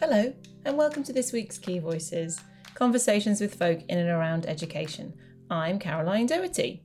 Hello, 0.00 0.32
and 0.64 0.78
welcome 0.78 1.02
to 1.02 1.12
this 1.12 1.32
week's 1.32 1.58
Key 1.58 1.80
Voices 1.80 2.40
Conversations 2.74 3.40
with 3.40 3.56
Folk 3.56 3.80
in 3.88 3.98
and 3.98 4.08
Around 4.08 4.46
Education. 4.46 5.12
I'm 5.50 5.80
Caroline 5.80 6.26
Doherty, 6.26 6.84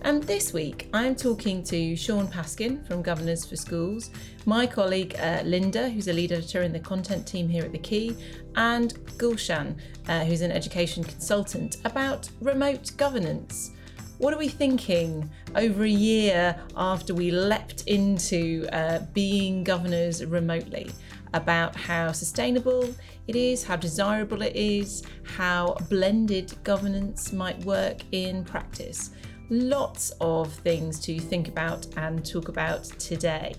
and 0.00 0.22
this 0.22 0.54
week 0.54 0.88
I'm 0.94 1.14
talking 1.14 1.62
to 1.64 1.94
Sean 1.94 2.26
Paskin 2.26 2.86
from 2.86 3.02
Governors 3.02 3.44
for 3.44 3.56
Schools, 3.56 4.08
my 4.46 4.66
colleague 4.66 5.14
uh, 5.20 5.42
Linda, 5.44 5.90
who's 5.90 6.08
a 6.08 6.14
lead 6.14 6.32
editor 6.32 6.62
in 6.62 6.72
the 6.72 6.80
content 6.80 7.26
team 7.26 7.50
here 7.50 7.64
at 7.64 7.72
The 7.72 7.78
Key, 7.78 8.16
and 8.56 8.94
Gulshan, 9.18 9.76
uh, 10.08 10.24
who's 10.24 10.40
an 10.40 10.50
education 10.50 11.04
consultant, 11.04 11.76
about 11.84 12.30
remote 12.40 12.92
governance. 12.96 13.72
What 14.16 14.32
are 14.32 14.38
we 14.38 14.48
thinking 14.48 15.28
over 15.54 15.84
a 15.84 15.88
year 15.88 16.58
after 16.76 17.12
we 17.12 17.30
leapt 17.30 17.82
into 17.88 18.66
uh, 18.72 19.00
being 19.12 19.64
governors 19.64 20.24
remotely? 20.24 20.92
About 21.34 21.76
how 21.76 22.12
sustainable 22.12 22.94
it 23.26 23.36
is, 23.36 23.62
how 23.64 23.76
desirable 23.76 24.40
it 24.40 24.56
is, 24.56 25.02
how 25.24 25.76
blended 25.90 26.54
governance 26.64 27.32
might 27.32 27.58
work 27.64 27.98
in 28.12 28.44
practice. 28.44 29.10
Lots 29.50 30.12
of 30.20 30.52
things 30.52 30.98
to 31.00 31.18
think 31.18 31.48
about 31.48 31.86
and 31.96 32.24
talk 32.24 32.48
about 32.48 32.84
today. 32.98 33.54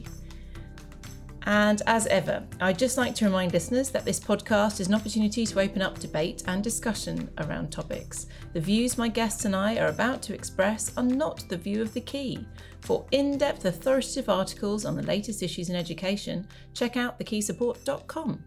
And 1.46 1.82
as 1.86 2.08
ever, 2.08 2.44
I'd 2.60 2.80
just 2.80 2.98
like 2.98 3.14
to 3.16 3.26
remind 3.26 3.54
listeners 3.54 3.90
that 3.92 4.04
this 4.04 4.20
podcast 4.20 4.80
is 4.80 4.88
an 4.88 4.96
opportunity 4.96 5.46
to 5.46 5.60
open 5.60 5.82
up 5.82 6.00
debate 6.00 6.44
and 6.48 6.64
discussion 6.64 7.30
around 7.38 7.72
topics. 7.72 8.26
The 8.54 8.62
views 8.62 8.98
my 8.98 9.08
guests 9.08 9.46
and 9.46 9.56
I 9.56 9.78
are 9.78 9.88
about 9.88 10.24
to 10.24 10.34
express 10.34 10.92
are 10.98 11.04
not 11.04 11.48
the 11.48 11.58
view 11.58 11.82
of 11.84 11.94
the 11.94 12.02
key. 12.02 12.46
For 12.82 13.06
in 13.12 13.38
depth, 13.38 13.66
authoritative 13.66 14.28
articles 14.28 14.86
on 14.86 14.96
the 14.96 15.04
latest 15.04 15.44
issues 15.44 15.70
in 15.70 15.76
education, 15.76 16.48
check 16.74 16.98
out 16.98 17.20
thekeysupport.com. 17.20 18.44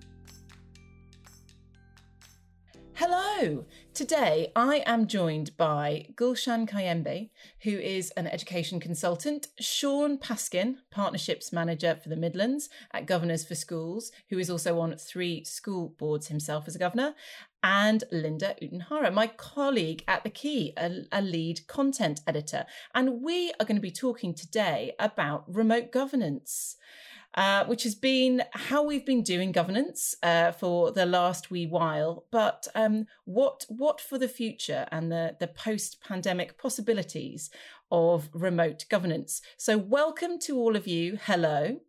Hello! 3.01 3.65
Today 3.95 4.51
I 4.57 4.83
am 4.85 5.07
joined 5.07 5.57
by 5.57 6.07
Gulshan 6.17 6.69
Kayembe, 6.69 7.31
who 7.63 7.71
is 7.71 8.11
an 8.17 8.27
education 8.27 8.81
consultant, 8.81 9.47
Sean 9.61 10.19
Paskin, 10.19 10.79
Partnerships 10.91 11.53
Manager 11.53 11.95
for 11.95 12.09
the 12.09 12.17
Midlands 12.17 12.69
at 12.93 13.07
Governors 13.07 13.45
for 13.45 13.55
Schools, 13.55 14.11
who 14.31 14.39
is 14.41 14.51
also 14.51 14.81
on 14.81 14.97
three 14.97 15.45
school 15.45 15.95
boards 15.97 16.27
himself 16.27 16.67
as 16.67 16.75
a 16.75 16.81
governor, 16.81 17.15
and 17.63 18.03
Linda 18.11 18.57
Utenhara, 18.61 19.13
my 19.13 19.29
colleague 19.29 20.03
at 20.09 20.25
The 20.25 20.31
Key, 20.31 20.73
a, 20.77 21.03
a 21.13 21.23
lead 21.23 21.69
content 21.69 22.21
editor. 22.27 22.67
And 22.97 23.23
we 23.23 23.53
are 23.61 23.65
going 23.65 23.77
to 23.77 23.81
be 23.81 23.93
talking 23.93 24.35
today 24.35 24.97
about 24.99 25.45
remote 25.47 25.93
governance 25.93 26.75
uh, 27.35 27.65
which 27.67 27.83
has 27.83 27.95
been 27.95 28.43
how 28.53 28.83
we've 28.83 29.07
been 29.07 29.23
doing 29.23 29.53
governance 29.53 30.15
uh, 30.23 30.53
for 30.53 30.91
the 30.91 31.07
last 31.07 31.51
wee 31.51 31.67
while, 31.67 32.25
but 32.31 32.67
um, 32.75 33.07
what 33.25 33.65
what 33.69 34.01
for 34.01 34.19
the 34.19 34.29
future 34.29 34.87
and 34.91 35.13
the 35.13 35.37
the 35.39 35.47
post 35.47 36.03
pandemic 36.03 36.59
possibilities 36.59 37.51
of 37.91 38.29
remote 38.33 38.85
governance. 38.89 39.41
So, 39.57 39.79
welcome 39.79 40.39
to 40.41 40.57
all 40.57 40.77
of 40.77 40.87
you. 40.87 41.19
Hello. 41.23 41.81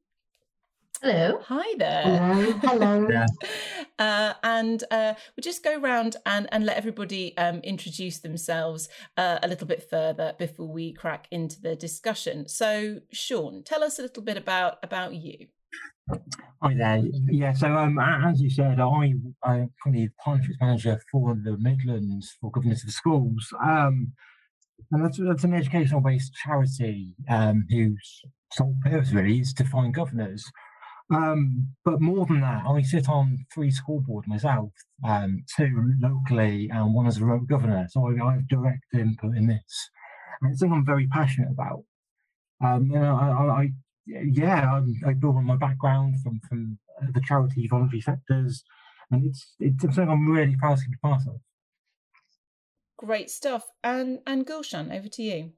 Hello. 1.01 1.39
Hi 1.45 1.75
there. 1.77 2.03
Hello. 2.03 2.51
Hello. 2.61 3.07
yeah. 3.09 3.25
uh, 3.99 4.33
and 4.43 4.83
uh, 4.91 5.13
we'll 5.15 5.41
just 5.41 5.63
go 5.63 5.79
around 5.79 6.17
and, 6.25 6.47
and 6.51 6.65
let 6.65 6.75
everybody 6.75 7.37
um, 7.37 7.59
introduce 7.59 8.19
themselves 8.19 8.89
uh, 9.15 9.39
a 9.41 9.47
little 9.47 9.65
bit 9.65 9.89
further 9.89 10.33
before 10.37 10.67
we 10.67 10.91
crack 10.91 11.27
into 11.31 11.61
the 11.61 11.75
discussion. 11.75 12.49
So, 12.49 12.99
Sean, 13.13 13.63
tell 13.63 13.81
us 13.81 13.97
a 13.97 14.01
little 14.01 14.23
bit 14.23 14.35
about 14.35 14.79
about 14.83 15.15
you. 15.15 15.47
Hi 16.61 16.73
there. 16.73 17.01
Yeah, 17.29 17.53
so 17.53 17.67
um, 17.67 17.97
as 17.99 18.41
you 18.41 18.49
said, 18.49 18.81
I, 18.81 19.13
I'm 19.43 19.71
currently 19.81 20.07
the 20.07 20.09
partnerships 20.21 20.57
manager 20.59 21.01
for 21.09 21.35
the 21.35 21.57
Midlands 21.57 22.35
for 22.41 22.51
Governors 22.51 22.83
of 22.83 22.91
Schools. 22.91 23.53
Um, 23.63 24.11
and 24.91 25.05
that's, 25.05 25.17
that's 25.17 25.43
an 25.43 25.53
educational 25.53 26.01
based 26.01 26.33
charity 26.33 27.15
um, 27.29 27.65
whose 27.69 28.21
sole 28.51 28.75
purpose 28.83 29.11
really 29.11 29.39
is 29.39 29.53
to 29.53 29.63
find 29.63 29.93
governors. 29.93 30.43
Um, 31.11 31.69
but 31.83 32.01
more 32.01 32.25
than 32.25 32.41
that, 32.41 32.65
I 32.67 32.81
sit 32.83 33.09
on 33.09 33.45
three 33.53 33.71
school 33.71 34.01
boards 34.01 34.27
myself, 34.27 34.71
um, 35.03 35.43
two 35.55 35.93
locally 35.99 36.69
and 36.71 36.93
one 36.93 37.07
as 37.07 37.17
a 37.17 37.25
road 37.25 37.47
governor. 37.47 37.87
So 37.89 38.07
I, 38.07 38.23
I 38.23 38.33
have 38.33 38.47
direct 38.47 38.83
input 38.93 39.35
in 39.35 39.47
this. 39.47 39.89
And 40.41 40.51
it's 40.51 40.59
something 40.59 40.77
I'm 40.77 40.85
very 40.85 41.07
passionate 41.07 41.49
about. 41.51 41.83
Um, 42.63 42.85
you 42.91 42.99
know, 42.99 43.15
I, 43.15 43.61
I 43.61 43.69
yeah, 44.05 44.79
I, 44.79 45.09
I 45.09 45.13
build 45.13 45.35
on 45.35 45.45
my 45.45 45.55
background 45.55 46.15
from 46.21 46.39
from 46.47 46.77
the 47.13 47.21
charity 47.21 47.67
voluntary 47.67 48.01
sectors, 48.01 48.63
and 49.11 49.25
it's 49.25 49.55
it's 49.59 49.81
something 49.81 50.09
I'm 50.09 50.29
really 50.29 50.55
proud 50.57 50.77
to 50.77 50.89
be 50.89 50.97
part 51.01 51.21
of. 51.27 51.39
Great 52.97 53.29
stuff. 53.29 53.65
And 53.83 54.19
and 54.27 54.45
Gulshan, 54.45 54.95
over 54.95 55.07
to 55.07 55.23
you. 55.23 55.53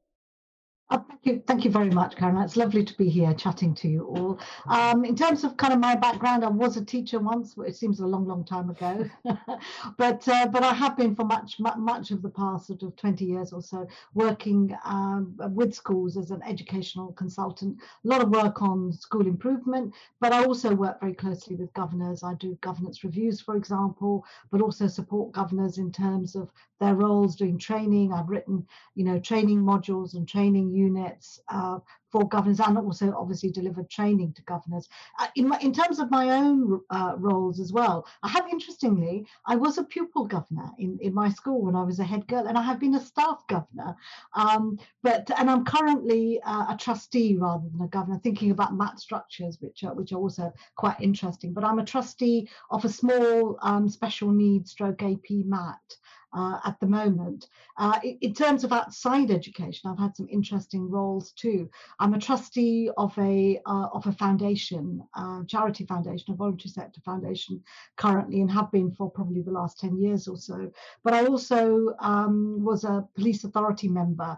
Oh, 0.93 1.05
thank 1.07 1.25
you, 1.25 1.43
thank 1.47 1.63
you 1.63 1.71
very 1.71 1.89
much, 1.89 2.17
Karen. 2.17 2.35
It's 2.37 2.57
lovely 2.57 2.83
to 2.83 2.93
be 2.97 3.07
here 3.07 3.33
chatting 3.33 3.73
to 3.75 3.87
you 3.87 4.07
all. 4.07 4.37
Um, 4.67 5.05
in 5.05 5.15
terms 5.15 5.45
of 5.45 5.55
kind 5.55 5.71
of 5.71 5.79
my 5.79 5.95
background, 5.95 6.43
I 6.43 6.49
was 6.49 6.75
a 6.75 6.83
teacher 6.83 7.17
once. 7.17 7.55
It 7.65 7.77
seems 7.77 8.01
a 8.01 8.05
long, 8.05 8.27
long 8.27 8.43
time 8.43 8.69
ago, 8.69 9.09
but 9.97 10.27
uh, 10.27 10.47
but 10.47 10.63
I 10.63 10.73
have 10.73 10.97
been 10.97 11.15
for 11.15 11.23
much 11.23 11.61
much 11.61 12.11
of 12.11 12.21
the 12.21 12.29
past 12.29 12.67
sort 12.67 12.83
of 12.83 12.97
20 12.97 13.23
years 13.23 13.53
or 13.53 13.61
so 13.61 13.87
working 14.15 14.75
um, 14.83 15.33
with 15.55 15.73
schools 15.73 16.17
as 16.17 16.29
an 16.29 16.41
educational 16.45 17.13
consultant. 17.13 17.77
A 18.03 18.07
lot 18.09 18.21
of 18.21 18.29
work 18.29 18.61
on 18.61 18.91
school 18.91 19.25
improvement, 19.27 19.93
but 20.19 20.33
I 20.33 20.43
also 20.43 20.75
work 20.75 20.99
very 20.99 21.13
closely 21.13 21.55
with 21.55 21.71
governors. 21.73 22.21
I 22.21 22.33
do 22.33 22.57
governance 22.59 23.05
reviews, 23.05 23.39
for 23.39 23.55
example, 23.55 24.25
but 24.51 24.61
also 24.61 24.87
support 24.87 25.31
governors 25.31 25.77
in 25.77 25.89
terms 25.89 26.35
of 26.35 26.49
their 26.81 26.95
roles 26.95 27.37
doing 27.37 27.57
training. 27.57 28.11
I've 28.11 28.27
written, 28.27 28.67
you 28.95 29.05
know, 29.05 29.19
training 29.19 29.61
modules 29.61 30.15
and 30.15 30.27
training 30.27 30.80
units 30.81 31.39
uh, 31.49 31.79
for 32.11 32.27
governors 32.27 32.59
and 32.59 32.77
also 32.77 33.13
obviously 33.17 33.51
delivered 33.51 33.89
training 33.89 34.33
to 34.33 34.41
governors. 34.43 34.89
Uh, 35.19 35.27
in, 35.35 35.47
my, 35.47 35.57
in 35.59 35.73
terms 35.73 35.99
of 35.99 36.11
my 36.11 36.29
own 36.29 36.81
uh, 36.89 37.13
roles 37.17 37.59
as 37.59 37.71
well, 37.71 38.05
I 38.23 38.29
have 38.29 38.47
interestingly, 38.51 39.25
I 39.45 39.55
was 39.55 39.77
a 39.77 39.83
pupil 39.83 40.25
governor 40.25 40.69
in, 40.77 40.99
in 41.01 41.13
my 41.13 41.29
school 41.29 41.61
when 41.61 41.75
I 41.75 41.83
was 41.83 41.99
a 41.99 42.03
head 42.03 42.27
girl, 42.27 42.47
and 42.47 42.57
I 42.57 42.61
have 42.61 42.79
been 42.79 42.95
a 42.95 43.05
staff 43.11 43.45
governor. 43.47 43.95
Um, 44.33 44.77
but 45.03 45.29
and 45.37 45.49
I'm 45.49 45.63
currently 45.63 46.41
uh, 46.43 46.65
a 46.73 46.77
trustee 46.77 47.37
rather 47.37 47.67
than 47.71 47.81
a 47.81 47.87
governor, 47.87 48.19
thinking 48.19 48.51
about 48.51 48.75
MAT 48.75 48.99
structures, 48.99 49.57
which 49.61 49.83
are 49.83 49.93
which 49.93 50.11
are 50.11 50.19
also 50.19 50.51
quite 50.75 50.99
interesting. 50.99 51.53
But 51.53 51.63
I'm 51.63 51.79
a 51.79 51.85
trustee 51.85 52.49
of 52.69 52.83
a 52.85 52.89
small 52.89 53.57
um, 53.61 53.87
special 53.87 54.31
needs 54.31 54.71
stroke 54.71 55.01
AP 55.03 55.29
MAT 55.29 55.97
uh, 56.33 56.59
at 56.65 56.79
the 56.79 56.87
moment. 56.87 57.47
Uh, 57.77 57.99
in, 58.21 58.33
terms 58.33 58.63
of 58.63 58.71
outside 58.71 59.31
education, 59.31 59.89
I've 59.89 59.99
had 59.99 60.15
some 60.15 60.27
interesting 60.29 60.89
roles 60.89 61.31
too. 61.33 61.69
I'm 61.99 62.13
a 62.13 62.19
trustee 62.19 62.89
of 62.97 63.17
a 63.17 63.59
uh, 63.65 63.87
of 63.93 64.07
a 64.07 64.11
foundation, 64.11 65.03
uh, 65.15 65.43
charity 65.47 65.85
foundation, 65.85 66.33
a 66.33 66.35
voluntary 66.35 66.69
sector 66.69 67.01
foundation, 67.01 67.61
currently, 67.97 68.41
and 68.41 68.51
have 68.51 68.71
been 68.71 68.91
for 68.91 69.09
probably 69.09 69.41
the 69.41 69.51
last 69.51 69.79
ten 69.79 69.97
years 69.97 70.27
or 70.27 70.37
so. 70.37 70.71
But 71.03 71.13
I 71.13 71.25
also 71.25 71.95
um, 71.99 72.63
was 72.63 72.83
a 72.83 73.07
police 73.15 73.43
authority 73.43 73.87
member 73.87 74.37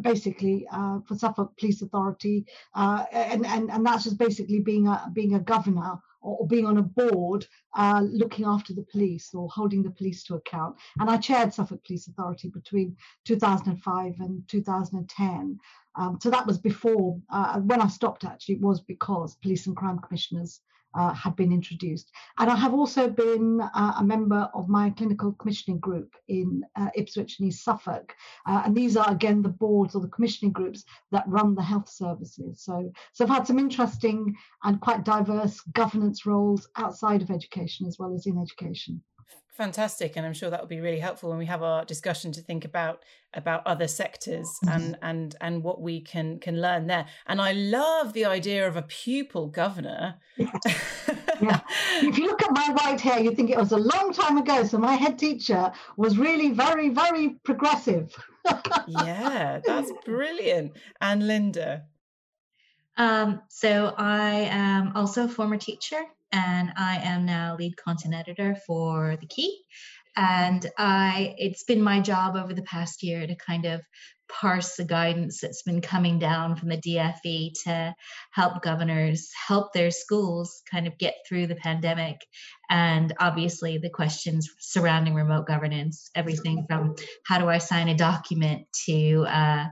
basically 0.00 0.66
uh, 0.72 0.98
for 1.06 1.14
Suffolk 1.14 1.56
Police 1.58 1.82
Authority, 1.82 2.46
uh, 2.74 3.04
and, 3.12 3.46
and 3.46 3.70
and 3.70 3.86
that's 3.86 4.04
just 4.04 4.18
basically 4.18 4.60
being 4.60 4.86
a 4.86 5.10
being 5.12 5.34
a 5.34 5.40
governor 5.40 5.98
or, 6.24 6.46
being 6.46 6.66
on 6.66 6.78
a 6.78 6.82
board 6.82 7.46
uh, 7.76 8.02
looking 8.04 8.44
after 8.44 8.72
the 8.72 8.86
police 8.90 9.34
or 9.34 9.48
holding 9.48 9.82
the 9.82 9.90
police 9.90 10.24
to 10.24 10.34
account. 10.34 10.76
And 10.98 11.08
I 11.10 11.16
chaired 11.18 11.54
Suffolk 11.54 11.84
Police 11.84 12.08
Authority 12.08 12.48
between 12.48 12.96
2005 13.24 14.14
and 14.20 14.42
2010. 14.48 15.58
Um, 15.96 16.18
so 16.20 16.30
that 16.30 16.46
was 16.46 16.58
before, 16.58 17.20
uh, 17.30 17.60
when 17.60 17.80
I 17.80 17.88
stopped 17.88 18.24
actually, 18.24 18.56
it 18.56 18.60
was 18.60 18.80
because 18.80 19.36
police 19.36 19.66
and 19.66 19.76
crime 19.76 19.98
commissioners 20.00 20.60
uh, 20.94 21.12
had 21.12 21.36
been 21.36 21.52
introduced. 21.52 22.10
And 22.38 22.50
I 22.50 22.56
have 22.56 22.74
also 22.74 23.08
been 23.08 23.60
uh, 23.60 23.94
a 23.98 24.04
member 24.04 24.48
of 24.54 24.68
my 24.68 24.90
clinical 24.90 25.32
commissioning 25.32 25.80
group 25.80 26.14
in 26.28 26.62
uh, 26.76 26.88
Ipswich 26.94 27.38
and 27.38 27.48
East 27.48 27.64
Suffolk. 27.64 28.14
Uh, 28.46 28.62
and 28.64 28.76
these 28.76 28.96
are 28.96 29.10
again 29.10 29.42
the 29.42 29.48
boards 29.48 29.94
or 29.94 30.00
the 30.00 30.08
commissioning 30.08 30.52
groups 30.52 30.84
that 31.10 31.28
run 31.28 31.54
the 31.54 31.62
health 31.62 31.88
services. 31.88 32.62
So, 32.62 32.92
so 33.12 33.24
I've 33.24 33.30
had 33.30 33.46
some 33.46 33.58
interesting 33.58 34.36
and 34.62 34.80
quite 34.80 35.04
diverse 35.04 35.60
governance 35.72 36.26
roles 36.26 36.68
outside 36.76 37.22
of 37.22 37.30
education 37.30 37.86
as 37.86 37.98
well 37.98 38.14
as 38.14 38.26
in 38.26 38.38
education 38.38 39.02
fantastic 39.54 40.16
and 40.16 40.26
i'm 40.26 40.32
sure 40.32 40.50
that 40.50 40.60
will 40.60 40.68
be 40.68 40.80
really 40.80 40.98
helpful 40.98 41.30
when 41.30 41.38
we 41.38 41.46
have 41.46 41.62
our 41.62 41.84
discussion 41.84 42.32
to 42.32 42.40
think 42.40 42.64
about 42.64 43.04
about 43.34 43.64
other 43.66 43.86
sectors 43.86 44.48
mm-hmm. 44.64 44.74
and 44.74 44.98
and 45.02 45.36
and 45.40 45.62
what 45.62 45.80
we 45.80 46.00
can 46.00 46.40
can 46.40 46.60
learn 46.60 46.88
there 46.88 47.06
and 47.26 47.40
i 47.40 47.52
love 47.52 48.12
the 48.14 48.24
idea 48.24 48.66
of 48.66 48.76
a 48.76 48.82
pupil 48.82 49.46
governor 49.46 50.16
yeah. 50.36 50.50
yeah. 51.40 51.60
if 52.02 52.18
you 52.18 52.26
look 52.26 52.42
at 52.42 52.50
my 52.52 52.74
white 52.80 53.00
hair 53.00 53.20
you 53.20 53.32
think 53.32 53.48
it 53.48 53.56
was 53.56 53.70
a 53.70 53.76
long 53.76 54.12
time 54.12 54.38
ago 54.38 54.64
so 54.64 54.76
my 54.76 54.94
head 54.94 55.18
teacher 55.18 55.70
was 55.96 56.18
really 56.18 56.50
very 56.50 56.88
very 56.88 57.36
progressive 57.44 58.12
yeah 58.88 59.60
that's 59.64 59.92
brilliant 60.04 60.72
and 61.00 61.26
linda 61.26 61.84
um, 62.96 63.40
so 63.48 63.94
i 63.98 64.48
am 64.50 64.92
also 64.96 65.24
a 65.24 65.28
former 65.28 65.56
teacher 65.56 66.00
and 66.34 66.72
I 66.76 66.96
am 66.96 67.24
now 67.24 67.56
lead 67.56 67.76
content 67.76 68.14
editor 68.14 68.56
for 68.66 69.16
The 69.20 69.26
Key. 69.26 69.62
And 70.16 70.68
I, 70.76 71.34
it's 71.38 71.64
been 71.64 71.80
my 71.80 72.00
job 72.00 72.36
over 72.36 72.52
the 72.52 72.62
past 72.62 73.02
year 73.02 73.26
to 73.26 73.36
kind 73.36 73.64
of 73.66 73.80
parse 74.28 74.76
the 74.76 74.84
guidance 74.84 75.40
that's 75.40 75.62
been 75.62 75.80
coming 75.80 76.18
down 76.18 76.56
from 76.56 76.70
the 76.70 76.76
DFE 76.76 77.52
to 77.64 77.94
help 78.32 78.62
governors 78.62 79.30
help 79.46 79.72
their 79.72 79.90
schools 79.90 80.62
kind 80.70 80.86
of 80.86 80.98
get 80.98 81.14
through 81.28 81.46
the 81.46 81.56
pandemic. 81.56 82.16
And 82.70 83.12
obviously, 83.20 83.78
the 83.78 83.90
questions 83.90 84.48
surrounding 84.58 85.14
remote 85.14 85.46
governance, 85.46 86.10
everything 86.14 86.64
from 86.68 86.94
how 87.26 87.38
do 87.38 87.48
I 87.48 87.58
sign 87.58 87.88
a 87.88 87.94
document 87.94 88.66
to 88.86 89.26
uh, 89.28 89.66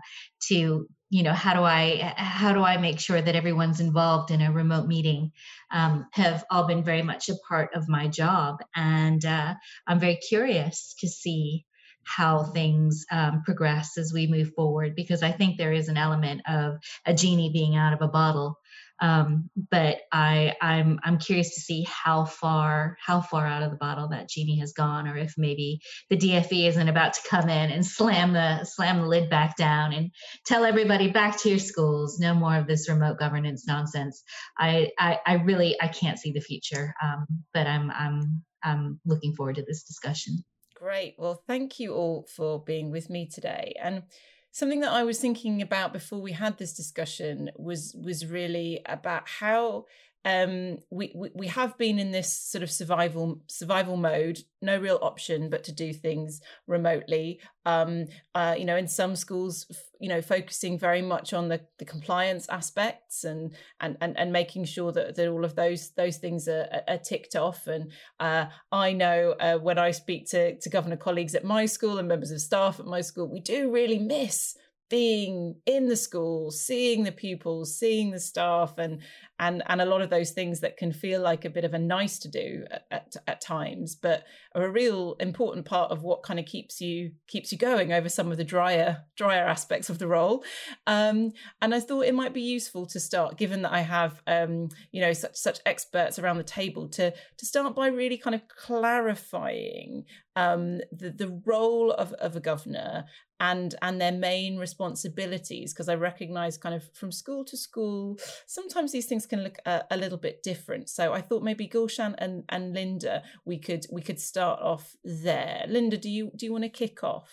to 0.48 0.86
you 1.12 1.22
know 1.22 1.34
how 1.34 1.52
do 1.52 1.62
i 1.62 2.14
how 2.16 2.54
do 2.54 2.62
i 2.62 2.78
make 2.78 2.98
sure 2.98 3.20
that 3.20 3.36
everyone's 3.36 3.80
involved 3.80 4.30
in 4.30 4.40
a 4.40 4.50
remote 4.50 4.86
meeting 4.86 5.30
um, 5.70 6.06
have 6.12 6.44
all 6.50 6.66
been 6.66 6.82
very 6.82 7.02
much 7.02 7.28
a 7.28 7.34
part 7.46 7.68
of 7.74 7.86
my 7.86 8.08
job 8.08 8.56
and 8.74 9.26
uh, 9.26 9.54
i'm 9.86 10.00
very 10.00 10.16
curious 10.16 10.94
to 10.98 11.06
see 11.06 11.66
how 12.04 12.44
things 12.44 13.04
um, 13.10 13.42
progress 13.44 13.96
as 13.96 14.12
we 14.12 14.26
move 14.26 14.52
forward 14.54 14.94
because 14.96 15.22
I 15.22 15.30
think 15.30 15.56
there 15.56 15.72
is 15.72 15.88
an 15.88 15.96
element 15.96 16.42
of 16.48 16.78
a 17.06 17.14
genie 17.14 17.52
being 17.52 17.76
out 17.76 17.92
of 17.92 18.02
a 18.02 18.08
bottle. 18.08 18.58
Um, 19.02 19.50
but 19.70 19.98
I, 20.12 20.54
I'm 20.62 21.00
I'm 21.02 21.18
curious 21.18 21.56
to 21.56 21.60
see 21.60 21.84
how 21.90 22.24
far 22.24 22.96
how 23.04 23.20
far 23.20 23.44
out 23.44 23.64
of 23.64 23.72
the 23.72 23.76
bottle 23.76 24.08
that 24.10 24.28
genie 24.28 24.60
has 24.60 24.72
gone, 24.72 25.08
or 25.08 25.16
if 25.16 25.34
maybe 25.36 25.80
the 26.08 26.16
DFE 26.16 26.68
isn't 26.68 26.88
about 26.88 27.14
to 27.14 27.28
come 27.28 27.48
in 27.48 27.70
and 27.72 27.84
slam 27.84 28.32
the 28.32 28.64
slam 28.64 29.00
the 29.00 29.08
lid 29.08 29.28
back 29.28 29.56
down 29.56 29.92
and 29.92 30.12
tell 30.46 30.64
everybody 30.64 31.10
back 31.10 31.36
to 31.40 31.50
your 31.50 31.58
schools, 31.58 32.20
no 32.20 32.32
more 32.32 32.56
of 32.56 32.68
this 32.68 32.88
remote 32.88 33.18
governance 33.18 33.66
nonsense. 33.66 34.22
I 34.56 34.90
I, 34.96 35.18
I 35.26 35.34
really 35.34 35.76
I 35.82 35.88
can't 35.88 36.18
see 36.18 36.30
the 36.30 36.40
future, 36.40 36.94
um, 37.02 37.26
but 37.52 37.66
I'm 37.66 37.90
I'm 37.90 38.44
I'm 38.62 39.00
looking 39.04 39.34
forward 39.34 39.56
to 39.56 39.64
this 39.64 39.82
discussion. 39.82 40.44
Great. 40.76 41.16
Well, 41.18 41.42
thank 41.48 41.80
you 41.80 41.94
all 41.94 42.28
for 42.28 42.62
being 42.62 42.92
with 42.92 43.10
me 43.10 43.28
today. 43.28 43.74
And 43.82 44.04
something 44.52 44.80
that 44.80 44.92
I 44.92 45.02
was 45.02 45.18
thinking 45.18 45.60
about 45.60 45.92
before 45.92 46.20
we 46.20 46.32
had 46.32 46.58
this 46.58 46.74
discussion 46.74 47.50
was 47.56 47.96
was 48.00 48.26
really 48.26 48.80
about 48.86 49.28
how 49.28 49.86
um, 50.24 50.78
we, 50.90 51.12
we, 51.14 51.30
we 51.34 51.46
have 51.48 51.76
been 51.78 51.98
in 51.98 52.12
this 52.12 52.32
sort 52.32 52.62
of 52.62 52.70
survival 52.70 53.40
survival 53.48 53.96
mode, 53.96 54.38
no 54.60 54.78
real 54.78 54.98
option 55.02 55.50
but 55.50 55.64
to 55.64 55.72
do 55.72 55.92
things 55.92 56.40
remotely. 56.66 57.40
Um, 57.66 58.06
uh, 58.34 58.54
you 58.56 58.64
know, 58.64 58.76
in 58.76 58.86
some 58.86 59.16
schools, 59.16 59.66
you 60.00 60.08
know, 60.08 60.22
focusing 60.22 60.78
very 60.78 61.02
much 61.02 61.32
on 61.32 61.48
the, 61.48 61.60
the 61.78 61.84
compliance 61.84 62.48
aspects 62.48 63.24
and, 63.24 63.54
and 63.80 63.96
and 64.00 64.16
and 64.16 64.32
making 64.32 64.64
sure 64.66 64.92
that, 64.92 65.16
that 65.16 65.28
all 65.28 65.44
of 65.44 65.56
those 65.56 65.90
those 65.90 66.18
things 66.18 66.46
are, 66.46 66.68
are 66.86 66.98
ticked 66.98 67.34
off. 67.34 67.66
And 67.66 67.90
uh, 68.20 68.46
I 68.70 68.92
know 68.92 69.34
uh, 69.40 69.58
when 69.58 69.78
I 69.78 69.90
speak 69.90 70.28
to 70.30 70.56
to 70.56 70.70
governor 70.70 70.96
colleagues 70.96 71.34
at 71.34 71.44
my 71.44 71.66
school 71.66 71.98
and 71.98 72.06
members 72.06 72.30
of 72.30 72.40
staff 72.40 72.78
at 72.78 72.86
my 72.86 73.00
school, 73.00 73.28
we 73.28 73.40
do 73.40 73.72
really 73.72 73.98
miss 73.98 74.56
being 74.92 75.56
in 75.64 75.88
the 75.88 75.96
school, 75.96 76.50
seeing 76.50 77.02
the 77.02 77.10
pupils, 77.10 77.78
seeing 77.78 78.10
the 78.10 78.20
staff, 78.20 78.76
and 78.76 79.00
and 79.42 79.60
and 79.66 79.80
a 79.80 79.84
lot 79.84 80.00
of 80.02 80.08
those 80.08 80.30
things 80.30 80.60
that 80.60 80.76
can 80.76 80.92
feel 80.92 81.20
like 81.20 81.44
a 81.44 81.50
bit 81.50 81.64
of 81.64 81.74
a 81.74 81.78
nice 81.78 82.18
to 82.20 82.28
do 82.28 82.64
at, 82.92 83.16
at, 83.26 83.40
times, 83.40 83.96
but 83.96 84.24
are 84.54 84.62
a 84.62 84.70
real 84.70 85.16
important 85.18 85.66
part 85.66 85.90
of 85.90 86.04
what 86.04 86.22
kind 86.22 86.38
of 86.38 86.46
keeps 86.46 86.80
you 86.80 87.10
keeps 87.26 87.50
you 87.50 87.58
going 87.58 87.92
over 87.92 88.08
some 88.08 88.30
of 88.30 88.38
the 88.38 88.44
drier 88.44 89.04
drier 89.16 89.44
aspects 89.44 89.90
of 89.90 89.98
the 89.98 90.06
role. 90.06 90.44
Um, 90.86 91.32
and 91.60 91.74
I 91.74 91.80
thought 91.80 92.06
it 92.06 92.14
might 92.14 92.32
be 92.32 92.40
useful 92.40 92.86
to 92.86 93.00
start, 93.00 93.36
given 93.36 93.62
that 93.62 93.72
I 93.72 93.80
have 93.80 94.22
um, 94.28 94.68
you 94.92 95.00
know 95.00 95.12
such 95.12 95.34
such 95.34 95.58
experts 95.66 96.20
around 96.20 96.36
the 96.36 96.44
table, 96.44 96.88
to 96.90 97.10
to 97.10 97.46
start 97.46 97.74
by 97.74 97.88
really 97.88 98.18
kind 98.18 98.36
of 98.36 98.46
clarifying 98.46 100.04
um, 100.36 100.78
the 100.92 101.10
the 101.10 101.40
role 101.44 101.90
of 101.90 102.12
of 102.14 102.36
a 102.36 102.40
governor 102.40 103.06
and 103.42 103.74
and 103.82 104.00
their 104.00 104.12
main 104.12 104.56
responsibilities 104.56 105.72
because 105.72 105.88
i 105.88 105.94
recognize 105.94 106.56
kind 106.56 106.74
of 106.74 106.84
from 106.94 107.10
school 107.10 107.44
to 107.44 107.56
school 107.56 108.16
sometimes 108.46 108.92
these 108.92 109.06
things 109.06 109.26
can 109.32 109.42
look 109.44 109.58
a, 109.64 109.84
a, 109.90 109.96
little 109.96 110.18
bit 110.18 110.42
different. 110.42 110.90
So 110.90 111.12
i 111.12 111.20
thought 111.20 111.42
maybe 111.42 111.66
gulshan 111.66 112.14
and 112.18 112.44
and 112.48 112.74
linda 112.74 113.22
we 113.46 113.58
could 113.58 113.86
we 113.90 114.02
could 114.02 114.20
start 114.20 114.60
off 114.60 114.94
there. 115.04 115.64
Linda 115.68 115.96
do 115.96 116.10
you 116.10 116.30
do 116.36 116.46
you 116.46 116.52
want 116.52 116.64
to 116.64 116.70
kick 116.70 117.02
off? 117.02 117.30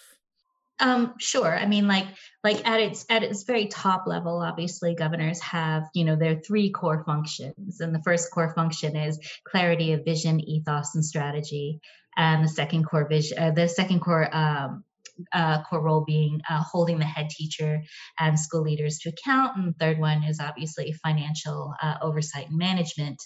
Um, 0.81 1.16
sure. 1.19 1.54
I 1.54 1.66
mean, 1.66 1.90
like, 1.90 2.07
like 2.42 2.66
at 2.66 2.80
its 2.80 3.06
at 3.10 3.24
its 3.24 3.44
very 3.44 3.68
top 3.68 4.04
level, 4.07 4.40
obviously, 4.40 4.96
governors 4.96 5.42
have 5.42 5.84
you 5.94 6.06
know 6.06 6.16
their 6.16 6.40
three 6.40 6.69
core 6.72 7.04
functions, 7.04 7.81
and 7.81 7.94
the 7.94 8.02
first 8.02 8.31
core 8.31 8.54
function 8.54 8.95
is 8.95 9.19
clarity 9.45 9.92
of 9.92 10.06
vision, 10.06 10.40
ethos, 10.40 10.95
and 10.95 11.04
strategy, 11.04 11.81
and 12.16 12.45
the 12.45 12.48
second 12.48 12.86
core 12.86 13.10
vision, 13.10 13.38
uh, 13.38 13.52
the 13.52 13.68
second 13.68 14.00
core 14.00 14.34
um, 14.34 14.86
uh, 15.33 15.63
core 15.63 15.81
role 15.81 16.04
being 16.06 16.42
uh, 16.50 16.62
holding 16.63 17.00
the 17.00 17.06
head 17.06 17.30
teacher 17.30 17.81
and 18.19 18.39
school 18.39 18.62
leaders 18.62 19.00
to 19.00 19.10
account. 19.10 19.57
And 19.57 19.68
the 19.68 19.77
third 19.80 20.00
one 20.00 20.24
is 20.24 20.39
obviously 20.39 20.94
financial 20.94 21.74
uh, 21.81 21.95
oversight 22.01 22.50
and 22.50 22.57
management. 22.57 23.21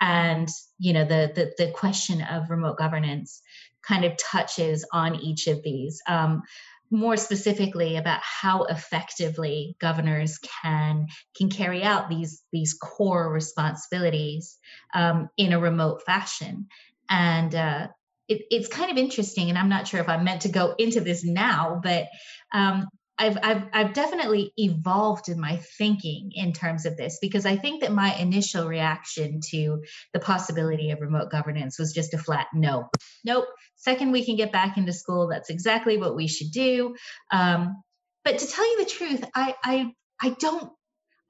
And 0.00 0.48
you 0.78 0.92
know 0.92 1.04
the, 1.04 1.32
the, 1.34 1.52
the 1.64 1.70
question 1.72 2.22
of 2.22 2.50
remote 2.50 2.78
governance 2.78 3.42
kind 3.82 4.04
of 4.04 4.16
touches 4.16 4.84
on 4.92 5.16
each 5.16 5.46
of 5.46 5.62
these. 5.62 6.00
Um, 6.08 6.42
more 6.90 7.16
specifically 7.16 7.96
about 7.96 8.20
how 8.22 8.64
effectively 8.64 9.76
governors 9.80 10.38
can 10.38 11.08
can 11.36 11.50
carry 11.50 11.82
out 11.82 12.08
these 12.08 12.42
these 12.52 12.74
core 12.74 13.32
responsibilities 13.32 14.58
um, 14.94 15.28
in 15.36 15.52
a 15.52 15.58
remote 15.58 16.02
fashion 16.04 16.68
and 17.08 17.54
uh, 17.54 17.88
it, 18.28 18.42
it's 18.50 18.68
kind 18.68 18.90
of 18.90 18.96
interesting, 18.96 19.48
and 19.48 19.58
I'm 19.58 19.68
not 19.68 19.88
sure 19.88 20.00
if 20.00 20.08
I'm 20.08 20.24
meant 20.24 20.42
to 20.42 20.48
go 20.48 20.74
into 20.78 21.00
this 21.00 21.24
now, 21.24 21.80
but 21.82 22.06
um, 22.52 22.86
I've, 23.16 23.38
I've, 23.42 23.62
I've 23.72 23.92
definitely 23.92 24.52
evolved 24.56 25.28
in 25.28 25.40
my 25.40 25.56
thinking 25.78 26.32
in 26.34 26.52
terms 26.52 26.84
of 26.84 26.96
this 26.96 27.18
because 27.20 27.46
I 27.46 27.56
think 27.56 27.82
that 27.82 27.92
my 27.92 28.14
initial 28.14 28.66
reaction 28.66 29.40
to 29.50 29.82
the 30.12 30.18
possibility 30.18 30.90
of 30.90 31.00
remote 31.00 31.30
governance 31.30 31.78
was 31.78 31.92
just 31.92 32.14
a 32.14 32.18
flat 32.18 32.48
no. 32.52 32.88
Nope. 33.24 33.46
Second, 33.76 34.10
we 34.10 34.24
can 34.24 34.36
get 34.36 34.52
back 34.52 34.76
into 34.76 34.92
school. 34.92 35.28
That's 35.28 35.50
exactly 35.50 35.96
what 35.96 36.16
we 36.16 36.26
should 36.26 36.50
do. 36.50 36.96
Um, 37.30 37.82
but 38.24 38.38
to 38.38 38.46
tell 38.46 38.68
you 38.68 38.84
the 38.84 38.90
truth, 38.90 39.24
I, 39.34 39.54
I, 39.62 39.92
I 40.20 40.30
don't, 40.40 40.72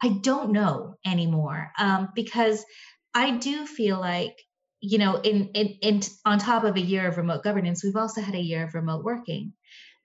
I 0.03 0.09
don't 0.09 0.53
know 0.53 0.95
anymore 1.05 1.71
um, 1.79 2.11
because 2.15 2.65
I 3.15 3.33
do 3.33 3.67
feel 3.67 4.01
like 4.01 4.37
you 4.85 4.99
know, 4.99 5.17
in, 5.17 5.49
in, 5.55 5.79
in 5.81 6.01
on 6.27 6.39
top 6.39 6.65
of 6.65 6.77
a 6.77 6.81
year 6.81 7.09
of 7.09 7.17
remote 7.17 7.43
governance, 7.43 7.83
we've 7.83 7.97
also 7.97 8.21
had 8.21 8.35
a 8.35 8.41
year 8.41 8.65
of 8.65 8.75
remote 8.75 9.03
working. 9.03 9.55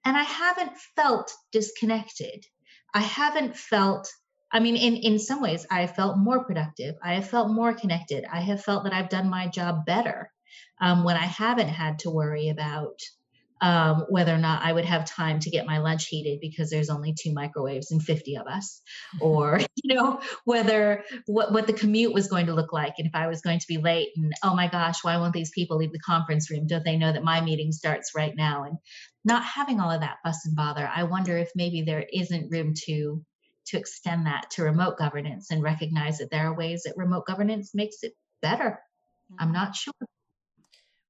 And 0.05 0.15
I 0.15 0.23
haven't 0.23 0.71
felt 0.95 1.33
disconnected. 1.51 2.45
I 2.93 3.01
haven't 3.01 3.57
felt, 3.57 4.09
I 4.53 4.61
mean, 4.61 4.77
in, 4.77 4.95
in 4.95 5.19
some 5.19 5.41
ways, 5.41 5.67
I 5.69 5.85
felt 5.85 6.17
more 6.17 6.45
productive. 6.45 6.95
I 7.03 7.15
have 7.15 7.29
felt 7.29 7.51
more 7.51 7.73
connected. 7.73 8.23
I 8.31 8.39
have 8.39 8.63
felt 8.63 8.85
that 8.85 8.93
I've 8.93 9.09
done 9.09 9.29
my 9.29 9.47
job 9.47 9.85
better 9.85 10.31
um, 10.79 11.03
when 11.03 11.17
I 11.17 11.25
haven't 11.25 11.67
had 11.67 11.99
to 11.99 12.09
worry 12.09 12.47
about 12.47 13.01
um, 13.61 14.05
whether 14.09 14.33
or 14.33 14.37
not 14.37 14.63
I 14.63 14.71
would 14.71 14.85
have 14.85 15.05
time 15.05 15.39
to 15.39 15.49
get 15.49 15.65
my 15.65 15.79
lunch 15.79 16.07
heated 16.07 16.39
because 16.39 16.69
there's 16.69 16.89
only 16.89 17.13
two 17.13 17.33
microwaves 17.33 17.91
and 17.91 18.01
50 18.01 18.37
of 18.37 18.47
us, 18.47 18.81
or 19.21 19.59
you 19.83 19.95
know 19.95 20.21
whether 20.45 21.03
what 21.25 21.51
what 21.51 21.67
the 21.67 21.73
commute 21.73 22.13
was 22.13 22.27
going 22.27 22.47
to 22.47 22.53
look 22.53 22.73
like, 22.73 22.95
and 22.97 23.07
if 23.07 23.15
I 23.15 23.27
was 23.27 23.41
going 23.41 23.59
to 23.59 23.67
be 23.67 23.77
late, 23.77 24.09
and 24.15 24.33
oh 24.43 24.55
my 24.55 24.67
gosh, 24.67 25.03
why 25.03 25.17
won't 25.17 25.33
these 25.33 25.51
people 25.51 25.77
leave 25.77 25.91
the 25.91 25.99
conference 25.99 26.49
room? 26.49 26.67
Don't 26.67 26.85
they 26.85 26.97
know 26.97 27.11
that 27.11 27.23
my 27.23 27.41
meeting 27.41 27.71
starts 27.71 28.15
right 28.15 28.33
now? 28.35 28.63
And 28.63 28.77
not 29.25 29.43
having 29.43 29.79
all 29.79 29.91
of 29.91 30.01
that 30.01 30.17
fuss 30.23 30.45
and 30.45 30.55
bother, 30.55 30.89
I 30.93 31.03
wonder 31.03 31.37
if 31.37 31.49
maybe 31.55 31.81
there 31.81 32.05
isn't 32.11 32.51
room 32.51 32.73
to 32.85 33.23
to 33.67 33.77
extend 33.77 34.25
that 34.25 34.49
to 34.51 34.63
remote 34.63 34.97
governance 34.97 35.51
and 35.51 35.61
recognize 35.61 36.17
that 36.17 36.31
there 36.31 36.47
are 36.47 36.55
ways 36.55 36.83
that 36.83 36.97
remote 36.97 37.25
governance 37.25 37.75
makes 37.75 38.03
it 38.03 38.13
better. 38.41 38.79
I'm 39.37 39.47
mm-hmm. 39.47 39.53
not 39.53 39.75
sure. 39.75 39.93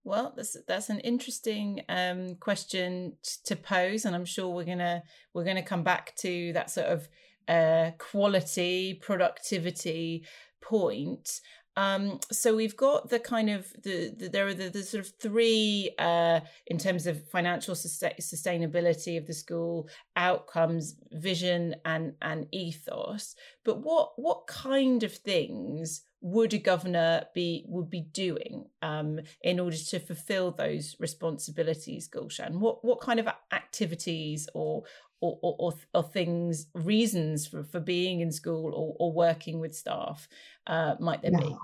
Well, 0.10 0.34
that's 0.36 0.58
that's 0.68 0.90
an 0.90 1.02
interesting 1.02 1.84
um, 1.88 2.34
question 2.40 3.14
to 3.46 3.56
pose, 3.56 4.06
and 4.06 4.16
I'm 4.16 4.26
sure 4.26 4.50
we're 4.50 4.66
gonna 4.66 5.04
we're 5.36 5.44
gonna 5.44 5.62
come 5.62 5.84
back 5.84 6.16
to 6.22 6.52
that 6.54 6.72
sort 6.72 6.88
of 6.88 7.08
uh, 7.48 7.92
quality 8.00 8.96
productivity 8.96 10.26
point. 10.62 11.42
Um, 11.80 12.20
so 12.30 12.58
we've 12.58 12.76
got 12.76 13.10
the 13.10 13.20
kind 13.20 13.50
of 13.50 13.72
the, 13.84 14.14
the 14.18 14.28
there 14.28 14.48
are 14.48 14.54
the, 14.54 14.68
the, 14.68 14.84
sort 14.84 15.06
of 15.06 15.14
three 15.18 15.96
uh, 15.98 16.42
in 16.68 16.78
terms 16.78 17.08
of 17.08 17.26
financial 17.30 17.74
sustainability 17.74 19.18
of 19.18 19.26
the 19.26 19.34
school 19.34 19.88
outcomes, 20.18 20.96
vision, 21.14 21.78
and 21.86 22.16
and 22.22 22.48
ethos. 22.52 23.34
But 23.64 23.80
what 23.80 24.12
what 24.18 24.46
kind 24.46 25.04
of 25.04 25.14
things 25.14 26.02
would 26.20 26.54
a 26.54 26.58
governor 26.58 27.28
be 27.34 27.64
would 27.70 27.90
be 27.90 28.02
doing 28.02 28.66
um, 28.82 29.22
in 29.42 29.58
order 29.58 29.78
to 29.78 30.00
fulfil 30.02 30.52
those 30.52 30.98
responsibilities, 31.00 32.10
Gulshan? 32.10 32.56
What 32.60 32.84
what 32.84 33.00
kind 33.00 33.22
of 33.22 33.30
activities 33.54 34.50
or 34.54 34.84
or, 35.22 35.38
or, 35.42 35.74
or, 35.94 36.04
things, 36.04 36.68
reasons 36.74 37.46
for, 37.46 37.64
for 37.64 37.80
being 37.80 38.22
in 38.22 38.32
school 38.32 38.74
or, 38.74 38.96
or 39.00 39.12
working 39.12 39.60
with 39.60 39.76
staff 39.76 40.28
uh, 40.68 40.96
might 41.00 41.22
there 41.22 41.32
yeah. 41.32 41.40
be? 41.40 41.56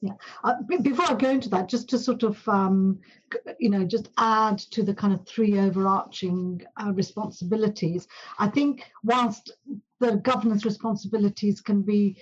yeah. 0.00 0.12
Uh, 0.44 0.54
before 0.82 1.10
I 1.10 1.14
go 1.14 1.30
into 1.30 1.48
that, 1.50 1.68
just 1.68 1.88
to 1.90 1.98
sort 1.98 2.22
of, 2.22 2.46
um, 2.48 3.00
you 3.58 3.70
know, 3.70 3.84
just 3.84 4.10
add 4.16 4.58
to 4.58 4.82
the 4.82 4.94
kind 4.94 5.12
of 5.12 5.26
three 5.26 5.58
overarching 5.58 6.62
uh, 6.76 6.92
responsibilities. 6.92 8.06
I 8.38 8.48
think 8.48 8.90
whilst 9.02 9.52
the 10.00 10.16
governance 10.16 10.64
responsibilities 10.64 11.60
can 11.60 11.82
be 11.82 12.18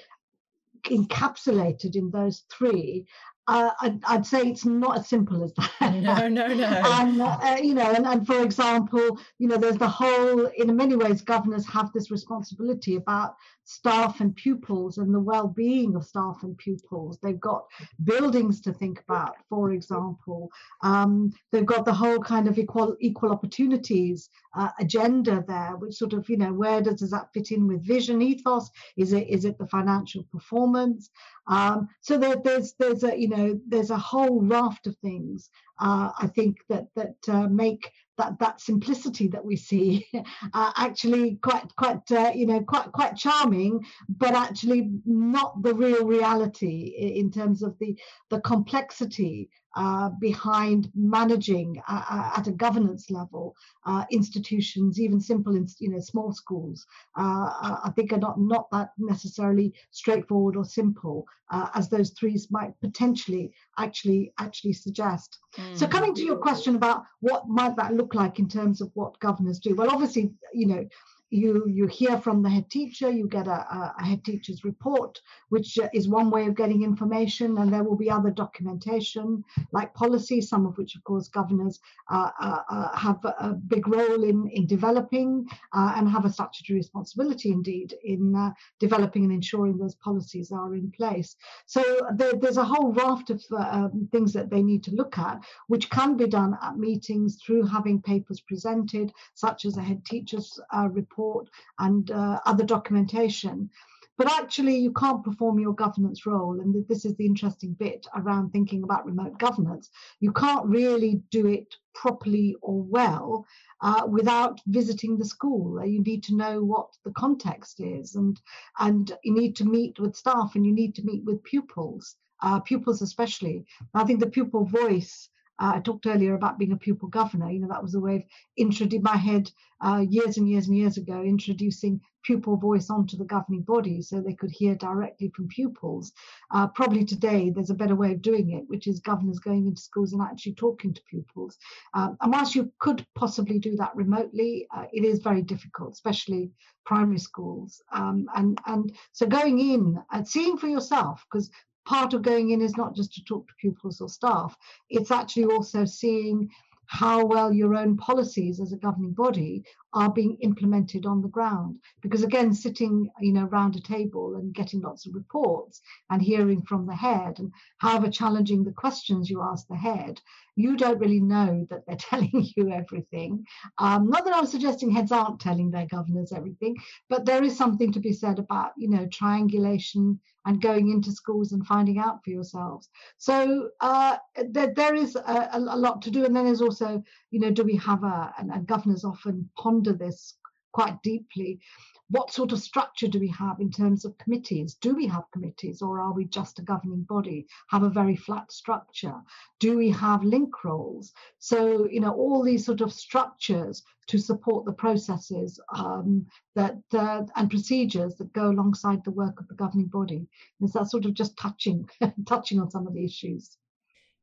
encapsulated 0.85 1.97
in 1.97 2.11
those 2.11 2.45
three, 2.51 3.07
uh, 3.49 3.71
I'd, 3.81 4.05
I'd, 4.05 4.27
say 4.27 4.43
it's 4.49 4.65
not 4.65 4.99
as 4.99 5.09
simple 5.09 5.45
as 5.45 5.53
that. 5.55 5.71
No, 6.07 6.29
no, 6.29 6.49
no. 6.49 6.65
and 6.67 7.23
uh, 7.23 7.57
you 7.63 7.75
know, 7.75 7.91
and, 7.93 8.07
and 8.07 8.27
for 8.27 8.43
example, 8.43 9.19
you 9.39 9.49
know, 9.49 9.57
there's 9.57 9.79
the 9.79 9.89
whole. 9.89 10.47
In 10.47 10.75
many 10.77 10.97
ways, 10.97 11.23
governors 11.23 11.67
have 11.67 11.93
this 11.93 12.11
responsibility 12.11 12.97
about 12.97 13.37
staff 13.65 14.21
and 14.21 14.35
pupils 14.37 14.99
and 14.99 15.13
the 15.13 15.21
well-being 15.21 15.97
of 15.97 16.05
staff 16.05 16.39
and 16.43 16.57
pupils. 16.57 17.19
They've 17.21 17.41
got 17.41 17.67
buildings 18.05 18.61
to 18.63 18.73
think 18.73 19.01
about, 19.01 19.35
for 19.49 19.73
example. 19.73 20.51
Um, 20.83 21.33
they've 21.51 21.67
got 21.67 21.85
the 21.85 21.93
whole 21.93 22.21
kind 22.21 22.49
of 22.49 22.59
equal 22.59 22.97
equal 23.01 23.33
opportunities 23.33 24.29
uh, 24.57 24.71
agenda 24.81 25.45
there, 25.47 25.77
which 25.77 25.95
sort 25.95 26.13
of 26.13 26.29
you 26.29 26.37
know 26.37 26.53
where 26.53 26.81
does, 26.81 27.01
does 27.01 27.11
that 27.11 27.33
fit 27.33 27.51
in 27.51 27.67
with 27.67 27.87
vision 27.87 28.23
ethos? 28.23 28.71
Is 28.97 29.13
it 29.13 29.29
is 29.29 29.45
it 29.45 29.59
the 29.59 29.67
financial 29.67 30.25
performance? 30.25 31.11
Um, 31.49 31.89
so 32.01 32.19
there, 32.19 32.37
there's 32.37 32.75
there's 32.79 33.05
a 33.05 33.17
you 33.17 33.29
know 33.29 33.36
there's 33.67 33.91
a 33.91 33.99
whole 33.99 34.41
raft 34.43 34.87
of 34.87 34.97
things 34.99 35.51
uh, 35.81 36.11
I 36.19 36.27
think 36.29 36.59
that 36.69 36.87
that 36.97 37.17
uh, 37.29 37.49
make 37.49 37.91
that 38.19 38.39
that 38.39 38.61
simplicity 38.61 39.29
that 39.29 39.45
we 39.45 39.57
see 39.57 40.07
uh, 40.55 40.73
actually 40.77 41.37
quite 41.43 41.75
quite 41.77 42.11
uh, 42.11 42.33
you 42.35 42.47
know 42.47 42.61
quite 42.63 42.91
quite 42.93 43.17
charming 43.17 43.85
but 44.09 44.35
actually 44.35 44.91
not 45.05 45.63
the 45.63 45.75
real 45.75 46.07
reality 46.07 46.95
in 46.97 47.31
terms 47.31 47.63
of 47.63 47.79
the 47.79 47.97
the 48.31 48.41
complexity 48.41 49.51
uh, 49.77 50.09
behind 50.21 50.91
managing 50.95 51.81
uh, 51.87 52.03
uh, 52.11 52.31
at 52.39 52.47
a 52.47 52.51
governance 52.51 53.11
level 53.11 53.55
uh, 53.85 54.05
institutions, 54.11 54.99
even 54.99 55.21
simple, 55.21 55.55
you 55.79 55.91
know, 55.91 56.01
small 56.01 56.33
schools. 56.33 56.87
Uh, 57.15 57.79
I 57.85 57.93
think 57.95 58.13
are 58.13 58.19
not 58.19 58.41
not 58.41 58.71
that 58.73 58.93
necessarily 58.97 59.75
straightforward 59.91 60.57
or 60.57 60.65
simple 60.65 61.27
as 61.75 61.89
those 61.89 62.11
threes 62.11 62.49
might 62.51 62.73
potentially 62.81 63.53
actually 63.79 64.33
actually 64.39 64.73
suggest. 64.73 65.39
Mm. 65.57 65.77
So, 65.77 65.87
coming 65.87 66.15
to 66.15 66.25
your 66.25 66.39
question 66.39 66.77
about 66.77 67.05
what 67.21 67.47
might 67.47 67.77
that 67.77 67.95
look 67.95 68.15
like 68.15 68.39
in 68.39 68.49
terms 68.49 68.81
of 68.81 68.91
what 68.95 69.21
governors 69.21 69.59
do, 69.59 69.75
well, 69.75 69.91
obviously, 69.91 70.33
you 70.55 70.67
know 70.67 70.89
you 71.31 71.67
you 71.67 71.87
hear 71.87 72.19
from 72.19 72.43
the 72.43 72.49
head 72.49 72.71
teacher 72.71 73.11
you 73.11 73.27
get 73.27 73.49
a, 73.49 73.95
a, 73.99 74.05
head 74.05 74.25
teacher's 74.25 74.65
report 74.65 75.21
which 75.49 75.77
is 75.93 76.09
one 76.09 76.31
way 76.31 76.47
of 76.47 76.55
getting 76.55 76.85
information 76.85 77.59
and 77.59 77.73
there 77.73 77.83
will 77.83 77.97
be 77.97 78.11
other 78.11 78.31
documentation 78.31 79.43
like 79.73 79.93
policy 79.95 80.41
some 80.41 80.67
of 80.67 80.79
which 80.79 80.95
of 80.95 81.03
course 81.03 81.29
governors 81.29 81.81
uh, 82.11 82.31
uh, 82.41 82.61
uh 82.71 82.97
have 82.97 83.19
a 83.25 83.55
big 83.67 83.89
role 83.89 84.23
in 84.23 84.49
in 84.53 84.67
developing 84.67 85.45
uh, 85.73 85.95
and 85.97 86.09
have 86.09 86.25
a 86.25 86.33
statutory 86.33 86.77
responsibility 86.77 87.51
indeed 87.51 87.95
in 88.05 88.35
uh, 88.37 88.51
developing 88.79 89.25
and 89.25 89.33
ensuring 89.33 89.77
those 89.77 89.97
policies 89.97 90.53
are 90.53 90.75
in 90.75 90.91
place. 90.93 91.37
So 91.67 91.83
there, 92.15 92.35
there's 92.35 92.57
a 92.57 92.65
whole 92.65 92.93
raft 92.93 93.31
of 93.31 93.43
uh, 93.51 93.57
um, 93.57 94.09
things 94.13 94.33
that 94.33 94.51
they 94.51 94.63
need 94.63 94.85
to 94.85 94.95
look 94.95 95.19
at 95.19 95.41
which 95.67 95.91
can 95.91 96.17
be 96.17 96.29
done 96.29 96.57
at 96.63 96.77
meetings 96.77 97.39
through 97.45 97.67
having 97.67 98.01
papers 98.01 98.41
presented 98.41 99.13
such 99.35 99.65
as 99.65 99.77
a 99.77 99.83
head 99.83 100.05
teacher's 100.05 100.61
report 100.91 101.16
report 101.17 101.49
and 101.79 102.11
uh, 102.11 102.41
other 102.47 102.65
documentation. 102.65 103.71
But 104.19 104.33
actually, 104.33 104.79
you 104.79 104.93
can't 104.93 105.23
perform 105.23 105.59
your 105.59 105.75
governance 105.75 106.25
role. 106.25 106.61
And 106.61 106.87
this 106.89 107.05
is 107.05 107.15
the 107.17 107.27
interesting 107.27 107.75
bit 107.75 108.07
around 108.17 108.51
thinking 108.51 108.83
about 108.83 109.05
remote 109.05 109.39
governance. 109.39 109.91
You 110.21 110.33
can't 110.33 110.65
really 110.65 111.21
do 111.31 111.47
it 111.47 111.75
properly 111.95 112.57
or 112.63 112.81
well 112.83 113.45
uh, 113.83 114.07
without 114.09 114.59
visiting 114.69 115.19
the 115.19 115.25
school. 115.27 115.85
You 115.85 116.03
need 116.03 116.23
to 116.25 116.35
know 116.35 116.65
what 116.65 116.89
the 117.05 117.13
context 117.13 117.79
is, 117.81 118.15
and 118.15 118.41
and 118.79 119.13
you 119.23 119.35
need 119.35 119.55
to 119.57 119.67
meet 119.67 119.99
with 120.01 120.17
staff, 120.17 120.53
and 120.55 120.65
you 120.65 120.73
need 120.73 120.95
to 120.95 121.05
meet 121.05 121.23
with 121.25 121.45
pupils, 121.45 122.17
uh, 122.41 122.61
pupils 122.61 123.03
especially. 123.03 123.67
I 123.93 124.05
think 124.05 124.21
the 124.21 124.31
pupil 124.31 124.65
voice 124.65 125.29
uh, 125.59 125.73
I 125.77 125.81
talked 125.81 126.07
earlier 126.07 126.35
about 126.35 126.59
being 126.59 126.73
a 126.73 126.77
pupil 126.77 127.09
governor. 127.09 127.51
You 127.51 127.61
know, 127.61 127.69
that 127.69 127.83
was 127.83 127.95
a 127.95 128.01
way 128.01 128.17
of 128.17 128.23
introducing 128.57 129.03
my 129.03 129.17
head 129.17 129.51
uh, 129.81 130.05
years 130.09 130.37
and 130.37 130.49
years 130.49 130.69
and 130.69 130.77
years 130.77 130.97
ago, 130.97 131.23
introducing 131.23 132.01
pupil 132.23 132.57
voice 132.57 132.91
onto 132.91 133.17
the 133.17 133.25
governing 133.25 133.63
body 133.63 134.03
so 134.03 134.21
they 134.21 134.35
could 134.35 134.51
hear 134.51 134.75
directly 134.75 135.31
from 135.35 135.47
pupils. 135.49 136.13
Uh, 136.51 136.67
probably 136.67 137.05
today 137.05 137.51
there's 137.51 137.71
a 137.71 137.75
better 137.75 137.95
way 137.95 138.13
of 138.13 138.21
doing 138.23 138.51
it, 138.51 138.65
which 138.67 138.87
is 138.87 138.99
governors 139.01 139.39
going 139.39 139.67
into 139.67 139.81
schools 139.81 140.13
and 140.13 140.21
actually 140.21 140.55
talking 140.55 140.93
to 140.93 141.01
pupils. 141.09 141.57
Um, 141.95 142.17
and 142.21 142.33
whilst 142.33 142.55
you 142.55 142.73
could 142.81 143.07
possibly 143.15 143.59
do 143.59 143.77
that 143.77 143.95
remotely, 143.95 144.67
uh, 144.77 144.87
it 144.93 145.05
is 145.05 145.21
very 145.21 145.43
difficult, 145.43 145.93
especially 145.93 146.51
primary 146.85 147.19
schools. 147.19 147.81
Um, 147.93 148.27
and 148.35 148.59
and 148.67 148.97
so 149.13 149.27
going 149.27 149.59
in 149.59 149.97
and 150.11 150.27
seeing 150.27 150.59
for 150.59 150.69
yourself, 150.69 151.25
because 151.31 151.51
part 151.87 152.13
of 152.15 152.23
going 152.23 152.51
in 152.51 152.61
is 152.61 152.77
not 152.77 152.95
just 152.95 153.15
to 153.15 153.25
talk 153.25 153.49
to 153.49 153.55
pupils 153.61 154.01
or 154.01 154.09
staff, 154.09 154.57
it's 154.91 155.11
actually 155.11 155.45
also 155.45 155.85
seeing 155.85 156.51
how 156.87 157.25
well 157.25 157.53
your 157.53 157.75
own 157.75 157.97
policies 157.97 158.61
as 158.61 158.73
a 158.73 158.77
governing 158.77 159.13
body 159.13 159.65
are 159.97 160.13
being 160.13 160.37
implemented 160.43 161.07
on 161.07 161.23
the 161.23 161.29
ground 161.29 161.79
because 162.03 162.23
again 162.23 162.53
sitting 162.53 163.09
you 163.19 163.33
know 163.33 163.47
around 163.47 163.75
a 163.75 163.81
table 163.81 164.35
and 164.37 164.55
getting 164.55 164.83
lots 164.83 165.07
of 165.07 165.15
reports 165.15 165.81
and 166.11 166.21
hearing 166.21 166.61
from 166.63 166.87
the 166.87 166.95
head 166.95 167.39
and 167.39 167.51
however 167.79 168.11
challenging 168.11 168.63
the 168.63 168.73
questions 168.73 169.31
you 169.31 169.41
ask 169.41 169.67
the 169.69 169.77
head 169.77 170.21
you 170.55 170.77
don't 170.77 170.99
really 170.99 171.21
know 171.21 171.67
that 171.71 171.81
they're 171.87 171.97
telling 172.11 172.47
you 172.57 172.71
everything 172.71 173.43
um, 173.79 174.11
not 174.11 174.27
that 174.27 174.37
i'm 174.37 174.45
suggesting 174.45 174.91
heads 174.91 175.13
aren't 175.13 175.41
telling 175.41 175.71
their 175.71 175.87
governors 175.87 176.31
everything 176.31 176.77
but 177.09 177.25
there 177.25 177.43
is 177.43 177.57
something 177.57 177.91
to 177.91 178.01
be 178.01 178.13
said 178.13 178.39
about 178.39 178.73
you 178.77 178.91
know 178.91 179.07
triangulation 179.07 180.21
and 180.47 180.63
going 180.63 180.91
into 180.91 181.11
schools 181.11 181.53
and 181.53 181.67
finding 181.67 181.99
out 181.99 182.25
for 182.25 182.31
yourselves. 182.31 182.89
So 183.19 183.71
uh, 183.81 184.17
there, 184.51 184.73
there 184.73 184.95
is 184.95 185.17
a, 185.17 185.49
a, 185.53 185.59
lot 185.59 186.01
to 186.03 186.11
do. 186.11 186.25
And 186.25 186.35
then 186.35 186.45
there's 186.45 186.63
also, 186.63 187.03
you 187.37 187.43
know, 187.43 187.51
do 187.51 187.65
we 187.65 187.77
have 187.77 188.03
a, 188.03 188.33
and, 188.39 188.67
governors 188.67 189.05
often 189.05 189.51
ponder 189.59 189.93
this 189.93 190.39
quite 190.73 191.03
deeply 191.03 191.61
what 192.09 192.33
sort 192.33 192.53
of 192.53 192.61
structure 192.61 193.09
do 193.09 193.21
we 193.21 193.29
have 193.29 193.61
in 193.61 193.71
terms 193.71 194.07
of 194.07 194.17
committees? 194.17 194.75
Do 194.75 194.95
we 194.95 195.07
have 195.09 195.31
committees 195.33 195.83
or 195.83 196.01
are 196.01 196.15
we 196.15 196.25
just 196.25 196.59
a 196.59 196.63
governing 196.63 197.03
body? 197.03 197.47
Have 197.69 197.83
a 197.83 197.91
very 197.91 198.17
flat 198.17 198.51
structure? 198.51 199.17
Do 199.61 199.77
we 199.77 199.91
have 199.91 200.25
link 200.25 200.65
roles? 200.65 201.13
So, 201.41 201.87
you 201.91 202.01
know, 202.01 202.15
all 202.15 202.43
these 202.43 202.65
sort 202.65 202.81
of 202.81 202.91
structures 202.91 203.83
to 204.07 204.19
support 204.19 204.65
the 204.65 204.73
processes 204.73 205.61
um, 205.75 206.25
that 206.55 206.79
uh, 206.95 207.25
and 207.35 207.51
procedures 207.51 208.15
that 208.15 208.33
go 208.33 208.51
alongside 208.51 209.05
the 209.05 209.11
work 209.11 209.39
of 209.41 209.49
the 209.49 209.55
governing 209.55 209.89
body. 209.89 210.27
Is 210.63 210.73
that 210.73 210.89
sort 210.89 211.05
of 211.05 211.13
just 211.13 211.37
touching 211.37 211.87
touching 212.27 212.61
on 212.61 212.71
some 212.71 212.87
of 212.87 212.95
the 212.95 213.05
issues? 213.05 213.59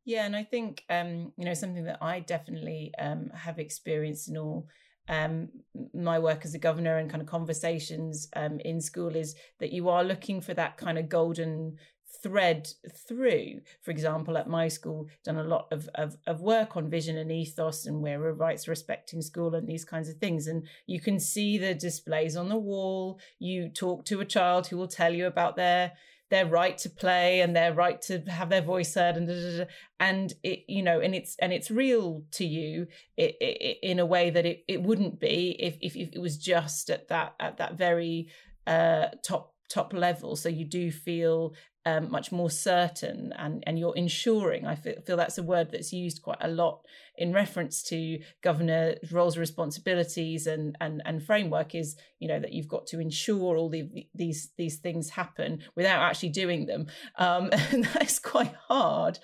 Yeah, 0.06 0.26
and 0.26 0.36
I 0.36 0.44
think 0.44 0.84
um, 0.90 1.32
you 1.38 1.46
know 1.46 1.54
something 1.54 1.86
that 1.86 2.00
I 2.02 2.20
definitely 2.20 2.92
um, 3.00 3.30
have 3.34 3.60
experienced 3.60 4.28
in 4.28 4.38
all 4.38 4.68
um, 5.08 5.50
my 5.94 6.20
work 6.20 6.46
as 6.46 6.54
a 6.54 6.60
governor 6.60 6.98
and 6.98 7.10
kind 7.10 7.22
of 7.22 7.28
conversations 7.28 8.28
um, 8.36 8.60
in 8.62 8.82
school 8.82 9.16
is 9.16 9.36
that 9.60 9.72
you 9.72 9.90
are 9.90 10.04
looking 10.04 10.42
for 10.42 10.54
that 10.54 10.78
kind 10.78 10.98
of 10.98 11.10
golden 11.10 11.78
thread 12.22 12.70
through. 13.08 13.60
For 13.82 13.92
example, 13.92 14.38
at 14.38 14.48
my 14.48 14.70
school, 14.70 15.08
done 15.26 15.38
a 15.38 15.44
lot 15.44 15.68
of, 15.72 15.90
of, 15.96 16.16
of 16.26 16.42
work 16.42 16.78
on 16.78 16.90
vision 16.90 17.18
and 17.18 17.32
ethos 17.32 17.86
and 17.86 18.02
we're 18.02 18.30
a 18.30 18.34
rights 18.34 18.68
respecting 18.68 19.22
school 19.22 19.56
and 19.56 19.68
these 19.68 19.84
kinds 19.84 20.08
of 20.08 20.18
things. 20.18 20.48
And 20.48 20.66
you 20.88 21.02
can 21.02 21.20
see 21.20 21.58
the 21.58 21.74
displays 21.74 22.38
on 22.38 22.48
the 22.48 22.58
wall. 22.58 23.20
You 23.40 23.68
talk 23.68 24.06
to 24.06 24.22
a 24.22 24.26
child 24.26 24.68
who 24.68 24.78
will 24.78 24.88
tell 24.88 25.14
you 25.14 25.28
about 25.28 25.58
their 25.58 25.94
their 26.34 26.48
right 26.48 26.80
to 26.80 26.90
play 26.90 27.42
and 27.42 27.56
their 27.56 27.76
right 27.76 28.02
to 28.02 28.18
have 28.22 28.50
their 28.50 28.64
voice 28.64 28.96
heard 28.96 29.18
and 29.18 29.28
da, 29.28 29.36
da, 29.36 29.58
da, 29.60 29.66
and 30.00 30.34
it 30.42 30.64
you 30.68 30.82
know 30.82 31.00
and 31.00 31.14
it's 31.14 31.36
and 31.40 31.54
it's 31.54 31.70
real 31.70 32.24
to 32.32 32.44
you 32.44 32.88
in 33.16 34.00
a 34.00 34.06
way 34.06 34.32
that 34.32 34.44
it, 34.44 34.64
it 34.68 34.82
wouldn't 34.82 35.20
be 35.20 35.56
if, 35.60 35.78
if, 35.80 35.96
if 35.96 36.10
it 36.12 36.20
was 36.20 36.40
just 36.40 36.90
at 36.90 37.08
that 37.10 37.36
at 37.40 37.58
that 37.58 37.78
very 37.78 38.30
uh, 38.66 39.10
top 39.24 39.53
top 39.70 39.94
level 39.94 40.36
so 40.36 40.50
you 40.50 40.66
do 40.66 40.92
feel 40.92 41.54
um, 41.86 42.10
much 42.10 42.32
more 42.32 42.50
certain 42.50 43.34
and, 43.38 43.64
and 43.68 43.78
you're 43.78 43.96
ensuring. 43.96 44.66
I 44.66 44.76
feel, 44.76 44.96
feel 45.06 45.18
that's 45.18 45.38
a 45.38 45.44
word 45.44 45.72
that's 45.72 45.92
used 45.92 46.22
quite 46.22 46.38
a 46.42 46.48
lot 46.48 46.82
in 47.18 47.34
reference 47.34 47.84
to 47.84 48.20
governor 48.42 48.96
roles, 49.12 49.38
responsibilities, 49.38 50.48
and, 50.48 50.78
and, 50.80 51.02
and 51.06 51.24
framework 51.24 51.76
is, 51.76 51.98
you 52.20 52.28
know, 52.28 52.40
that 52.40 52.54
you've 52.54 52.70
got 52.70 52.88
to 52.88 53.00
ensure 53.00 53.58
all 53.58 53.70
the, 53.70 53.90
these, 54.16 54.52
these 54.58 54.78
things 54.78 55.10
happen 55.10 55.60
without 55.76 56.02
actually 56.02 56.30
doing 56.30 56.66
them. 56.66 56.88
Um, 57.18 57.50
and 57.72 57.84
that's 57.86 58.20
quite 58.20 58.56
hard. 58.70 59.20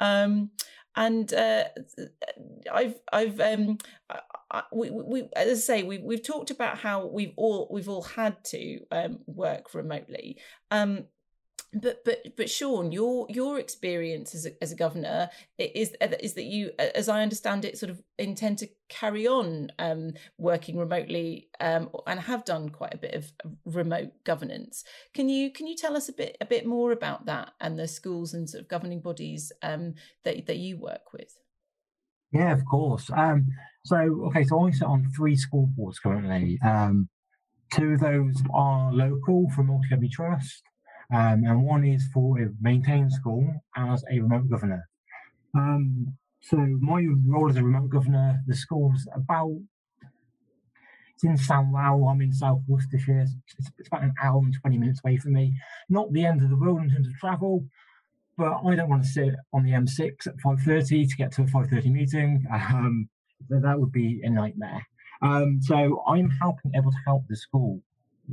Um, 0.00 0.50
and 0.96 1.32
uh, 1.32 1.64
I've 2.72 2.96
I've 3.12 3.38
um, 3.38 3.78
we, 4.72 4.90
we 4.90 5.28
as 5.36 5.58
I 5.58 5.60
say 5.60 5.82
we 5.82 5.98
we've 5.98 6.22
talked 6.22 6.50
about 6.50 6.78
how 6.78 7.06
we've 7.06 7.34
all 7.36 7.68
we've 7.70 7.88
all 7.88 8.02
had 8.02 8.42
to 8.46 8.80
um, 8.90 9.18
work 9.26 9.74
remotely. 9.74 10.38
Um, 10.70 11.04
but 11.74 12.02
but 12.04 12.22
but 12.36 12.48
Sean, 12.48 12.92
your 12.92 13.26
your 13.28 13.58
experience 13.58 14.34
as 14.34 14.46
a, 14.46 14.62
as 14.62 14.72
a 14.72 14.76
governor 14.76 15.28
is 15.58 15.94
is 16.20 16.32
that 16.34 16.44
you, 16.44 16.70
as 16.78 17.10
I 17.10 17.22
understand 17.22 17.66
it, 17.66 17.76
sort 17.76 17.90
of 17.90 18.02
intend 18.18 18.58
to 18.58 18.68
carry 18.88 19.26
on 19.26 19.70
um, 19.78 20.14
working 20.38 20.78
remotely 20.78 21.48
um, 21.60 21.90
and 22.06 22.20
have 22.20 22.46
done 22.46 22.70
quite 22.70 22.94
a 22.94 22.98
bit 22.98 23.14
of 23.14 23.30
remote 23.66 24.12
governance. 24.24 24.84
Can 25.12 25.28
you 25.28 25.52
can 25.52 25.66
you 25.66 25.76
tell 25.76 25.94
us 25.94 26.08
a 26.08 26.14
bit 26.14 26.38
a 26.40 26.46
bit 26.46 26.64
more 26.64 26.92
about 26.92 27.26
that 27.26 27.52
and 27.60 27.78
the 27.78 27.86
schools 27.86 28.32
and 28.32 28.48
sort 28.48 28.62
of 28.62 28.68
governing 28.68 29.00
bodies 29.00 29.52
um, 29.62 29.94
that 30.24 30.46
that 30.46 30.56
you 30.56 30.78
work 30.78 31.12
with? 31.12 31.36
Yeah, 32.32 32.52
of 32.52 32.64
course. 32.64 33.10
Um, 33.14 33.46
so 33.88 34.26
okay, 34.26 34.44
so 34.44 34.60
I 34.60 34.70
sit 34.70 34.86
on 34.86 35.10
three 35.16 35.36
school 35.36 35.68
boards 35.76 35.98
currently. 35.98 36.58
Um, 36.64 37.08
two 37.72 37.92
of 37.92 38.00
those 38.00 38.36
are 38.52 38.92
local 38.92 39.50
from 39.54 39.66
Multi 39.66 40.08
Trust. 40.08 40.62
Um, 41.10 41.42
and 41.44 41.64
one 41.64 41.86
is 41.86 42.06
for 42.12 42.38
a 42.38 42.48
maintained 42.60 43.12
school 43.12 43.48
as 43.76 44.04
a 44.10 44.20
remote 44.20 44.50
governor. 44.50 44.86
Um, 45.54 46.14
so 46.40 46.58
my 46.58 47.06
role 47.26 47.48
as 47.48 47.56
a 47.56 47.64
remote 47.64 47.88
governor, 47.88 48.40
the 48.46 48.54
school's 48.54 49.08
about 49.14 49.58
it's 51.14 51.24
in 51.24 51.36
Sandwell. 51.36 52.08
I'm 52.08 52.20
in 52.20 52.32
South 52.32 52.60
Worcestershire. 52.68 53.22
It's, 53.58 53.70
it's, 53.76 53.88
about 53.88 54.04
an 54.04 54.14
hour 54.22 54.38
and 54.38 54.54
20 54.60 54.78
minutes 54.78 55.00
away 55.04 55.16
from 55.16 55.32
me. 55.32 55.52
Not 55.88 56.12
the 56.12 56.24
end 56.24 56.44
of 56.44 56.50
the 56.50 56.56
world 56.56 56.80
in 56.80 56.90
terms 56.90 57.08
of 57.08 57.14
travel, 57.14 57.64
but 58.36 58.60
I 58.64 58.76
don't 58.76 58.88
want 58.88 59.02
to 59.02 59.08
sit 59.08 59.34
on 59.52 59.64
the 59.64 59.72
M6 59.72 60.28
at 60.28 60.36
5:30 60.36 61.08
to 61.08 61.16
get 61.16 61.32
to 61.32 61.42
a 61.42 61.46
5:30 61.46 61.90
meeting. 61.90 62.44
Um, 62.52 63.08
that 63.48 63.78
would 63.78 63.92
be 63.92 64.20
a 64.24 64.30
nightmare. 64.30 64.86
Um, 65.22 65.60
so 65.62 66.02
I'm 66.06 66.30
helping 66.30 66.72
able 66.76 66.90
to 66.90 66.98
help 67.06 67.24
the 67.28 67.36
school 67.36 67.80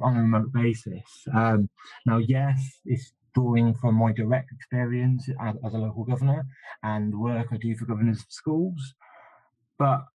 on 0.02 0.18
a 0.18 0.22
remote 0.22 0.52
basis. 0.54 1.04
Um, 1.34 1.70
now, 2.06 2.18
yes, 2.18 2.80
it's 2.86 3.14
drawing 3.34 3.74
from 3.76 3.96
my 3.96 4.12
direct 4.12 4.52
experience 4.52 5.28
as, 5.42 5.56
as, 5.66 5.74
a 5.74 5.78
local 5.78 6.06
governor 6.06 6.46
and 6.84 7.14
work 7.20 7.48
I 7.52 7.58
do 7.58 7.76
for 7.76 7.86
governors 7.86 8.20
of 8.20 8.28
schools, 8.30 8.94
but 9.78 10.06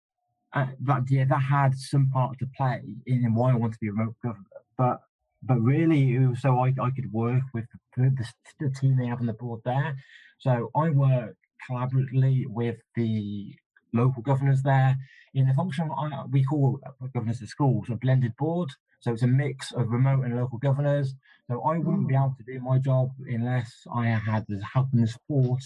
uh, 0.53 0.67
that 0.81 1.03
yeah, 1.09 1.25
that 1.25 1.41
had 1.41 1.75
some 1.75 2.09
part 2.09 2.37
to 2.39 2.47
play 2.57 2.81
in, 3.05 3.33
why 3.33 3.51
I 3.51 3.55
want 3.55 3.73
to 3.73 3.79
be 3.79 3.87
a 3.87 3.91
remote 3.91 4.15
governor. 4.23 4.45
But 4.77 5.01
but 5.43 5.59
really, 5.61 6.17
was 6.19 6.41
so 6.41 6.59
I, 6.59 6.73
I 6.81 6.91
could 6.91 7.11
work 7.11 7.41
with 7.53 7.65
the, 7.95 8.09
the, 8.09 8.25
the 8.59 8.69
team 8.69 8.97
they 8.97 9.07
have 9.07 9.21
on 9.21 9.27
the 9.27 9.33
board 9.33 9.61
there. 9.65 9.95
So 10.39 10.69
I 10.75 10.89
work 10.89 11.35
collaboratively 11.69 12.47
with 12.47 12.77
the 12.95 13.55
local 13.93 14.21
governors 14.21 14.61
there 14.63 14.97
in 15.33 15.47
the 15.47 15.53
function 15.53 15.89
I, 15.95 16.25
we 16.29 16.43
call 16.43 16.79
governors 17.13 17.41
of 17.41 17.49
schools 17.49 17.89
a 17.89 17.95
blended 17.95 18.35
board. 18.37 18.69
So 18.99 19.13
it's 19.13 19.23
a 19.23 19.27
mix 19.27 19.71
of 19.71 19.89
remote 19.89 20.25
and 20.25 20.35
local 20.35 20.59
governors. 20.59 21.15
So 21.49 21.61
I 21.63 21.77
wouldn't 21.77 22.07
be 22.07 22.13
mm. 22.13 22.23
able 22.23 22.35
to 22.37 22.43
do 22.43 22.59
my 22.59 22.77
job 22.77 23.11
unless 23.27 23.87
I 23.93 24.07
had 24.07 24.45
the 24.47 24.61
help 24.63 24.87
and 24.93 25.03
the 25.03 25.07
support 25.07 25.61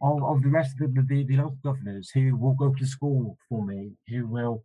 of, 0.00 0.22
of 0.22 0.42
the 0.42 0.48
rest 0.48 0.80
of 0.80 0.94
the, 0.94 1.02
the, 1.02 1.24
the 1.24 1.36
local 1.38 1.58
governors 1.64 2.10
who 2.10 2.36
will 2.36 2.54
go 2.54 2.72
to 2.74 2.86
school 2.86 3.36
for 3.48 3.64
me, 3.64 3.92
who 4.08 4.26
will 4.26 4.62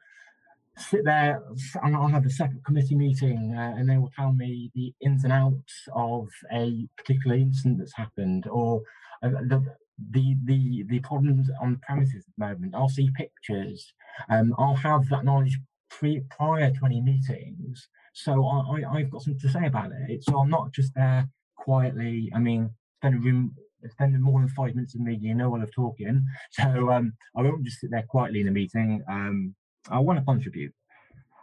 sit 0.78 1.06
there 1.06 1.42
and 1.84 1.96
I'll 1.96 2.08
have 2.08 2.26
a 2.26 2.30
separate 2.30 2.64
committee 2.64 2.96
meeting 2.96 3.56
uh, 3.58 3.74
and 3.78 3.90
they 3.90 3.98
will 3.98 4.12
tell 4.16 4.32
me 4.32 4.72
the 4.76 4.94
ins 5.02 5.24
and 5.24 5.34
outs 5.34 5.88
of 5.94 6.28
a 6.52 6.88
particular 6.98 7.36
incident 7.36 7.80
that's 7.80 7.96
happened 7.96 8.46
or 8.48 8.84
uh, 9.24 9.30
the, 9.30 9.64
the 10.12 10.36
the 10.46 10.84
the 10.88 11.00
problems 11.00 11.50
on 11.62 11.74
the 11.74 11.80
premises 11.80 12.26
at 12.28 12.34
the 12.38 12.46
moment. 12.46 12.76
I'll 12.76 12.90
see 12.90 13.10
pictures. 13.16 13.94
Um, 14.30 14.54
I'll 14.58 14.76
have 14.76 15.10
that 15.10 15.26
knowledge 15.26 15.60
pre, 15.90 16.22
prior 16.30 16.72
to 16.72 16.86
any 16.86 17.02
meetings. 17.02 17.88
So 18.14 18.46
I, 18.46 18.82
I, 18.92 19.00
have 19.00 19.12
got 19.12 19.22
something 19.22 19.40
to 19.42 19.50
say 19.50 19.68
about 19.68 19.92
it. 20.10 20.24
So 20.24 20.40
I'm 20.40 20.50
not 20.50 20.72
just 20.72 20.94
there 20.96 21.30
quietly. 21.56 22.32
I 22.34 22.40
mean, 22.40 22.72
spending 23.00 23.52
spending 23.90 24.22
more 24.22 24.40
than 24.40 24.50
five 24.50 24.76
minutes 24.76 24.96
with 24.96 25.04
meeting, 25.04 25.30
you 25.30 25.36
know, 25.36 25.50
while 25.50 25.62
I'm 25.62 25.68
talking. 25.68 26.26
So 26.52 26.92
um, 26.92 27.14
I 27.36 27.42
won't 27.42 27.64
just 27.64 27.80
sit 27.80 27.92
there 27.92 28.06
quietly 28.08 28.42
in 28.42 28.48
a 28.48 28.52
meeting. 28.52 29.04
Um, 29.08 29.56
I 29.90 30.00
want 30.00 30.20
to 30.20 30.26
contribute. 30.26 30.74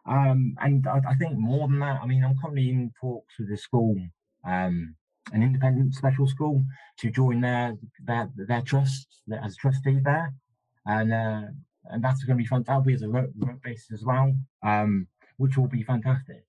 Um, 0.06 0.56
and 0.60 0.86
I, 0.86 1.00
I, 1.10 1.14
think 1.14 1.38
more 1.38 1.66
than 1.66 1.78
that, 1.78 2.00
I 2.02 2.06
mean, 2.06 2.24
I'm 2.24 2.36
currently 2.40 2.68
in 2.68 2.92
talks 3.00 3.38
with 3.38 3.48
the 3.48 3.56
school, 3.56 3.96
um, 4.46 4.94
an 5.32 5.42
independent 5.42 5.94
special 5.94 6.26
school, 6.26 6.64
to 6.98 7.10
join 7.10 7.40
their 7.40 7.74
their 8.04 8.30
their 8.36 8.62
trust 8.62 9.06
as 9.42 9.56
trustee 9.56 10.00
there, 10.02 10.32
and 10.86 11.12
uh, 11.12 11.42
and 11.86 12.02
that's 12.02 12.24
going 12.24 12.36
to 12.38 12.42
be 12.42 12.46
fun. 12.46 12.64
That'll 12.66 12.82
be 12.82 12.94
as 12.94 13.02
a 13.02 13.08
remote, 13.08 13.32
basis 13.62 13.92
as 13.92 14.04
well, 14.04 14.34
um, 14.62 15.06
which 15.36 15.56
will 15.56 15.68
be 15.68 15.82
fantastic. 15.82 16.44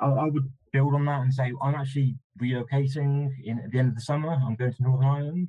I, 0.00 0.06
I, 0.06 0.24
would 0.28 0.50
build 0.72 0.94
on 0.94 1.06
that 1.06 1.22
and 1.22 1.34
say 1.34 1.52
I'm 1.60 1.74
actually 1.74 2.14
relocating 2.40 3.30
in 3.44 3.58
at 3.58 3.70
the 3.70 3.78
end 3.78 3.88
of 3.88 3.94
the 3.94 4.00
summer. 4.00 4.30
I'm 4.30 4.54
going 4.54 4.72
to 4.72 4.82
Northern 4.82 5.08
Ireland, 5.08 5.48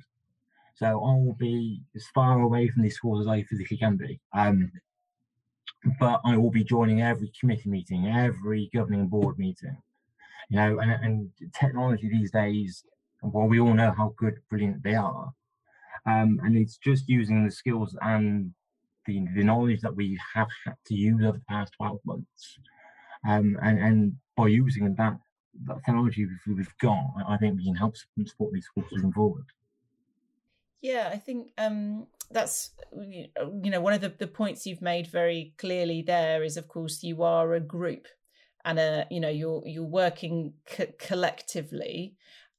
so 0.74 0.86
I 0.86 1.14
will 1.14 1.36
be 1.38 1.82
as 1.94 2.06
far 2.14 2.40
away 2.40 2.68
from 2.68 2.82
these 2.82 2.96
schools 2.96 3.20
as 3.20 3.28
I 3.28 3.42
physically 3.44 3.76
can 3.76 3.96
be. 3.96 4.20
Um, 4.32 4.72
but 5.98 6.20
I 6.24 6.36
will 6.36 6.50
be 6.50 6.64
joining 6.64 7.00
every 7.00 7.32
committee 7.38 7.70
meeting, 7.70 8.06
every 8.06 8.70
governing 8.74 9.06
board 9.06 9.38
meeting. 9.38 9.76
You 10.50 10.56
know, 10.56 10.78
and, 10.80 10.90
and 10.90 11.30
technology 11.58 12.08
these 12.08 12.30
days, 12.30 12.84
well, 13.22 13.46
we 13.46 13.60
all 13.60 13.72
know 13.72 13.92
how 13.96 14.14
good, 14.18 14.34
brilliant 14.50 14.82
they 14.82 14.94
are 14.94 15.32
um, 16.06 16.40
and 16.42 16.56
it's 16.56 16.76
just 16.78 17.08
using 17.08 17.44
the 17.44 17.50
skills 17.50 17.96
and 18.02 18.52
the, 19.06 19.26
the 19.34 19.44
knowledge 19.44 19.80
that 19.82 19.94
we 19.94 20.18
have 20.34 20.48
had 20.64 20.76
to 20.86 20.94
use 20.94 21.22
over 21.22 21.38
the 21.38 21.44
past 21.48 21.72
12 21.76 21.98
months. 22.04 22.58
Um, 23.28 23.58
and, 23.62 23.78
and 23.78 24.12
by 24.36 24.48
using 24.48 24.94
that, 24.96 25.18
that 25.66 25.76
technology 25.84 26.26
we've, 26.26 26.56
we've 26.56 26.78
got, 26.80 27.04
I 27.28 27.36
think 27.36 27.58
we 27.58 27.64
can 27.64 27.74
help 27.74 27.96
support 27.96 28.52
these 28.52 28.64
schools 28.64 28.86
moving 28.92 29.12
forward. 29.12 29.44
Yeah, 30.80 31.10
I 31.12 31.18
think 31.18 31.48
um, 31.58 32.06
that's 32.30 32.70
you 32.98 33.28
know 33.36 33.82
one 33.82 33.92
of 33.92 34.00
the, 34.00 34.08
the 34.08 34.26
points 34.26 34.64
you've 34.64 34.80
made 34.80 35.06
very 35.06 35.52
clearly 35.58 36.00
there 36.00 36.42
is 36.42 36.56
of 36.56 36.68
course 36.68 37.02
you 37.02 37.22
are 37.22 37.52
a 37.52 37.60
group 37.60 38.06
and 38.64 38.78
a 38.78 39.06
you 39.10 39.20
know 39.20 39.28
you're 39.28 39.62
you're 39.66 39.84
working 39.84 40.54
co- 40.66 40.92
collectively 40.98 42.16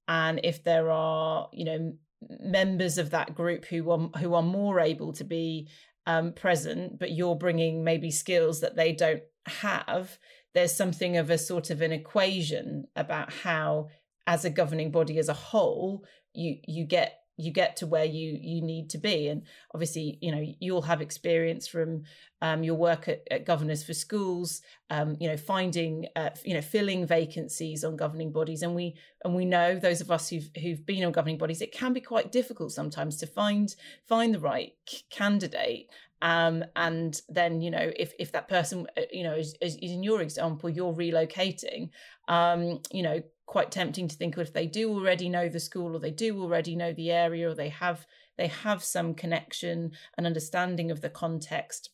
and 0.08 0.40
if 0.44 0.64
there 0.64 0.90
are 0.90 1.50
you 1.54 1.66
know 1.66 1.94
members 2.40 2.98
of 2.98 3.12
that 3.12 3.36
group 3.36 3.66
who 3.66 3.90
are 3.92 4.10
who 4.20 4.34
are 4.34 4.44
more 4.44 4.80
able 4.80 5.14
to 5.14 5.24
be 5.24 5.68
um, 6.06 6.34
present, 6.34 7.00
but 7.00 7.12
you're 7.12 7.36
bringing 7.36 7.84
maybe 7.84 8.12
skills 8.12 8.62
that 8.62 8.76
they 8.76 8.94
don't 8.94 9.24
have. 9.46 10.18
There's 10.54 10.76
something 10.76 11.18
of 11.18 11.30
a 11.30 11.38
sort 11.38 11.70
of 11.70 11.82
an 11.82 11.92
equation 11.92 12.86
about 12.96 13.32
how, 13.32 13.90
as 14.28 14.46
a 14.46 14.50
governing 14.50 14.92
body 14.92 15.18
as 15.18 15.30
a 15.30 15.34
whole, 15.34 16.06
you 16.34 16.58
you 16.68 16.86
get 16.86 17.21
you 17.38 17.52
get 17.52 17.76
to 17.78 17.88
where 17.88 18.06
you 18.06 18.38
you 18.42 18.62
need 18.62 18.90
to 18.92 18.98
be. 18.98 19.28
And 19.28 19.44
obviously 19.74 20.18
you 20.22 20.32
know 20.32 20.46
you'll 20.60 20.84
have 20.84 21.02
experience 21.02 21.68
from 21.68 22.04
um, 22.42 22.64
your 22.64 22.76
work 22.76 23.08
at, 23.08 23.22
at, 23.30 23.46
governors 23.46 23.84
for 23.84 23.94
schools 23.94 24.62
um, 24.90 25.16
you 25.20 25.28
know 25.28 25.38
finding 25.38 26.08
uh, 26.16 26.30
you 26.44 26.54
know 26.54 26.62
filling 26.62 27.06
vacancies 27.06 27.84
on 27.84 27.96
governing 27.96 28.32
bodies. 28.32 28.62
And 28.62 28.76
we 28.76 28.96
and 29.24 29.36
we 29.36 29.46
know 29.46 29.78
those 29.78 30.02
of 30.02 30.12
us 30.12 30.30
who've 30.30 30.50
who've 30.62 30.86
been 30.86 31.04
on 31.04 31.12
governing 31.12 31.38
bodies 31.38 31.62
it 31.62 31.72
can 31.72 31.94
be 31.94 32.02
quite 32.02 32.32
difficult 32.32 32.72
sometimes 32.72 33.18
to 33.18 33.28
find 33.28 33.76
find 34.08 34.34
the 34.34 34.40
right 34.40 34.74
candidate. 35.10 35.90
Um, 36.24 36.64
and 36.76 37.20
then 37.30 37.62
you 37.62 37.72
know 37.72 37.92
if 37.96 38.14
if 38.20 38.32
that 38.34 38.48
person 38.48 38.86
uh, 38.96 39.02
you 39.12 39.24
know 39.24 39.34
is, 39.34 39.56
is 39.62 39.76
in 39.76 40.04
your 40.04 40.22
example 40.22 40.70
you're 40.70 40.94
relocating 40.94 41.90
um, 42.28 42.80
you 42.92 43.02
know 43.02 43.22
quite 43.52 43.70
tempting 43.70 44.08
to 44.08 44.16
think 44.16 44.38
if 44.38 44.54
they 44.54 44.66
do 44.66 44.94
already 44.94 45.28
know 45.28 45.50
the 45.50 45.60
school 45.60 45.94
or 45.94 46.00
they 46.00 46.10
do 46.10 46.42
already 46.42 46.74
know 46.74 46.94
the 46.94 47.12
area 47.12 47.50
or 47.50 47.54
they 47.54 47.68
have 47.68 48.08
they 48.38 48.48
have 48.48 48.82
some 48.82 49.14
connection 49.14 49.92
and 50.18 50.26
understanding 50.26 50.90
of 50.90 51.02
the 51.02 51.10
context 51.10 51.90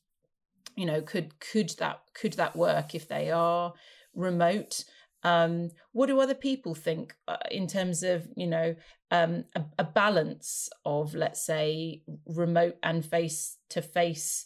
you 0.75 0.85
know 0.85 1.01
could 1.01 1.39
could 1.39 1.71
that 1.79 1.99
could 2.13 2.33
that 2.33 2.55
work 2.55 2.93
if 2.93 3.07
they 3.07 3.31
are 3.31 3.73
remote? 4.13 4.85
Um, 5.23 5.71
what 5.93 6.05
do 6.05 6.19
other 6.19 6.35
people 6.35 6.75
think 6.75 7.15
uh, 7.27 7.37
in 7.49 7.65
terms 7.67 8.03
of 8.03 8.27
you 8.35 8.47
know 8.47 8.75
um, 9.09 9.45
a, 9.55 9.63
a, 9.79 9.83
balance 9.83 10.69
of 10.85 11.15
let's 11.15 11.43
say 11.43 12.03
remote 12.27 12.77
and 12.83 13.03
face 13.03 13.57
to 13.69 13.81
face 13.81 14.45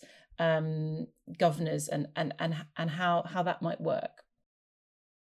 governors 1.37 1.87
and 1.87 2.07
and 2.15 2.33
and 2.39 2.55
and 2.77 2.89
how 2.89 3.23
how 3.27 3.43
that 3.43 3.61
might 3.61 3.81
work 3.81 4.23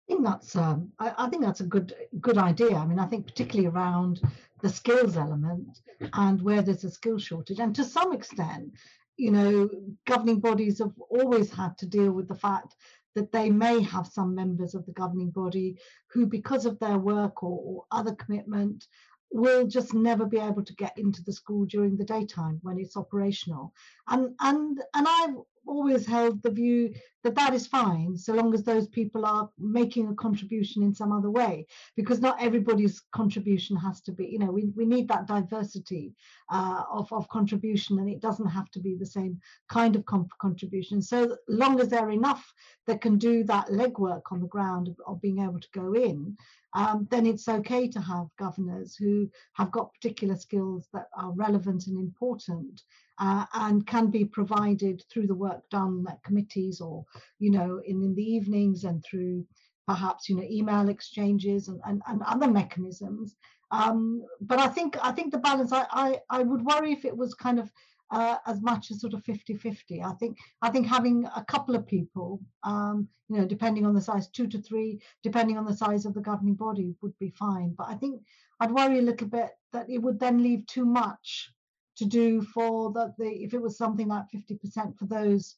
I 0.04 0.12
think 0.12 0.24
that's 0.24 0.54
um, 0.54 0.92
I, 0.98 1.14
I, 1.16 1.28
think 1.30 1.42
that's 1.42 1.60
a 1.60 1.66
good 1.66 1.94
good 2.20 2.36
idea. 2.36 2.76
I 2.76 2.86
mean, 2.86 2.98
I 2.98 3.06
think 3.06 3.26
particularly 3.26 3.68
around 3.68 4.20
the 4.60 4.68
skills 4.68 5.16
element 5.16 5.80
and 6.12 6.42
where 6.42 6.60
there's 6.60 6.84
a 6.84 6.90
skill 6.90 7.18
shortage, 7.18 7.58
and 7.58 7.74
to 7.74 7.84
some 7.84 8.12
extent, 8.12 8.72
you 9.16 9.30
know, 9.30 9.70
governing 10.06 10.40
bodies 10.40 10.78
have 10.80 10.92
always 11.08 11.50
had 11.50 11.78
to 11.78 11.86
deal 11.86 12.12
with 12.12 12.28
the 12.28 12.34
fact 12.34 12.76
that 13.14 13.32
they 13.32 13.48
may 13.48 13.80
have 13.80 14.06
some 14.06 14.34
members 14.34 14.74
of 14.74 14.84
the 14.86 14.92
governing 14.92 15.30
body 15.30 15.78
who, 16.08 16.26
because 16.26 16.66
of 16.66 16.78
their 16.80 16.98
work 16.98 17.42
or, 17.42 17.60
or 17.64 17.84
other 17.90 18.14
commitment, 18.16 18.86
will 19.30 19.66
just 19.66 19.94
never 19.94 20.26
be 20.26 20.38
able 20.38 20.64
to 20.64 20.74
get 20.74 20.96
into 20.98 21.22
the 21.24 21.32
school 21.32 21.64
during 21.64 21.96
the 21.96 22.04
daytime 22.04 22.58
when 22.62 22.78
it's 22.78 22.96
operational. 22.96 23.72
And 24.08 24.34
and 24.40 24.78
and 24.94 25.06
I 25.08 25.34
always 25.66 26.06
held 26.06 26.42
the 26.42 26.50
view 26.50 26.92
that 27.22 27.34
that 27.34 27.54
is 27.54 27.66
fine 27.66 28.16
so 28.16 28.34
long 28.34 28.52
as 28.52 28.62
those 28.64 28.86
people 28.88 29.24
are 29.24 29.48
making 29.58 30.08
a 30.08 30.14
contribution 30.14 30.82
in 30.82 30.94
some 30.94 31.12
other 31.12 31.30
way 31.30 31.66
because 31.96 32.20
not 32.20 32.40
everybody's 32.42 33.02
contribution 33.12 33.76
has 33.76 34.00
to 34.00 34.12
be 34.12 34.26
you 34.26 34.38
know 34.38 34.50
we, 34.50 34.72
we 34.76 34.84
need 34.84 35.08
that 35.08 35.26
diversity 35.26 36.14
uh, 36.50 36.82
of, 36.92 37.10
of 37.12 37.28
contribution 37.28 37.98
and 37.98 38.08
it 38.08 38.20
doesn't 38.20 38.48
have 38.48 38.70
to 38.70 38.80
be 38.80 38.94
the 38.96 39.06
same 39.06 39.40
kind 39.68 39.96
of 39.96 40.04
contribution. 40.40 41.00
So 41.00 41.36
long 41.48 41.80
as 41.80 41.88
there 41.88 42.06
are 42.06 42.10
enough 42.10 42.44
that 42.86 43.00
can 43.00 43.18
do 43.18 43.44
that 43.44 43.68
legwork 43.68 44.22
on 44.30 44.40
the 44.40 44.46
ground 44.46 44.88
of, 44.88 44.96
of 45.06 45.20
being 45.20 45.40
able 45.40 45.60
to 45.60 45.68
go 45.72 45.94
in 45.94 46.36
um, 46.74 47.06
then 47.10 47.24
it's 47.24 47.48
okay 47.48 47.88
to 47.88 48.00
have 48.00 48.26
governors 48.38 48.96
who 48.96 49.30
have 49.52 49.70
got 49.70 49.94
particular 49.94 50.36
skills 50.36 50.88
that 50.92 51.06
are 51.16 51.32
relevant 51.32 51.86
and 51.86 51.96
important 51.96 52.82
uh, 53.18 53.44
and 53.54 53.86
can 53.86 54.08
be 54.08 54.24
provided 54.24 55.02
through 55.10 55.26
the 55.26 55.34
work 55.34 55.62
done 55.70 56.04
at 56.08 56.22
committees 56.22 56.80
or, 56.80 57.04
you 57.38 57.50
know, 57.50 57.80
in, 57.86 58.02
in 58.02 58.14
the 58.14 58.22
evenings 58.22 58.84
and 58.84 59.04
through 59.04 59.46
perhaps, 59.86 60.28
you 60.28 60.36
know, 60.36 60.46
email 60.50 60.88
exchanges 60.88 61.68
and, 61.68 61.80
and, 61.86 62.02
and 62.08 62.22
other 62.22 62.48
mechanisms. 62.48 63.36
Um, 63.70 64.22
but 64.40 64.58
I 64.58 64.68
think 64.68 64.96
I 65.02 65.12
think 65.12 65.32
the 65.32 65.38
balance, 65.38 65.72
I, 65.72 65.86
I, 65.90 66.20
I 66.30 66.42
would 66.42 66.64
worry 66.64 66.92
if 66.92 67.04
it 67.04 67.16
was 67.16 67.34
kind 67.34 67.58
of 67.58 67.70
uh, 68.10 68.36
as 68.46 68.60
much 68.62 68.90
as 68.90 69.00
sort 69.00 69.14
of 69.14 69.22
50-50. 69.24 70.04
I 70.04 70.12
think 70.14 70.38
I 70.62 70.70
think 70.70 70.86
having 70.86 71.26
a 71.36 71.44
couple 71.44 71.74
of 71.74 71.86
people, 71.86 72.40
um, 72.62 73.08
you 73.28 73.38
know, 73.38 73.46
depending 73.46 73.86
on 73.86 73.94
the 73.94 74.00
size, 74.00 74.28
two 74.28 74.46
to 74.48 74.60
three, 74.60 75.00
depending 75.22 75.58
on 75.58 75.64
the 75.64 75.76
size 75.76 76.04
of 76.04 76.14
the 76.14 76.20
governing 76.20 76.54
body, 76.54 76.94
would 77.02 77.18
be 77.18 77.30
fine. 77.30 77.74
But 77.76 77.88
I 77.88 77.94
think 77.94 78.22
I'd 78.60 78.70
worry 78.70 78.98
a 78.98 79.02
little 79.02 79.28
bit 79.28 79.50
that 79.72 79.88
it 79.88 79.98
would 79.98 80.20
then 80.20 80.42
leave 80.42 80.66
too 80.66 80.84
much 80.84 81.50
to 81.96 82.04
do 82.04 82.42
for 82.42 82.92
the, 82.92 83.14
the 83.18 83.28
if 83.28 83.54
it 83.54 83.62
was 83.62 83.78
something 83.78 84.08
like 84.08 84.24
50% 84.34 84.98
for 84.98 85.06
those 85.06 85.56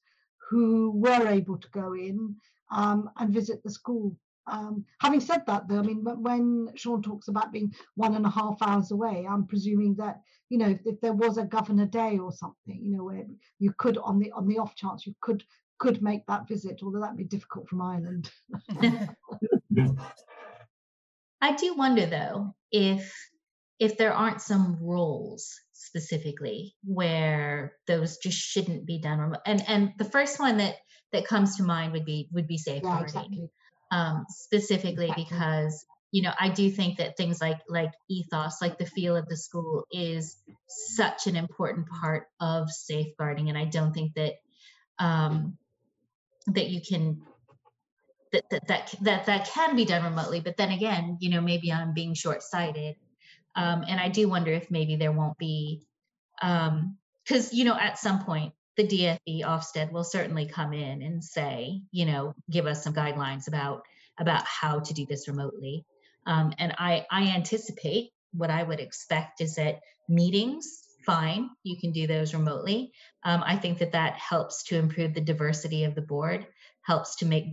who 0.49 0.92
were 0.92 1.27
able 1.27 1.59
to 1.59 1.68
go 1.70 1.94
in 1.94 2.37
um, 2.70 3.11
and 3.18 3.33
visit 3.33 3.62
the 3.62 3.70
school. 3.70 4.16
Um, 4.49 4.85
having 5.01 5.18
said 5.18 5.42
that, 5.46 5.66
though, 5.66 5.81
I 5.81 5.83
mean, 5.83 6.05
when 6.05 6.68
Sean 6.77 7.03
talks 7.03 7.27
about 7.27 7.51
being 7.53 7.75
one 7.96 8.14
and 8.14 8.25
a 8.25 8.31
half 8.31 8.59
hours 8.62 8.92
away, 8.92 9.27
I'm 9.29 9.46
presuming 9.46 9.96
that 9.96 10.20
you 10.51 10.59
know 10.59 10.68
if, 10.68 10.79
if 10.85 11.01
there 11.01 11.14
was 11.14 11.37
a 11.37 11.44
governor 11.44 11.87
day 11.87 12.18
or 12.18 12.31
something, 12.31 12.79
you 12.81 12.96
know, 12.96 13.03
where 13.05 13.25
you 13.59 13.72
could 13.77 13.99
on 13.99 14.20
the 14.20 14.31
on 14.33 14.46
the 14.46 14.59
off 14.59 14.77
chance 14.77 15.05
you 15.05 15.14
could 15.20 15.42
could 15.79 16.01
make 16.01 16.25
that 16.27 16.46
visit, 16.46 16.81
although 16.83 17.01
that'd 17.01 17.16
be 17.16 17.25
difficult 17.25 17.68
from 17.68 17.83
Ireland. 17.83 18.31
I 21.40 21.57
do 21.57 21.75
wonder 21.75 22.07
though 22.07 22.55
if 22.70 23.12
if 23.81 23.99
there 23.99 24.14
aren't 24.14 24.40
some 24.40 24.79
rules 24.81 25.61
specifically 25.79 26.75
where 26.85 27.73
those 27.87 28.17
just 28.19 28.39
shouldn't 28.39 28.87
be 28.87 28.99
done 28.99 29.37
and 29.45 29.62
and 29.69 29.93
the 29.99 30.05
first 30.05 30.41
one 30.41 30.57
that 30.57 30.77
that 31.12 31.27
comes 31.27 31.57
to 31.57 31.62
mind 31.62 31.93
would 31.93 32.05
be 32.05 32.29
would 32.33 32.47
be 32.47 32.59
safeguarding 32.59 33.15
yeah, 33.15 33.21
exactly. 33.21 33.51
um, 33.93 34.25
specifically 34.29 35.05
exactly. 35.05 35.27
because 35.29 35.85
you 36.12 36.23
know 36.23 36.33
i 36.41 36.49
do 36.49 36.71
think 36.71 36.99
that 36.99 37.17
things 37.17 37.41
like 37.41 37.59
like 37.69 37.93
ethos 38.09 38.62
like 38.62 38.79
the 38.79 38.87
feel 38.87 39.17
of 39.17 39.29
the 39.29 39.37
school 39.37 39.85
is 39.91 40.37
such 40.67 41.27
an 41.27 41.37
important 41.37 41.87
part 41.89 42.27
of 42.41 42.71
safeguarding 42.71 43.49
and 43.49 43.59
i 43.59 43.65
don't 43.65 43.93
think 43.93 44.15
that 44.15 44.33
um 44.99 45.59
that 46.47 46.69
you 46.69 46.81
can 46.81 47.21
that 48.33 48.49
that 48.51 48.67
that 48.69 48.95
that, 49.03 49.27
that 49.27 49.47
can 49.49 49.77
be 49.77 49.85
done 49.85 50.05
remotely 50.05 50.41
but 50.41 50.57
then 50.57 50.71
again 50.71 51.19
you 51.21 51.31
know 51.31 51.41
maybe 51.41 51.73
i'm 51.73 51.93
being 51.93 52.15
short-sighted 52.15 52.97
um, 53.57 53.85
and 53.88 53.99
I 53.99 54.09
do 54.09 54.29
wonder 54.29 54.53
if 54.53 54.71
maybe 54.71 54.97
there 54.97 55.12
won't 55.12 55.38
be, 55.38 55.87
because, 56.38 56.73
um, 56.73 56.97
you 57.53 57.64
know, 57.64 57.77
at 57.77 57.99
some 57.99 58.23
point, 58.25 58.53
the 58.77 58.87
DFE 58.87 59.42
Ofsted 59.42 59.90
will 59.90 60.05
certainly 60.05 60.47
come 60.47 60.75
in 60.75 61.01
and 61.01 61.25
say, 61.25 61.81
you 61.90 62.05
know, 62.05 62.35
give 62.51 62.66
us 62.66 62.85
some 62.85 62.95
guidelines 62.95 63.49
about 63.49 63.83
about 64.19 64.45
how 64.45 64.81
to 64.81 64.95
do 64.95 65.07
this 65.07 65.29
remotely. 65.29 65.85
Um, 66.27 66.53
and 66.59 66.75
I, 66.79 67.07
I 67.11 67.35
anticipate 67.35 68.11
what 68.33 68.51
I 68.51 68.62
would 68.62 68.81
expect 68.81 69.40
is 69.40 69.57
that 69.57 69.81
meetings, 70.09 70.83
fine, 71.05 71.51
you 71.62 71.79
can 71.79 71.92
do 71.92 72.07
those 72.07 72.35
remotely. 72.35 72.92
Um, 73.25 73.42
I 73.45 73.57
think 73.57 73.79
that 73.79 73.92
that 73.92 74.14
helps 74.14 74.64
to 74.64 74.79
improve 74.79 75.14
the 75.14 75.21
diversity 75.21 75.85
of 75.85 75.95
the 75.95 76.03
board, 76.03 76.47
helps 76.83 77.16
to 77.16 77.27
make 77.27 77.47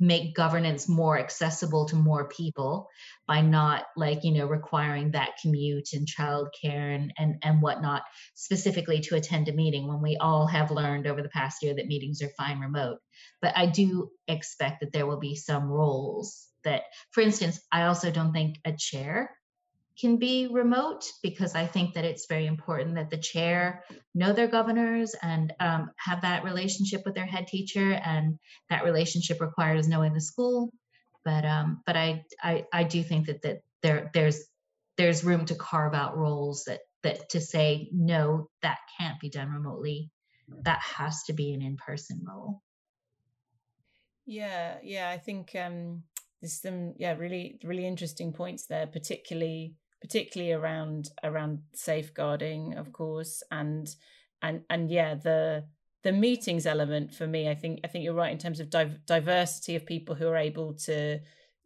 make 0.00 0.34
governance 0.34 0.88
more 0.88 1.18
accessible 1.18 1.86
to 1.86 1.96
more 1.96 2.28
people 2.28 2.88
by 3.26 3.40
not 3.40 3.84
like 3.96 4.22
you 4.24 4.32
know 4.32 4.46
requiring 4.46 5.10
that 5.10 5.36
commute 5.42 5.92
and 5.92 6.06
childcare 6.06 6.94
and 6.94 7.12
and 7.18 7.36
and 7.42 7.60
whatnot 7.60 8.02
specifically 8.34 9.00
to 9.00 9.16
attend 9.16 9.48
a 9.48 9.52
meeting 9.52 9.88
when 9.88 10.00
we 10.00 10.16
all 10.16 10.46
have 10.46 10.70
learned 10.70 11.06
over 11.06 11.22
the 11.22 11.28
past 11.30 11.62
year 11.62 11.74
that 11.74 11.86
meetings 11.86 12.22
are 12.22 12.30
fine 12.36 12.60
remote. 12.60 12.98
But 13.42 13.56
i 13.56 13.66
do 13.66 14.10
expect 14.26 14.80
that 14.80 14.92
there 14.92 15.06
will 15.06 15.18
be 15.20 15.34
some 15.34 15.64
roles 15.64 16.46
that 16.64 16.82
for 17.10 17.20
instance 17.20 17.60
i 17.72 17.84
also 17.84 18.10
don't 18.10 18.32
think 18.32 18.56
a 18.64 18.72
chair 18.72 19.37
can 20.00 20.16
be 20.16 20.48
remote 20.50 21.04
because 21.22 21.54
I 21.54 21.66
think 21.66 21.94
that 21.94 22.04
it's 22.04 22.26
very 22.26 22.46
important 22.46 22.94
that 22.94 23.10
the 23.10 23.18
chair 23.18 23.84
know 24.14 24.32
their 24.32 24.46
governors 24.46 25.14
and 25.20 25.52
um, 25.60 25.90
have 25.96 26.22
that 26.22 26.44
relationship 26.44 27.02
with 27.04 27.14
their 27.14 27.26
head 27.26 27.46
teacher, 27.46 27.92
and 27.92 28.38
that 28.70 28.84
relationship 28.84 29.40
requires 29.40 29.88
knowing 29.88 30.14
the 30.14 30.20
school. 30.20 30.72
But 31.24 31.44
um, 31.44 31.82
but 31.86 31.96
I, 31.96 32.24
I 32.42 32.64
I 32.72 32.84
do 32.84 33.02
think 33.02 33.26
that 33.26 33.42
that 33.42 33.58
there 33.82 34.10
there's 34.14 34.44
there's 34.96 35.24
room 35.24 35.46
to 35.46 35.54
carve 35.54 35.94
out 35.94 36.16
roles 36.16 36.64
that 36.64 36.80
that 37.02 37.28
to 37.30 37.40
say 37.40 37.88
no 37.92 38.48
that 38.62 38.78
can't 38.98 39.20
be 39.20 39.30
done 39.30 39.50
remotely 39.50 40.10
that 40.62 40.80
has 40.80 41.24
to 41.24 41.32
be 41.32 41.52
an 41.52 41.62
in-person 41.62 42.24
role 42.26 42.62
yeah 44.26 44.76
yeah 44.82 45.08
i 45.08 45.18
think 45.18 45.54
um 45.54 46.02
there's 46.40 46.60
some 46.60 46.94
yeah 46.98 47.14
really 47.16 47.58
really 47.64 47.86
interesting 47.86 48.32
points 48.32 48.66
there 48.66 48.86
particularly 48.86 49.74
particularly 50.00 50.52
around 50.52 51.10
around 51.22 51.60
safeguarding, 51.74 52.74
of 52.74 52.86
mm-hmm. 52.86 52.92
course, 52.92 53.42
and 53.50 53.88
and 54.42 54.62
and 54.70 54.90
yeah, 54.90 55.14
the 55.14 55.64
the 56.04 56.12
meetings 56.12 56.66
element 56.66 57.14
for 57.14 57.26
me, 57.26 57.48
I 57.48 57.54
think 57.54 57.80
I 57.84 57.88
think 57.88 58.04
you're 58.04 58.14
right 58.14 58.32
in 58.32 58.38
terms 58.38 58.60
of 58.60 58.70
div- 58.70 59.04
diversity 59.06 59.76
of 59.76 59.86
people 59.86 60.14
who 60.14 60.28
are 60.28 60.36
able 60.36 60.74
to 60.74 61.20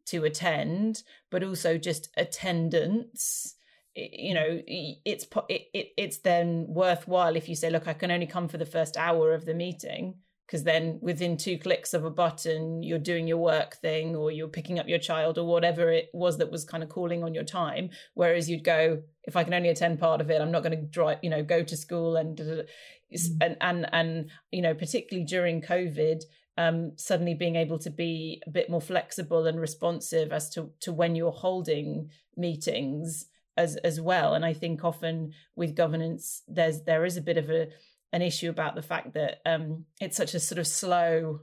to 0.06 0.24
attend, 0.24 1.02
but 1.30 1.44
also 1.44 1.78
just 1.78 2.08
attendance. 2.16 3.54
You 3.94 4.34
know, 4.34 4.62
it's 4.66 5.26
it, 5.48 5.62
it 5.74 5.88
it's 5.98 6.18
then 6.18 6.66
worthwhile 6.68 7.36
if 7.36 7.48
you 7.48 7.54
say, 7.54 7.70
look, 7.70 7.86
I 7.86 7.92
can 7.92 8.10
only 8.10 8.26
come 8.26 8.48
for 8.48 8.58
the 8.58 8.66
first 8.66 8.96
hour 8.96 9.34
of 9.34 9.44
the 9.44 9.54
meeting 9.54 10.14
because 10.52 10.64
then 10.64 10.98
within 11.00 11.38
two 11.38 11.56
clicks 11.56 11.94
of 11.94 12.04
a 12.04 12.10
button 12.10 12.82
you're 12.82 12.98
doing 12.98 13.26
your 13.26 13.38
work 13.38 13.76
thing 13.76 14.14
or 14.14 14.30
you're 14.30 14.46
picking 14.46 14.78
up 14.78 14.86
your 14.86 14.98
child 14.98 15.38
or 15.38 15.46
whatever 15.46 15.90
it 15.90 16.10
was 16.12 16.36
that 16.36 16.50
was 16.50 16.62
kind 16.62 16.82
of 16.82 16.90
calling 16.90 17.24
on 17.24 17.32
your 17.32 17.42
time. 17.42 17.88
Whereas 18.12 18.50
you'd 18.50 18.62
go 18.62 19.02
if 19.24 19.34
i 19.34 19.44
can 19.44 19.54
only 19.54 19.70
attend 19.70 19.98
part 19.98 20.20
of 20.20 20.30
it 20.30 20.40
i'm 20.40 20.50
not 20.50 20.64
going 20.64 20.76
to 20.76 20.84
drive 20.84 21.18
you 21.22 21.30
know 21.30 21.42
go 21.42 21.62
to 21.62 21.76
school 21.76 22.16
and 22.16 22.36
mm-hmm. 22.36 23.36
and 23.40 23.56
and 23.60 23.86
and 23.92 24.30
you 24.50 24.60
know 24.60 24.74
particularly 24.74 25.24
during 25.24 25.62
covid 25.62 26.22
um, 26.58 26.92
suddenly 26.96 27.32
being 27.32 27.56
able 27.56 27.78
to 27.78 27.88
be 27.88 28.42
a 28.46 28.50
bit 28.50 28.68
more 28.68 28.80
flexible 28.80 29.46
and 29.46 29.58
responsive 29.58 30.32
as 30.32 30.50
to 30.50 30.70
to 30.80 30.92
when 30.92 31.14
you're 31.14 31.32
holding 31.32 32.10
meetings 32.36 33.26
as 33.56 33.76
as 33.76 34.00
well. 34.00 34.34
And 34.34 34.44
i 34.44 34.52
think 34.52 34.84
often 34.84 35.32
with 35.56 35.74
governance 35.74 36.42
there's 36.46 36.82
there 36.82 37.04
is 37.06 37.16
a 37.16 37.22
bit 37.22 37.38
of 37.38 37.48
a 37.48 37.68
an 38.12 38.22
issue 38.22 38.50
about 38.50 38.74
the 38.74 38.82
fact 38.82 39.14
that 39.14 39.40
um, 39.46 39.84
it's 40.00 40.16
such 40.16 40.34
a 40.34 40.40
sort 40.40 40.58
of 40.58 40.66
slow 40.66 41.40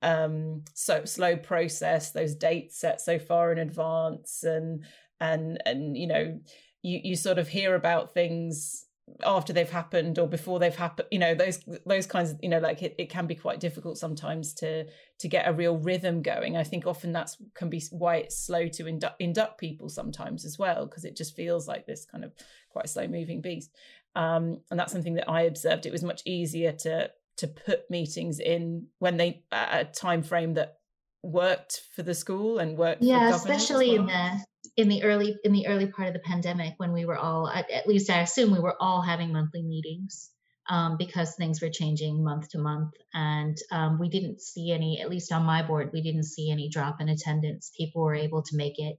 um 0.00 0.62
so 0.74 1.04
slow 1.04 1.36
process 1.36 2.12
those 2.12 2.36
dates 2.36 2.78
set 2.78 3.00
so 3.00 3.18
far 3.18 3.50
in 3.50 3.58
advance 3.58 4.44
and 4.44 4.84
and 5.18 5.60
and 5.66 5.96
you 5.96 6.06
know 6.06 6.38
you 6.82 7.00
you 7.02 7.16
sort 7.16 7.36
of 7.36 7.48
hear 7.48 7.74
about 7.74 8.14
things 8.14 8.86
after 9.24 9.52
they've 9.52 9.70
happened 9.70 10.18
or 10.18 10.28
before 10.28 10.58
they've 10.58 10.76
happened 10.76 11.08
you 11.10 11.18
know 11.18 11.34
those 11.34 11.60
those 11.86 12.06
kinds 12.06 12.30
of 12.30 12.38
you 12.42 12.48
know 12.48 12.58
like 12.58 12.82
it, 12.82 12.94
it 12.98 13.10
can 13.10 13.26
be 13.26 13.34
quite 13.34 13.60
difficult 13.60 13.98
sometimes 13.98 14.54
to 14.54 14.86
to 15.18 15.28
get 15.28 15.48
a 15.48 15.52
real 15.52 15.76
rhythm 15.76 16.22
going. 16.22 16.56
I 16.56 16.62
think 16.62 16.86
often 16.86 17.12
that's 17.12 17.36
can 17.54 17.68
be 17.68 17.82
why 17.90 18.16
it's 18.16 18.38
slow 18.38 18.68
to 18.68 18.86
induct, 18.86 19.20
induct 19.20 19.58
people 19.58 19.88
sometimes 19.88 20.44
as 20.44 20.58
well 20.58 20.86
because 20.86 21.04
it 21.04 21.16
just 21.16 21.34
feels 21.34 21.66
like 21.66 21.86
this 21.86 22.04
kind 22.04 22.24
of 22.24 22.32
quite 22.70 22.88
slow 22.88 23.08
moving 23.08 23.40
beast 23.40 23.70
um, 24.14 24.60
and 24.70 24.78
that's 24.78 24.92
something 24.92 25.14
that 25.14 25.30
I 25.30 25.42
observed. 25.42 25.86
It 25.86 25.92
was 25.92 26.02
much 26.02 26.22
easier 26.24 26.72
to 26.72 27.10
to 27.38 27.46
put 27.46 27.88
meetings 27.88 28.40
in 28.40 28.88
when 28.98 29.16
they 29.16 29.44
at 29.52 29.80
a 29.80 29.84
time 29.84 30.22
frame 30.22 30.54
that 30.54 30.78
worked 31.22 31.82
for 31.94 32.02
the 32.02 32.14
school 32.14 32.58
and 32.58 32.76
worked. 32.76 33.02
Yeah, 33.02 33.34
especially 33.34 33.98
well. 33.98 34.00
in 34.00 34.06
the 34.06 34.44
in 34.76 34.88
the 34.88 35.04
early 35.04 35.36
in 35.44 35.52
the 35.52 35.66
early 35.66 35.86
part 35.86 36.08
of 36.08 36.14
the 36.14 36.20
pandemic 36.20 36.74
when 36.78 36.92
we 36.92 37.04
were 37.04 37.16
all 37.16 37.48
at, 37.48 37.70
at 37.70 37.86
least 37.86 38.10
I 38.10 38.20
assume 38.22 38.52
we 38.52 38.60
were 38.60 38.76
all 38.80 39.02
having 39.02 39.32
monthly 39.32 39.62
meetings. 39.62 40.30
Um, 40.70 40.98
because 40.98 41.34
things 41.34 41.62
were 41.62 41.70
changing 41.70 42.22
month 42.22 42.50
to 42.50 42.58
month. 42.58 42.90
And 43.14 43.56
um, 43.72 43.98
we 43.98 44.10
didn't 44.10 44.42
see 44.42 44.70
any, 44.70 45.00
at 45.00 45.08
least 45.08 45.32
on 45.32 45.42
my 45.44 45.62
board, 45.62 45.92
we 45.94 46.02
didn't 46.02 46.24
see 46.24 46.50
any 46.50 46.68
drop 46.68 47.00
in 47.00 47.08
attendance. 47.08 47.72
People 47.74 48.02
were 48.02 48.14
able 48.14 48.42
to 48.42 48.54
make 48.54 48.78
it. 48.78 48.98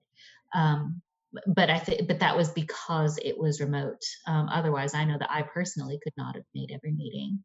Um, 0.51 1.03
but 1.47 1.69
I 1.69 1.79
think, 1.79 2.07
but 2.07 2.19
that 2.19 2.35
was 2.35 2.49
because 2.49 3.19
it 3.23 3.37
was 3.37 3.61
remote. 3.61 4.01
Um, 4.27 4.49
otherwise, 4.51 4.93
I 4.93 5.05
know 5.05 5.17
that 5.19 5.31
I 5.31 5.43
personally 5.43 5.99
could 6.03 6.13
not 6.17 6.35
have 6.35 6.45
made 6.55 6.71
every 6.73 6.91
meeting. 6.91 7.43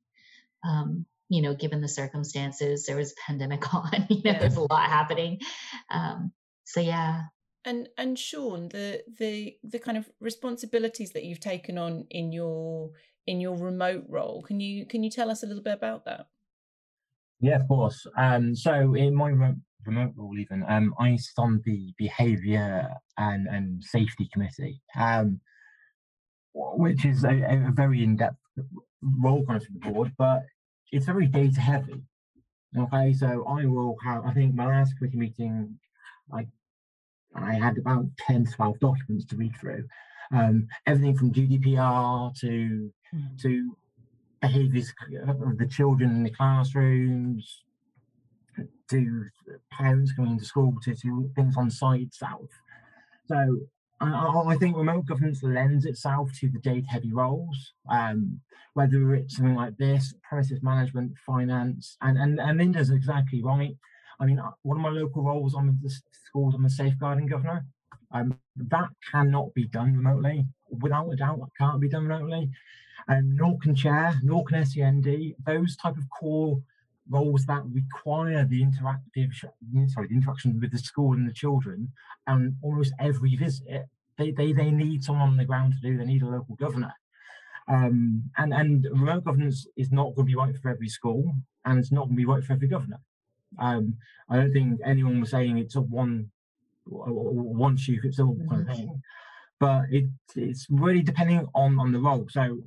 Um, 0.66 1.06
you 1.28 1.42
know, 1.42 1.54
given 1.54 1.80
the 1.80 1.88
circumstances, 1.88 2.86
there 2.86 2.96
was 2.96 3.12
a 3.12 3.26
pandemic 3.26 3.74
on, 3.74 4.06
you 4.08 4.22
know, 4.24 4.32
yeah. 4.32 4.38
there's 4.38 4.56
a 4.56 4.60
lot 4.60 4.88
happening. 4.88 5.40
Um, 5.90 6.32
so 6.64 6.80
yeah. 6.80 7.22
And 7.66 7.88
and 7.96 8.18
Sean, 8.18 8.68
the 8.68 9.02
the 9.18 9.56
the 9.62 9.78
kind 9.78 9.96
of 9.96 10.08
responsibilities 10.20 11.12
that 11.12 11.24
you've 11.24 11.40
taken 11.40 11.78
on 11.78 12.06
in 12.10 12.30
your 12.30 12.90
in 13.26 13.40
your 13.40 13.56
remote 13.56 14.04
role, 14.08 14.42
can 14.42 14.60
you 14.60 14.86
can 14.86 15.02
you 15.02 15.10
tell 15.10 15.30
us 15.30 15.42
a 15.42 15.46
little 15.46 15.62
bit 15.62 15.72
about 15.72 16.04
that? 16.04 16.26
Yeah, 17.40 17.56
of 17.56 17.68
course. 17.68 18.06
Um, 18.18 18.54
so 18.54 18.94
in 18.94 19.14
my 19.14 19.32
remote, 19.86 20.12
role, 20.16 20.38
even 20.38 20.64
um, 20.68 20.94
I 20.98 21.16
sit 21.16 21.38
on 21.38 21.62
the 21.64 21.92
behaviour 21.98 22.88
and 23.18 23.46
and 23.48 23.82
safety 23.82 24.28
committee, 24.32 24.80
um, 24.96 25.40
which 26.52 27.04
is 27.04 27.24
a, 27.24 27.66
a 27.68 27.72
very 27.72 28.02
in 28.02 28.16
depth 28.16 28.36
role 29.22 29.44
kind 29.44 29.60
of 29.60 29.68
the 29.72 29.90
board, 29.90 30.12
but 30.18 30.42
it's 30.92 31.06
very 31.06 31.26
data 31.26 31.60
heavy. 31.60 32.02
Okay, 32.76 33.12
so 33.12 33.44
I 33.48 33.66
will 33.66 33.96
have, 34.04 34.24
I 34.24 34.32
think 34.32 34.54
my 34.54 34.66
last 34.66 34.96
committee 34.98 35.16
meeting, 35.16 35.78
I 36.32 36.46
I 37.34 37.54
had 37.54 37.78
about 37.78 38.06
10, 38.18 38.46
12 38.46 38.78
documents 38.78 39.24
to 39.26 39.36
read 39.36 39.56
through. 39.56 39.84
Um, 40.32 40.68
everything 40.86 41.16
from 41.16 41.32
GDPR 41.32 42.34
to 42.40 42.92
mm. 43.14 43.42
to 43.42 43.76
behaviours 44.40 44.92
of 45.26 45.58
the 45.58 45.66
children 45.66 46.10
in 46.10 46.22
the 46.22 46.30
classrooms, 46.30 47.63
to 48.90 49.24
parents 49.70 50.12
coming 50.12 50.32
into 50.32 50.44
school, 50.44 50.74
to, 50.82 50.94
to 50.94 51.30
things 51.34 51.56
on 51.56 51.70
site 51.70 52.02
itself. 52.02 52.48
So 53.26 53.60
I, 54.00 54.44
I, 54.48 54.56
think 54.56 54.76
remote 54.76 55.06
governance 55.06 55.42
lends 55.42 55.86
itself 55.86 56.30
to 56.40 56.48
the 56.48 56.58
data 56.58 56.86
heavy 56.88 57.12
roles, 57.12 57.72
um, 57.90 58.40
whether 58.74 59.14
it's 59.14 59.36
something 59.36 59.54
like 59.54 59.76
this, 59.78 60.14
premises 60.28 60.62
management, 60.62 61.16
finance, 61.24 61.96
and, 62.02 62.18
and, 62.18 62.40
and 62.40 62.58
Linda's 62.58 62.90
exactly 62.90 63.42
right. 63.42 63.76
I 64.20 64.26
mean, 64.26 64.38
uh, 64.38 64.50
one 64.62 64.76
of 64.76 64.82
my 64.82 64.90
local 64.90 65.22
roles 65.22 65.54
on 65.54 65.78
the 65.82 65.94
schools, 66.26 66.54
I'm 66.54 66.64
a 66.64 66.70
safeguarding 66.70 67.26
governor. 67.26 67.64
Um, 68.12 68.38
that 68.56 68.88
cannot 69.10 69.54
be 69.54 69.64
done 69.66 69.96
remotely. 69.96 70.46
Without 70.70 71.10
a 71.10 71.16
doubt, 71.16 71.40
that 71.40 71.50
can't 71.58 71.80
be 71.80 71.88
done 71.88 72.06
remotely. 72.06 72.50
And 73.08 73.32
um, 73.32 73.36
nor 73.36 73.58
can 73.58 73.74
chair, 73.74 74.14
nor 74.22 74.44
can 74.44 74.64
SEND. 74.64 75.34
Those 75.44 75.76
type 75.76 75.96
of 75.96 76.08
core 76.10 76.60
roles 77.08 77.44
that 77.46 77.62
require 77.66 78.44
the 78.44 78.62
interactive, 78.62 79.34
sorry, 79.88 80.08
the 80.08 80.14
interaction 80.14 80.60
with 80.60 80.72
the 80.72 80.78
school 80.78 81.12
and 81.14 81.28
the 81.28 81.32
children, 81.32 81.92
and 82.26 82.56
almost 82.62 82.92
every 82.98 83.36
visit, 83.36 83.86
they, 84.16 84.30
they, 84.30 84.52
they 84.52 84.70
need 84.70 85.04
someone 85.04 85.28
on 85.30 85.36
the 85.36 85.44
ground 85.44 85.74
to 85.74 85.80
do. 85.80 85.98
They 85.98 86.04
need 86.04 86.22
a 86.22 86.28
local 86.28 86.54
governor. 86.56 86.94
Um, 87.66 88.24
and 88.36 88.52
and 88.52 88.86
remote 88.90 89.24
governance 89.24 89.66
is 89.76 89.90
not 89.90 90.14
going 90.14 90.26
to 90.26 90.32
be 90.32 90.34
right 90.34 90.56
for 90.56 90.70
every 90.70 90.88
school, 90.88 91.34
and 91.64 91.78
it's 91.78 91.90
not 91.92 92.04
going 92.04 92.16
to 92.16 92.16
be 92.16 92.26
right 92.26 92.44
for 92.44 92.52
every 92.52 92.68
governor. 92.68 93.00
Um, 93.58 93.96
I 94.28 94.36
don't 94.36 94.52
think 94.52 94.80
anyone 94.84 95.20
was 95.20 95.30
saying 95.30 95.58
it's 95.58 95.76
a 95.76 95.80
one 95.80 96.30
one 96.86 97.76
shoe 97.76 98.00
fits 98.00 98.20
all 98.20 98.36
kind 98.50 98.68
of 98.68 98.76
thing, 98.76 99.02
but 99.58 99.84
it 99.90 100.04
it's 100.36 100.66
really 100.68 101.02
depending 101.02 101.46
on 101.54 101.78
on 101.78 101.92
the 101.92 101.98
role. 101.98 102.26
So 102.28 102.58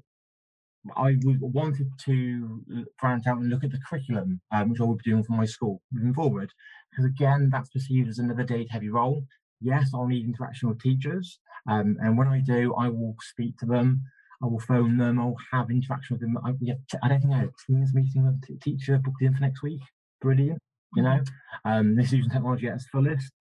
I 0.96 1.18
wanted 1.24 1.92
to 2.06 2.62
branch 3.00 3.28
out 3.28 3.38
and 3.40 3.50
look 3.50 3.64
at 3.64 3.72
the 3.72 3.80
curriculum, 3.88 4.40
um, 4.52 4.70
which 4.70 4.80
I 4.80 4.84
will 4.84 4.96
be 4.96 5.10
doing 5.10 5.24
for 5.24 5.34
my 5.34 5.46
school 5.46 5.82
moving 5.92 6.14
forward, 6.14 6.52
because 6.90 7.06
again, 7.06 7.50
that's 7.52 7.70
perceived 7.70 8.10
as 8.10 8.20
another 8.20 8.44
data 8.44 8.72
heavy 8.72 8.90
role. 8.90 9.26
Yes, 9.60 9.90
I'll 9.94 10.08
need 10.08 10.26
interaction 10.26 10.70
with 10.70 10.82
teachers, 10.82 11.40
um, 11.70 11.98
and 12.02 12.18
when 12.18 12.28
I 12.28 12.40
do, 12.40 12.74
I 12.76 12.90
will 12.90 13.16
speak 13.22 13.58
to 13.60 13.66
them. 13.66 14.04
I 14.42 14.46
will 14.46 14.60
phone 14.60 14.98
them. 14.98 15.20
I'll 15.20 15.36
have 15.52 15.72
interaction 15.72 16.14
with 16.14 16.22
them. 16.22 16.38
I, 16.46 16.52
we 16.62 16.68
have 16.70 16.78
t- 16.92 17.00
I 17.02 17.08
don't 17.08 17.22
think 17.22 17.34
I 17.34 17.40
have 17.40 17.50
a 17.50 17.72
Teams 17.72 17.94
meeting 17.94 18.24
with 18.24 18.56
a 18.56 18.60
teacher 18.64 19.00
booked 19.00 19.22
in 19.22 19.34
for 19.34 19.42
next 19.42 19.64
week. 19.64 19.82
Brilliant, 20.22 20.62
you 20.96 21.02
know. 21.02 21.22
Um, 21.66 21.96
this 21.96 22.12
using 22.12 22.30
technology 22.30 22.68
at 22.68 22.76
its 22.76 22.88
fullest. 22.90 23.32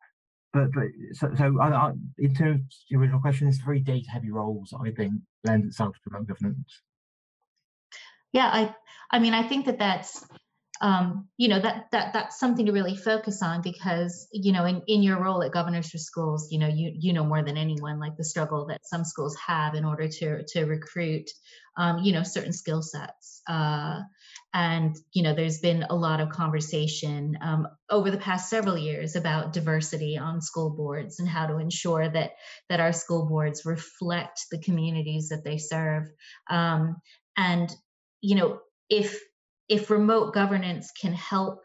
But, 0.55 0.73
but 0.73 0.85
so, 1.13 1.29
so 1.37 1.61
I, 1.61 1.69
I, 1.69 1.93
in 2.17 2.35
terms 2.35 2.61
of 2.61 2.67
your 2.89 3.01
original 3.03 3.21
question, 3.21 3.47
it's 3.47 3.59
very 3.59 3.81
data 3.81 4.09
heavy 4.11 4.31
roles. 4.31 4.73
I 4.73 4.91
think 4.91 5.13
lends 5.45 5.67
itself 5.67 5.97
to 5.97 6.01
remote 6.11 6.29
governance 6.29 6.81
yeah 8.37 8.51
i 8.53 8.75
i 9.11 9.19
mean 9.19 9.35
i 9.35 9.43
think 9.43 9.67
that 9.67 9.79
that's 9.79 10.25
um, 10.83 11.29
you 11.39 11.49
know 11.49 11.59
that 11.59 11.87
that 11.93 12.13
that's 12.13 12.39
something 12.39 12.67
to 12.67 12.73
really 12.73 12.97
focus 12.97 13.43
on 13.43 13.63
because 13.63 14.29
you 14.31 14.53
know 14.53 14.67
in, 14.67 14.83
in 14.87 15.03
your 15.03 15.19
role 15.19 15.43
at 15.43 15.51
governors 15.51 15.89
for 15.89 15.97
schools 15.97 16.49
you 16.51 16.59
know 16.59 16.69
you 16.69 16.93
you 16.95 17.15
know 17.15 17.25
more 17.25 17.43
than 17.43 17.57
anyone 17.57 17.99
like 17.99 18.17
the 18.19 18.25
struggle 18.25 18.67
that 18.67 18.87
some 18.87 19.03
schools 19.03 19.35
have 19.37 19.75
in 19.75 19.87
order 19.87 20.07
to 20.07 20.45
to 20.49 20.67
recruit 20.67 21.31
um, 21.77 22.03
you 22.03 22.13
know 22.13 22.23
certain 22.23 22.53
skill 22.53 22.83
sets. 22.83 23.41
Uh, 23.49 24.01
and 24.55 24.97
you 25.13 25.23
know 25.23 25.35
there's 25.35 25.61
been 25.61 25.85
a 25.89 25.95
lot 25.95 26.21
of 26.21 26.31
conversation 26.31 27.37
um, 27.43 27.69
over 27.91 28.11
the 28.11 28.19
past 28.19 28.49
several 28.49 28.79
years 28.79 29.17
about 29.17 29.53
diversity 29.53 30.19
on 30.19 30.41
school 30.41 30.71
boards 30.71 31.21
and 31.21 31.29
how 31.29 31.47
to 31.47 31.59
ensure 31.59 32.09
that 32.09 32.33
that 32.69 32.81
our 32.81 32.93
school 32.93 33.27
boards 33.27 33.67
reflect 33.67 34.47
the 34.51 34.59
communities 34.59 35.29
that 35.29 35.45
they 35.45 35.59
serve. 35.59 36.05
Um, 36.49 36.97
and 37.37 37.75
you 38.27 38.35
know 38.35 38.59
if 38.91 39.21
if 39.69 39.89
remote 39.89 40.35
governance 40.35 40.91
can 41.01 41.13
help 41.13 41.61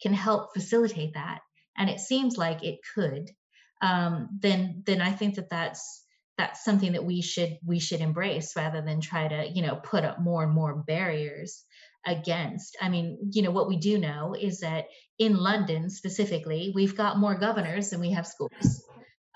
can 0.00 0.14
help 0.14 0.54
facilitate 0.54 1.14
that 1.14 1.40
and 1.76 1.90
it 1.90 1.98
seems 1.98 2.36
like 2.36 2.62
it 2.62 2.78
could 2.94 3.30
um, 3.82 4.28
then 4.40 4.82
then 4.86 5.00
i 5.00 5.10
think 5.10 5.34
that 5.34 5.50
that's 5.50 6.04
that's 6.38 6.64
something 6.64 6.92
that 6.92 7.04
we 7.04 7.20
should 7.20 7.58
we 7.66 7.80
should 7.80 8.00
embrace 8.00 8.54
rather 8.56 8.80
than 8.80 9.00
try 9.00 9.26
to 9.26 9.50
you 9.52 9.62
know 9.62 9.76
put 9.76 10.04
up 10.04 10.20
more 10.20 10.42
and 10.44 10.52
more 10.52 10.82
barriers 10.86 11.64
against. 12.06 12.76
I 12.82 12.90
mean 12.90 13.30
you 13.32 13.42
know 13.42 13.50
what 13.50 13.68
we 13.68 13.78
do 13.78 13.98
know 13.98 14.34
is 14.38 14.60
that 14.60 14.86
in 15.18 15.36
london 15.36 15.90
specifically 15.90 16.72
we've 16.74 16.96
got 16.96 17.18
more 17.18 17.36
governors 17.36 17.90
than 17.90 18.00
we 18.00 18.10
have 18.10 18.26
schools 18.26 18.82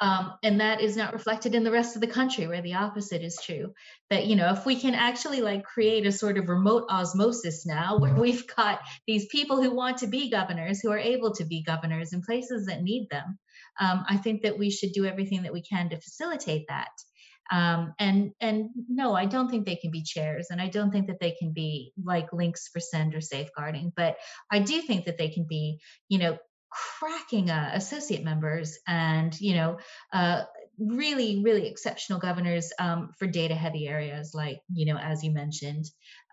um, 0.01 0.35
and 0.45 0.61
that 0.61 0.81
is 0.81 0.97
not 0.97 1.13
reflected 1.13 1.55
in 1.55 1.65
the 1.65 1.73
rest 1.73 1.97
of 1.97 2.01
the 2.01 2.07
country 2.07 2.47
where 2.47 2.63
the 2.63 2.75
opposite 2.75 3.23
is 3.23 3.39
true. 3.43 3.75
That 4.11 4.27
you 4.27 4.37
know 4.37 4.53
if 4.53 4.65
we 4.65 4.77
can 4.77 4.95
actually 4.95 5.41
like 5.41 5.65
create 5.65 6.07
a 6.07 6.13
sort 6.13 6.39
of 6.39 6.49
remote 6.49 6.85
osmosis 6.89 7.67
now 7.67 7.99
where 7.99 8.15
we've 8.15 8.47
got 8.57 8.81
these 9.07 9.27
people 9.27 9.63
who 9.63 9.75
want 9.75 9.99
to 9.99 10.07
be 10.07 10.31
governors 10.31 10.81
who 10.81 10.91
are 10.91 10.99
able 10.99 11.35
to 11.35 11.45
be 11.45 11.63
governors 11.63 12.13
in 12.13 12.23
places 12.23 12.67
that 12.67 12.83
need 12.83 13.09
them 13.11 13.39
um, 13.81 14.05
i 14.09 14.17
think 14.17 14.43
that 14.43 14.59
we 14.59 14.71
should 14.71 14.93
do 14.93 15.05
everything 15.05 15.43
that 15.43 15.53
we 15.53 15.63
can 15.63 15.89
to 15.91 16.01
facilitate 16.01 16.67
that. 16.69 16.89
Um, 17.51 17.95
and 17.99 18.33
and 18.43 18.69
no 18.91 19.15
i 19.15 19.25
don't 19.25 19.49
think 19.49 19.65
they 19.65 19.77
can 19.77 19.91
be 19.91 20.03
chairs 20.03 20.49
and 20.51 20.61
i 20.61 20.69
don't 20.69 20.91
think 20.91 21.07
that 21.07 21.19
they 21.19 21.31
can 21.31 21.55
be 21.55 21.95
like 22.05 22.31
links 22.31 22.69
for 22.69 22.79
SEND 22.79 23.15
or 23.15 23.23
safeguarding 23.23 23.91
but 23.97 24.17
i 24.53 24.59
do 24.59 24.83
think 24.83 25.07
that 25.07 25.17
they 25.17 25.31
can 25.31 25.47
be 25.49 25.81
you 26.11 26.19
know 26.19 26.37
cracking 26.71 27.51
uh, 27.51 27.71
associate 27.75 28.25
members 28.25 28.79
and 28.87 29.39
you 29.41 29.55
know 29.55 29.79
uh, 30.13 30.43
really 30.79 31.43
really 31.43 31.67
exceptional 31.67 32.21
governors 32.21 32.73
um, 32.79 33.11
for 33.19 33.27
data 33.27 33.55
heavy 33.55 33.89
areas 33.89 34.33
like 34.35 34.61
you 34.73 34.87
know 34.87 34.99
as 34.99 35.25
you 35.25 35.31
mentioned 35.31 35.85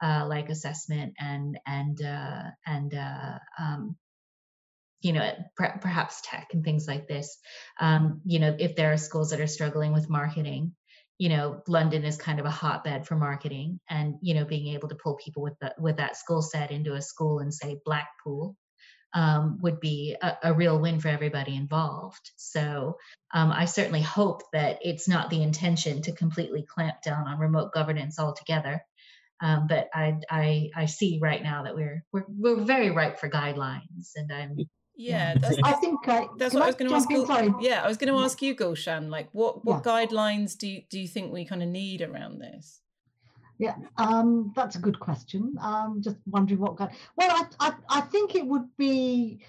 uh, 0.01 0.25
like 0.27 0.49
assessment 0.49 1.13
and 1.19 1.57
and 1.65 2.01
uh, 2.03 2.43
and 2.65 2.93
uh, 2.93 3.37
um, 3.59 3.95
you 5.01 5.13
know 5.13 5.31
per- 5.55 5.79
perhaps 5.81 6.21
tech 6.23 6.47
and 6.53 6.63
things 6.63 6.87
like 6.87 7.07
this. 7.07 7.37
Um, 7.79 8.21
you 8.25 8.39
know 8.39 8.55
if 8.57 8.75
there 8.75 8.93
are 8.93 8.97
schools 8.97 9.31
that 9.31 9.41
are 9.41 9.47
struggling 9.47 9.93
with 9.93 10.09
marketing 10.09 10.73
you 11.17 11.29
know 11.29 11.61
london 11.67 12.03
is 12.03 12.17
kind 12.17 12.41
of 12.41 12.45
a 12.45 12.51
hotbed 12.51 13.07
for 13.07 13.15
marketing 13.15 13.79
and 13.89 14.15
you 14.21 14.33
know 14.33 14.43
being 14.43 14.73
able 14.73 14.89
to 14.89 14.95
pull 14.95 15.15
people 15.15 15.41
with 15.41 15.57
the, 15.61 15.73
with 15.79 15.97
that 15.97 16.17
skill 16.17 16.41
set 16.41 16.71
into 16.71 16.93
a 16.93 17.01
school 17.01 17.39
and 17.39 17.53
say 17.53 17.79
blackpool 17.85 18.55
um, 19.15 19.59
would 19.61 19.79
be 19.79 20.15
a, 20.21 20.37
a, 20.43 20.53
real 20.53 20.77
win 20.77 20.99
for 20.99 21.07
everybody 21.07 21.55
involved. 21.55 22.31
So 22.35 22.97
um, 23.33 23.49
I 23.51 23.63
certainly 23.63 24.01
hope 24.01 24.43
that 24.51 24.79
it's 24.81 25.07
not 25.07 25.29
the 25.29 25.41
intention 25.41 26.01
to 26.03 26.11
completely 26.11 26.63
clamp 26.67 27.01
down 27.01 27.25
on 27.25 27.39
remote 27.39 27.71
governance 27.73 28.19
altogether. 28.19 28.83
Um, 29.41 29.67
but 29.67 29.89
I, 29.93 30.17
I, 30.29 30.69
I 30.75 30.85
see 30.85 31.19
right 31.21 31.41
now 31.41 31.63
that 31.63 31.75
we're 31.75 32.03
we're 32.11 32.25
we're 32.27 32.63
very 32.63 32.91
ripe 32.91 33.19
for 33.19 33.29
guidelines, 33.29 34.11
and 34.15 34.31
I'm 34.31 34.57
yeah, 34.97 35.35
that's, 35.37 35.57
I 35.63 35.73
think 35.73 36.07
uh, 36.07 36.27
that's 36.37 36.53
what 36.53 36.63
I, 36.63 36.65
I 36.65 36.67
was 36.67 36.75
going 36.75 36.89
to 36.89 36.95
ask. 36.95 37.43
In, 37.43 37.55
yeah, 37.59 37.83
I 37.83 37.87
was 37.87 37.97
going 37.97 38.13
to 38.13 38.19
ask 38.19 38.41
you, 38.41 38.55
Gulshan. 38.55 39.09
Like, 39.09 39.29
what 39.33 39.65
what 39.65 39.85
yeah. 39.85 40.05
guidelines 40.05 40.57
do 40.57 40.67
you, 40.67 40.81
do 40.89 40.99
you 40.99 41.07
think 41.07 41.33
we 41.33 41.45
kind 41.45 41.61
of 41.61 41.69
need 41.69 42.01
around 42.01 42.39
this? 42.39 42.81
Yeah, 43.57 43.75
um, 43.97 44.51
that's 44.55 44.75
a 44.75 44.79
good 44.79 44.99
question. 44.99 45.55
Um, 45.61 46.01
just 46.01 46.17
wondering 46.25 46.59
what 46.59 46.75
guide. 46.75 46.95
Well, 47.15 47.31
I, 47.31 47.67
I, 47.67 47.73
I 47.89 48.01
think 48.01 48.35
it 48.35 48.45
would 48.45 48.67
be 48.77 49.39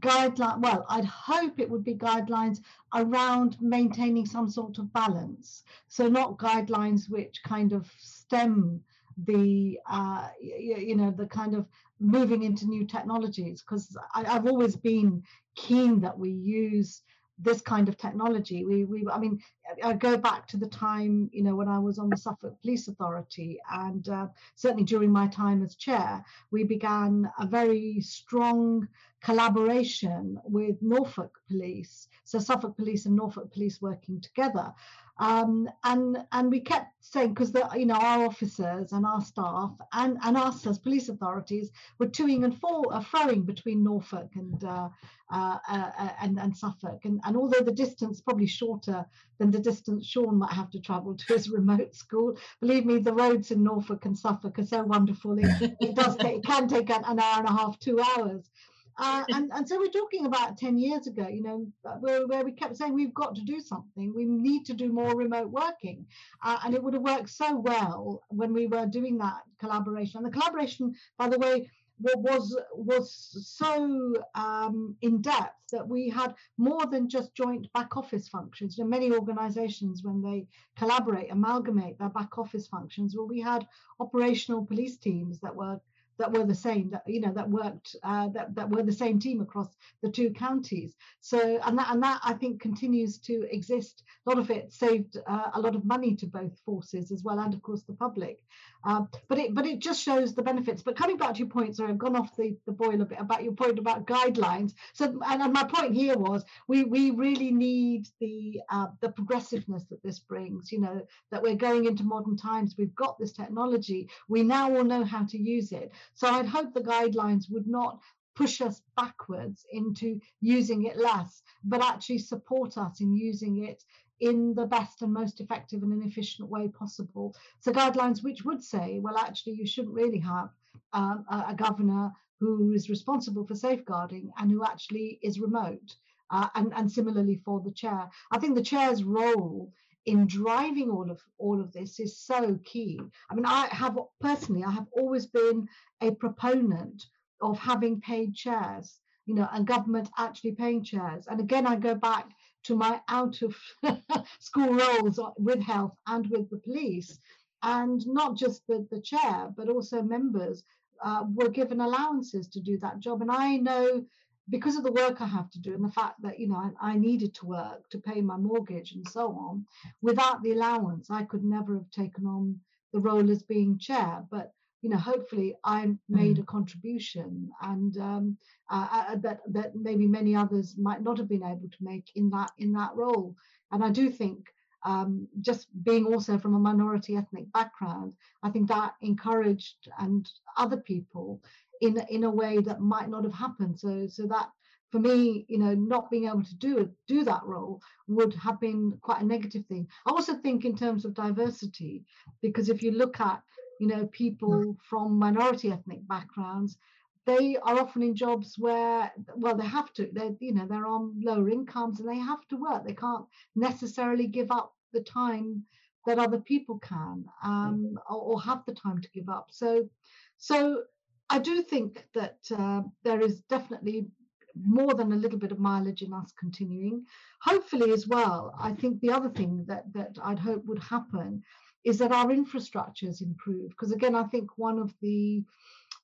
guideline. 0.00 0.60
Well, 0.60 0.84
I'd 0.88 1.04
hope 1.04 1.58
it 1.58 1.70
would 1.70 1.84
be 1.84 1.94
guidelines 1.94 2.60
around 2.94 3.56
maintaining 3.60 4.26
some 4.26 4.50
sort 4.50 4.78
of 4.78 4.92
balance. 4.92 5.64
So 5.88 6.08
not 6.08 6.38
guidelines 6.38 7.08
which 7.08 7.42
kind 7.44 7.72
of 7.72 7.90
stem 7.98 8.82
the 9.26 9.78
uh, 9.88 10.28
you, 10.40 10.76
you 10.76 10.96
know 10.96 11.10
the 11.10 11.26
kind 11.26 11.54
of 11.54 11.66
moving 12.00 12.42
into 12.42 12.66
new 12.66 12.84
technologies 12.84 13.62
because 13.62 13.96
I've 14.14 14.46
always 14.46 14.76
been 14.76 15.22
keen 15.54 16.00
that 16.00 16.18
we 16.18 16.30
use 16.30 17.02
this 17.38 17.60
kind 17.60 17.88
of 17.88 17.96
technology. 17.96 18.64
We, 18.64 18.84
we, 18.84 19.06
I 19.12 19.18
mean, 19.18 19.40
I 19.82 19.92
go 19.94 20.16
back 20.16 20.46
to 20.48 20.56
the 20.56 20.68
time, 20.68 21.28
you 21.32 21.42
know, 21.42 21.56
when 21.56 21.68
I 21.68 21.78
was 21.78 21.98
on 21.98 22.08
the 22.10 22.16
Suffolk 22.16 22.60
Police 22.60 22.88
Authority, 22.88 23.58
and 23.72 24.08
uh, 24.08 24.26
certainly 24.54 24.84
during 24.84 25.10
my 25.10 25.26
time 25.26 25.62
as 25.62 25.74
chair, 25.74 26.24
we 26.50 26.64
began 26.64 27.30
a 27.38 27.46
very 27.46 28.00
strong 28.00 28.86
collaboration 29.24 30.38
with 30.44 30.76
Norfolk 30.82 31.40
Police, 31.48 32.08
so 32.24 32.38
Suffolk 32.38 32.76
Police 32.76 33.06
and 33.06 33.16
Norfolk 33.16 33.52
Police 33.52 33.80
working 33.80 34.20
together. 34.20 34.72
Um, 35.18 35.68
and 35.84 36.18
and 36.32 36.50
we 36.50 36.60
kept 36.60 36.92
saying 37.00 37.34
because 37.34 37.52
the 37.52 37.68
you 37.76 37.86
know 37.86 37.94
our 37.94 38.26
officers 38.26 38.92
and 38.92 39.06
our 39.06 39.20
staff 39.20 39.70
and 39.92 40.18
and 40.24 40.36
us 40.36 40.66
as 40.66 40.78
police 40.80 41.08
authorities 41.08 41.70
were 41.98 42.08
toing 42.08 42.44
and 42.44 42.58
fro, 42.58 42.82
uh, 42.90 43.00
froing 43.00 43.46
between 43.46 43.84
Norfolk 43.84 44.30
and 44.34 44.64
uh, 44.64 44.88
uh, 45.32 45.58
uh, 45.70 45.90
uh, 45.98 46.08
and 46.20 46.40
and 46.40 46.56
Suffolk 46.56 47.04
and 47.04 47.20
and 47.24 47.36
although 47.36 47.64
the 47.64 47.72
distance 47.72 48.20
probably 48.20 48.46
shorter 48.48 49.06
than 49.38 49.52
the 49.52 49.60
distance 49.60 50.04
Sean 50.04 50.36
might 50.36 50.52
have 50.52 50.70
to 50.70 50.80
travel 50.80 51.16
to 51.16 51.32
his 51.32 51.48
remote 51.58 51.94
school, 51.94 52.36
believe 52.60 52.84
me, 52.84 52.98
the 52.98 53.14
roads 53.14 53.52
in 53.52 53.62
Norfolk 53.62 54.04
and 54.06 54.18
Suffolk 54.18 54.58
are 54.58 54.66
so 54.66 54.82
wonderful. 54.82 55.38
It, 55.38 55.76
it 55.80 55.94
does 55.94 56.16
take, 56.16 56.38
it 56.38 56.44
can 56.44 56.66
take 56.66 56.90
an, 56.90 57.04
an 57.06 57.20
hour 57.20 57.38
and 57.38 57.48
a 57.48 57.52
half, 57.52 57.78
two 57.78 58.00
hours. 58.00 58.50
Uh, 58.96 59.24
and, 59.30 59.50
and 59.52 59.68
so 59.68 59.78
we're 59.78 59.88
talking 59.88 60.26
about 60.26 60.58
10 60.58 60.78
years 60.78 61.06
ago, 61.06 61.28
you 61.28 61.42
know, 61.42 61.66
where, 62.00 62.26
where 62.26 62.44
we 62.44 62.52
kept 62.52 62.76
saying 62.76 62.94
we've 62.94 63.14
got 63.14 63.34
to 63.34 63.42
do 63.42 63.60
something. 63.60 64.12
We 64.14 64.24
need 64.24 64.64
to 64.66 64.74
do 64.74 64.92
more 64.92 65.16
remote 65.16 65.50
working. 65.50 66.06
Uh, 66.44 66.58
and 66.64 66.74
it 66.74 66.82
would 66.82 66.94
have 66.94 67.02
worked 67.02 67.30
so 67.30 67.56
well 67.56 68.22
when 68.28 68.52
we 68.52 68.66
were 68.66 68.86
doing 68.86 69.18
that 69.18 69.42
collaboration. 69.58 70.18
And 70.18 70.26
the 70.26 70.36
collaboration, 70.38 70.94
by 71.18 71.28
the 71.28 71.38
way, 71.38 71.70
was 72.00 72.56
was 72.74 73.12
so 73.46 74.14
um, 74.34 74.96
in 75.02 75.20
depth 75.20 75.54
that 75.70 75.86
we 75.86 76.08
had 76.08 76.34
more 76.58 76.86
than 76.86 77.08
just 77.08 77.34
joint 77.34 77.72
back 77.72 77.96
office 77.96 78.28
functions. 78.28 78.76
You 78.76 78.84
know, 78.84 78.90
many 78.90 79.12
organisations, 79.12 80.02
when 80.02 80.20
they 80.20 80.46
collaborate, 80.76 81.30
amalgamate 81.30 81.98
their 81.98 82.08
back 82.08 82.36
office 82.36 82.66
functions. 82.66 83.16
Well, 83.16 83.28
we 83.28 83.40
had 83.40 83.66
operational 84.00 84.66
police 84.66 84.96
teams 84.96 85.40
that 85.40 85.54
were 85.54 85.80
that 86.18 86.32
were 86.32 86.44
the 86.44 86.54
same 86.54 86.90
that 86.90 87.02
you 87.06 87.20
know 87.20 87.32
that 87.32 87.48
worked 87.48 87.96
uh, 88.02 88.28
that 88.28 88.54
that 88.54 88.70
were 88.70 88.82
the 88.82 88.92
same 88.92 89.18
team 89.18 89.40
across 89.40 89.68
the 90.02 90.10
two 90.10 90.30
counties. 90.30 90.94
So 91.20 91.60
and 91.64 91.78
that 91.78 91.90
and 91.90 92.02
that 92.02 92.20
i 92.24 92.32
think 92.32 92.60
continues 92.60 93.18
to 93.18 93.46
exist. 93.50 94.02
A 94.26 94.30
lot 94.30 94.38
of 94.38 94.50
it 94.50 94.72
saved 94.72 95.18
uh, 95.26 95.50
a 95.54 95.60
lot 95.60 95.74
of 95.74 95.84
money 95.84 96.14
to 96.16 96.26
both 96.26 96.58
forces 96.64 97.10
as 97.10 97.22
well 97.22 97.38
and 97.38 97.54
of 97.54 97.62
course 97.62 97.82
the 97.82 97.92
public. 97.94 98.38
Um, 98.84 99.08
but 99.28 99.38
it 99.38 99.54
but 99.54 99.66
it 99.66 99.78
just 99.78 100.02
shows 100.02 100.34
the 100.34 100.42
benefits. 100.42 100.82
But 100.82 100.96
coming 100.96 101.16
back 101.16 101.34
to 101.34 101.38
your 101.38 101.48
point 101.48 101.76
sorry 101.76 101.90
i've 101.90 101.98
gone 101.98 102.16
off 102.16 102.36
the, 102.36 102.56
the 102.66 102.72
boil 102.72 103.00
a 103.00 103.04
bit 103.04 103.20
about 103.20 103.42
your 103.42 103.52
point 103.52 103.78
about 103.78 104.06
guidelines. 104.06 104.74
So 104.92 105.04
and, 105.26 105.42
and 105.42 105.52
my 105.52 105.64
point 105.64 105.94
here 105.94 106.16
was 106.16 106.44
we 106.68 106.84
we 106.84 107.10
really 107.10 107.50
need 107.50 108.08
the 108.20 108.60
uh, 108.70 108.88
the 109.00 109.08
progressiveness 109.08 109.84
that 109.90 110.02
this 110.02 110.18
brings 110.18 110.70
you 110.70 110.80
know 110.80 111.06
that 111.30 111.42
we're 111.42 111.56
going 111.56 111.86
into 111.86 112.04
modern 112.04 112.36
times. 112.36 112.76
We've 112.78 112.94
got 112.94 113.18
this 113.18 113.32
technology. 113.32 114.08
We 114.28 114.42
now 114.42 114.74
all 114.74 114.84
know 114.84 115.04
how 115.04 115.24
to 115.24 115.38
use 115.38 115.72
it 115.72 115.92
so 116.14 116.28
I'd 116.28 116.46
hope 116.46 116.74
the 116.74 116.80
guidelines 116.80 117.50
would 117.50 117.66
not 117.66 118.00
push 118.34 118.60
us 118.60 118.82
backwards 118.96 119.64
into 119.72 120.20
using 120.40 120.84
it 120.84 120.96
less, 120.96 121.42
but 121.64 121.82
actually 121.82 122.18
support 122.18 122.76
us 122.76 123.00
in 123.00 123.14
using 123.14 123.64
it 123.64 123.82
in 124.20 124.54
the 124.54 124.66
best 124.66 125.02
and 125.02 125.12
most 125.12 125.40
effective 125.40 125.82
and 125.82 125.92
an 125.92 126.02
efficient 126.02 126.48
way 126.48 126.68
possible. 126.68 127.34
So 127.60 127.72
guidelines 127.72 128.22
which 128.22 128.44
would 128.44 128.62
say, 128.62 128.98
well, 129.00 129.18
actually, 129.18 129.54
you 129.54 129.66
shouldn't 129.66 129.94
really 129.94 130.18
have 130.18 130.50
um, 130.92 131.24
a, 131.30 131.46
a, 131.48 131.54
governor 131.54 132.12
who 132.40 132.72
is 132.72 132.88
responsible 132.88 133.46
for 133.46 133.54
safeguarding 133.54 134.30
and 134.38 134.50
who 134.50 134.64
actually 134.64 135.18
is 135.22 135.40
remote. 135.40 135.96
Uh, 136.30 136.48
and, 136.54 136.72
and 136.74 136.90
similarly 136.90 137.40
for 137.44 137.60
the 137.60 137.70
chair. 137.70 138.08
I 138.32 138.38
think 138.38 138.54
the 138.54 138.62
chair's 138.62 139.04
role 139.04 139.70
in 140.06 140.26
driving 140.26 140.90
all 140.90 141.10
of 141.10 141.20
all 141.38 141.60
of 141.60 141.72
this 141.72 141.98
is 142.00 142.18
so 142.18 142.58
key. 142.64 143.00
I 143.30 143.34
mean, 143.34 143.46
I 143.46 143.66
have 143.68 143.98
personally, 144.20 144.64
I 144.64 144.70
have 144.70 144.86
always 144.92 145.26
been 145.26 145.68
a 146.00 146.10
proponent 146.12 147.06
of 147.40 147.58
having 147.58 148.00
paid 148.00 148.34
chairs, 148.34 149.00
you 149.26 149.34
know, 149.34 149.48
and 149.52 149.66
government 149.66 150.08
actually 150.18 150.52
paying 150.52 150.84
chairs. 150.84 151.26
And 151.26 151.40
again, 151.40 151.66
I 151.66 151.76
go 151.76 151.94
back 151.94 152.30
to 152.64 152.76
my 152.76 153.00
out 153.08 153.42
of 153.42 153.56
school 154.40 154.74
roles 154.74 155.20
with 155.38 155.60
health 155.62 155.96
and 156.06 156.26
with 156.28 156.48
the 156.50 156.58
police, 156.58 157.18
and 157.62 158.06
not 158.06 158.36
just 158.36 158.66
the, 158.66 158.86
the 158.90 159.00
chair, 159.00 159.52
but 159.56 159.68
also 159.68 160.02
members 160.02 160.64
uh, 161.02 161.24
were 161.34 161.48
given 161.48 161.80
allowances 161.80 162.48
to 162.48 162.60
do 162.60 162.78
that 162.78 163.00
job. 163.00 163.22
And 163.22 163.30
I 163.30 163.56
know 163.56 164.04
because 164.50 164.76
of 164.76 164.84
the 164.84 164.92
work 164.92 165.20
I 165.20 165.26
have 165.26 165.50
to 165.50 165.60
do 165.60 165.74
and 165.74 165.84
the 165.84 165.90
fact 165.90 166.20
that 166.22 166.38
you 166.38 166.48
know 166.48 166.56
I, 166.56 166.92
I, 166.92 166.96
needed 166.96 167.34
to 167.34 167.46
work 167.46 167.88
to 167.90 167.98
pay 167.98 168.20
my 168.20 168.36
mortgage 168.36 168.92
and 168.92 169.08
so 169.08 169.28
on, 169.32 169.64
without 170.02 170.42
the 170.42 170.52
allowance, 170.52 171.10
I 171.10 171.24
could 171.24 171.44
never 171.44 171.74
have 171.74 171.90
taken 171.90 172.26
on 172.26 172.60
the 172.92 173.00
role 173.00 173.30
as 173.30 173.42
being 173.42 173.78
chair. 173.78 174.24
But 174.30 174.52
you 174.82 174.90
know, 174.90 174.98
hopefully, 174.98 175.56
I 175.64 175.96
made 176.10 176.36
mm. 176.36 176.40
a 176.40 176.44
contribution, 176.44 177.50
and 177.62 177.96
um, 177.96 178.36
uh, 178.70 178.86
uh, 178.92 179.16
that 179.16 179.40
that 179.48 179.74
maybe 179.74 180.06
many 180.06 180.36
others 180.36 180.74
might 180.76 181.02
not 181.02 181.16
have 181.16 181.28
been 181.28 181.42
able 181.42 181.70
to 181.70 181.84
make 181.84 182.10
in 182.14 182.28
that 182.30 182.50
in 182.58 182.72
that 182.74 182.94
role. 182.94 183.34
And 183.72 183.84
I 183.84 183.90
do 183.90 184.10
think. 184.10 184.48
Um, 184.86 185.28
just 185.40 185.68
being 185.82 186.04
also 186.04 186.36
from 186.36 186.54
a 186.54 186.58
minority 186.58 187.16
ethnic 187.16 187.50
background, 187.54 188.12
I 188.42 188.50
think 188.50 188.68
that 188.68 188.92
encouraged 189.00 189.88
and 189.98 190.30
other 190.58 190.76
people 190.76 191.40
in 191.80 191.98
in 192.08 192.24
a 192.24 192.30
way 192.30 192.58
that 192.58 192.80
might 192.80 193.08
not 193.08 193.24
have 193.24 193.34
happened. 193.34 193.78
So 193.78 194.06
so 194.06 194.26
that 194.26 194.50
for 194.90 195.00
me, 195.00 195.44
you 195.48 195.58
know, 195.58 195.74
not 195.74 196.10
being 196.10 196.26
able 196.28 196.44
to 196.44 196.54
do 196.54 196.88
do 197.08 197.24
that 197.24 197.42
role 197.44 197.80
would 198.06 198.34
have 198.34 198.60
been 198.60 198.96
quite 199.00 199.22
a 199.22 199.26
negative 199.26 199.66
thing. 199.66 199.88
I 200.06 200.10
also 200.10 200.34
think 200.34 200.64
in 200.64 200.76
terms 200.76 201.04
of 201.04 201.14
diversity, 201.14 202.04
because 202.42 202.68
if 202.68 202.82
you 202.82 202.92
look 202.92 203.20
at 203.20 203.42
you 203.80 203.88
know 203.88 204.06
people 204.06 204.76
from 204.88 205.18
minority 205.18 205.72
ethnic 205.72 206.06
backgrounds, 206.06 206.78
they 207.26 207.56
are 207.56 207.80
often 207.80 208.02
in 208.02 208.14
jobs 208.14 208.56
where 208.58 209.10
well 209.34 209.56
they 209.56 209.66
have 209.66 209.92
to 209.94 210.08
they're 210.12 210.36
you 210.38 210.54
know 210.54 210.66
they're 210.66 210.86
on 210.86 211.20
lower 211.20 211.48
incomes 211.48 211.98
and 211.98 212.08
they 212.08 212.18
have 212.18 212.46
to 212.48 212.56
work. 212.56 212.86
They 212.86 212.94
can't 212.94 213.26
necessarily 213.56 214.26
give 214.26 214.50
up 214.50 214.74
the 214.92 215.00
time 215.00 215.64
that 216.06 216.18
other 216.18 216.38
people 216.38 216.78
can 216.78 217.24
um, 217.42 217.98
or, 218.08 218.20
or 218.20 218.40
have 218.42 218.62
the 218.66 218.74
time 218.74 219.00
to 219.00 219.10
give 219.10 219.28
up. 219.28 219.48
So 219.50 219.88
so 220.36 220.84
I 221.30 221.38
do 221.38 221.62
think 221.62 222.06
that 222.14 222.38
uh, 222.56 222.82
there 223.02 223.20
is 223.20 223.42
definitely 223.42 224.06
more 224.54 224.94
than 224.94 225.12
a 225.12 225.16
little 225.16 225.38
bit 225.38 225.52
of 225.52 225.58
mileage 225.58 226.02
in 226.02 226.12
us 226.12 226.32
continuing. 226.38 227.04
Hopefully, 227.42 227.92
as 227.92 228.06
well, 228.06 228.54
I 228.60 228.72
think 228.72 229.00
the 229.00 229.10
other 229.10 229.30
thing 229.30 229.64
that, 229.66 229.84
that 229.94 230.16
I'd 230.22 230.38
hope 230.38 230.64
would 230.66 230.82
happen 230.82 231.42
is 231.84 231.98
that 231.98 232.12
our 232.12 232.26
infrastructures 232.26 233.20
improve. 233.20 233.70
Because 233.70 233.92
again, 233.92 234.14
I 234.14 234.24
think 234.24 234.56
one 234.56 234.78
of 234.78 234.94
the 235.00 235.44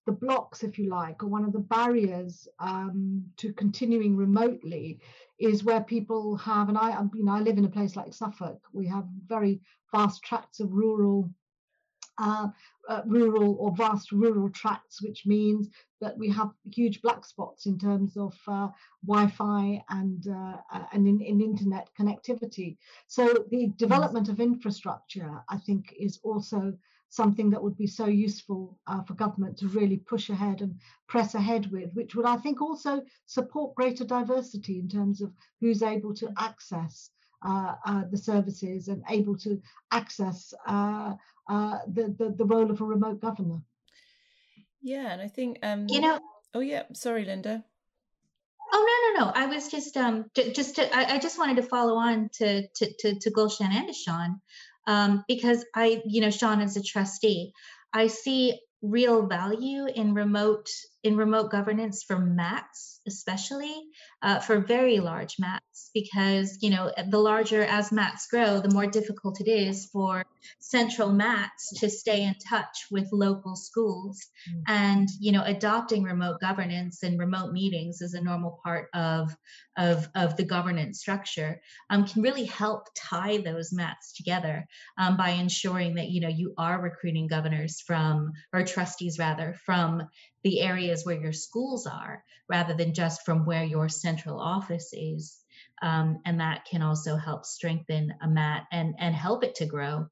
the 0.07 0.13
blocks, 0.13 0.63
if 0.63 0.79
you 0.79 0.89
like, 0.89 1.23
or 1.23 1.27
one 1.27 1.45
of 1.45 1.53
the 1.53 1.59
barriers 1.59 2.49
um, 2.59 3.23
to 3.37 3.53
continuing 3.53 4.17
remotely 4.17 4.99
is 5.39 5.63
where 5.63 5.83
people 5.83 6.37
have, 6.37 6.69
and 6.69 6.79
I, 6.79 7.01
you 7.15 7.25
know, 7.25 7.33
I 7.33 7.41
live 7.41 7.59
in 7.59 7.67
a 7.67 7.71
place 7.71 7.97
like 7.97 8.15
Suffolk. 8.15 8.61
We 8.73 8.87
have 8.89 9.05
very 9.27 9.61
vast 9.93 10.23
tracts 10.23 10.61
of 10.61 10.73
rural 10.73 11.31
uh, 12.19 12.49
uh, 12.89 13.03
rural 13.07 13.57
or 13.59 13.75
vast 13.75 14.13
rural 14.13 14.51
tracts, 14.51 15.03
which 15.03 15.27
means 15.27 15.69
that 16.01 16.17
we 16.19 16.29
have 16.31 16.51
huge 16.73 17.01
black 17.03 17.25
spots 17.25 17.67
in 17.67 17.79
terms 17.79 18.17
of 18.17 18.35
uh, 18.49 18.69
Wi-Fi 19.07 19.83
and 19.91 20.27
uh, 20.29 20.57
uh, 20.73 20.85
and 20.93 21.07
in, 21.07 21.21
in, 21.21 21.41
internet 21.41 21.89
connectivity. 21.99 22.77
So 23.07 23.45
the 23.51 23.73
development 23.77 24.29
of 24.29 24.41
infrastructure, 24.41 25.43
I 25.49 25.59
think, 25.59 25.95
is 25.99 26.19
also 26.23 26.75
something 27.11 27.51
that 27.51 27.63
would 27.63 27.77
be 27.77 27.87
so 27.87 28.07
useful 28.07 28.79
uh, 28.87 29.03
for 29.03 29.15
government 29.15 29.59
to 29.59 29.69
really 29.69 29.99
push 29.99 30.31
ahead 30.31 30.63
and 30.63 30.79
press 31.09 31.35
ahead 31.35 31.71
with, 31.73 31.93
which 31.95 32.15
would, 32.15 32.25
I 32.25 32.37
think, 32.37 32.63
also 32.63 33.03
support 33.27 33.75
greater 33.75 34.05
diversity 34.05 34.79
in 34.79 34.89
terms 34.89 35.21
of 35.21 35.33
who's 35.61 35.83
able 35.83 36.15
to 36.15 36.33
access 36.39 37.11
uh, 37.43 37.75
uh, 37.87 38.03
the 38.11 38.19
services 38.19 38.89
and 38.89 39.03
able 39.09 39.37
to 39.39 39.61
access 39.91 40.55
uh, 40.67 41.15
uh, 41.51 41.79
the, 41.87 42.15
the, 42.17 42.35
the 42.39 42.45
role 42.45 42.71
of 42.71 42.81
a 42.81 42.85
remote 42.85 43.21
governor. 43.21 43.61
Yeah, 44.81 45.13
and 45.13 45.21
I 45.21 45.29
think 45.29 45.59
um, 45.63 45.87
you 45.89 46.01
know. 46.01 46.21
Oh 46.55 46.61
yeah, 46.61 46.85
sorry, 46.95 47.25
Linda. 47.25 47.65
Oh 48.73 49.13
no 49.17 49.25
no 49.25 49.27
no! 49.27 49.33
I 49.35 49.47
was 49.47 49.69
just 49.69 49.97
um 49.97 50.31
just 50.35 50.77
to 50.77 50.97
I, 50.97 51.17
I 51.17 51.19
just 51.19 51.39
wanted 51.39 51.57
to 51.57 51.63
follow 51.63 51.97
on 51.97 52.31
to 52.35 52.67
to 52.69 52.93
to, 53.01 53.19
to 53.19 53.31
Gulshan 53.33 53.73
and 53.73 53.89
to 53.89 53.93
Sean, 53.93 54.41
um, 54.87 55.25
because 55.27 55.65
I 55.75 56.03
you 56.07 56.21
know 56.21 56.31
Sean 56.31 56.61
is 56.61 56.77
a 56.77 56.83
trustee. 56.83 57.53
I 57.93 58.07
see 58.07 58.61
real 58.81 59.27
value 59.27 59.87
in 59.87 60.15
remote 60.15 60.71
in 61.03 61.17
remote 61.17 61.51
governance 61.51 62.03
for 62.03 62.19
MATs, 62.19 63.01
especially 63.07 63.75
uh, 64.23 64.39
for 64.41 64.61
very 64.61 65.01
large 65.01 65.37
MATs, 65.39 65.91
because 65.95 66.59
you 66.61 66.71
know 66.71 66.93
the 67.09 67.19
larger 67.19 67.63
as 67.63 67.91
MATs 67.91 68.27
grow, 68.27 68.61
the 68.61 68.71
more 68.71 68.87
difficult 68.87 69.41
it 69.41 69.49
is 69.49 69.87
for 69.87 70.25
central 70.59 71.11
MATs 71.11 71.79
to 71.81 71.89
stay 71.89 72.23
in 72.25 72.35
touch 72.49 72.87
with 72.91 73.09
local 73.13 73.57
schools. 73.57 74.21
Mm-hmm. 74.49 74.61
And 74.69 75.09
you 75.19 75.33
know, 75.33 75.43
adopting 75.45 76.03
remote 76.03 76.41
governance 76.41 77.03
and 77.03 77.19
remote 77.19 77.53
meetings 77.53 78.01
is 78.03 78.15
a 78.15 78.23
normal 78.23 78.61
part 78.63 78.89
of 78.95 79.35
of, 79.79 80.09
of 80.15 80.37
the 80.37 80.45
governance 80.45 81.01
structure 81.01 81.61
um, 81.89 82.07
can 82.07 82.23
really 82.23 82.45
help 82.45 82.89
tie 82.95 83.39
those 83.39 83.73
MATs 83.73 84.13
together 84.15 84.67
um, 84.99 85.17
by 85.17 85.31
ensuring 85.31 85.95
that 85.95 86.11
you 86.11 86.21
know 86.21 86.29
you 86.29 86.53
are 86.59 86.81
recruiting 86.81 87.27
governors 87.27 87.81
from 87.81 88.33
or 88.53 88.65
trustees 88.65 89.19
rather 89.19 89.55
from 89.65 90.03
the 90.43 90.61
areas 90.61 91.05
where 91.05 91.21
your 91.21 91.33
schools 91.33 91.87
are 91.87 92.25
rather 92.49 92.75
than 92.75 92.95
just 92.95 93.25
from 93.25 93.45
where 93.45 93.65
your 93.65 93.89
central 93.89 94.41
office 94.41 94.93
is. 94.93 95.39
Um, 95.83 96.21
and 96.25 96.41
that 96.41 96.65
can 96.65 96.83
also 96.83 97.17
help 97.17 97.45
strengthen 97.45 98.15
a 98.23 98.29
mat 98.29 98.67
and 98.71 98.95
and 98.99 99.15
help 99.15 99.45
it 99.45 99.57
to 99.57 99.67
grow 99.67 100.09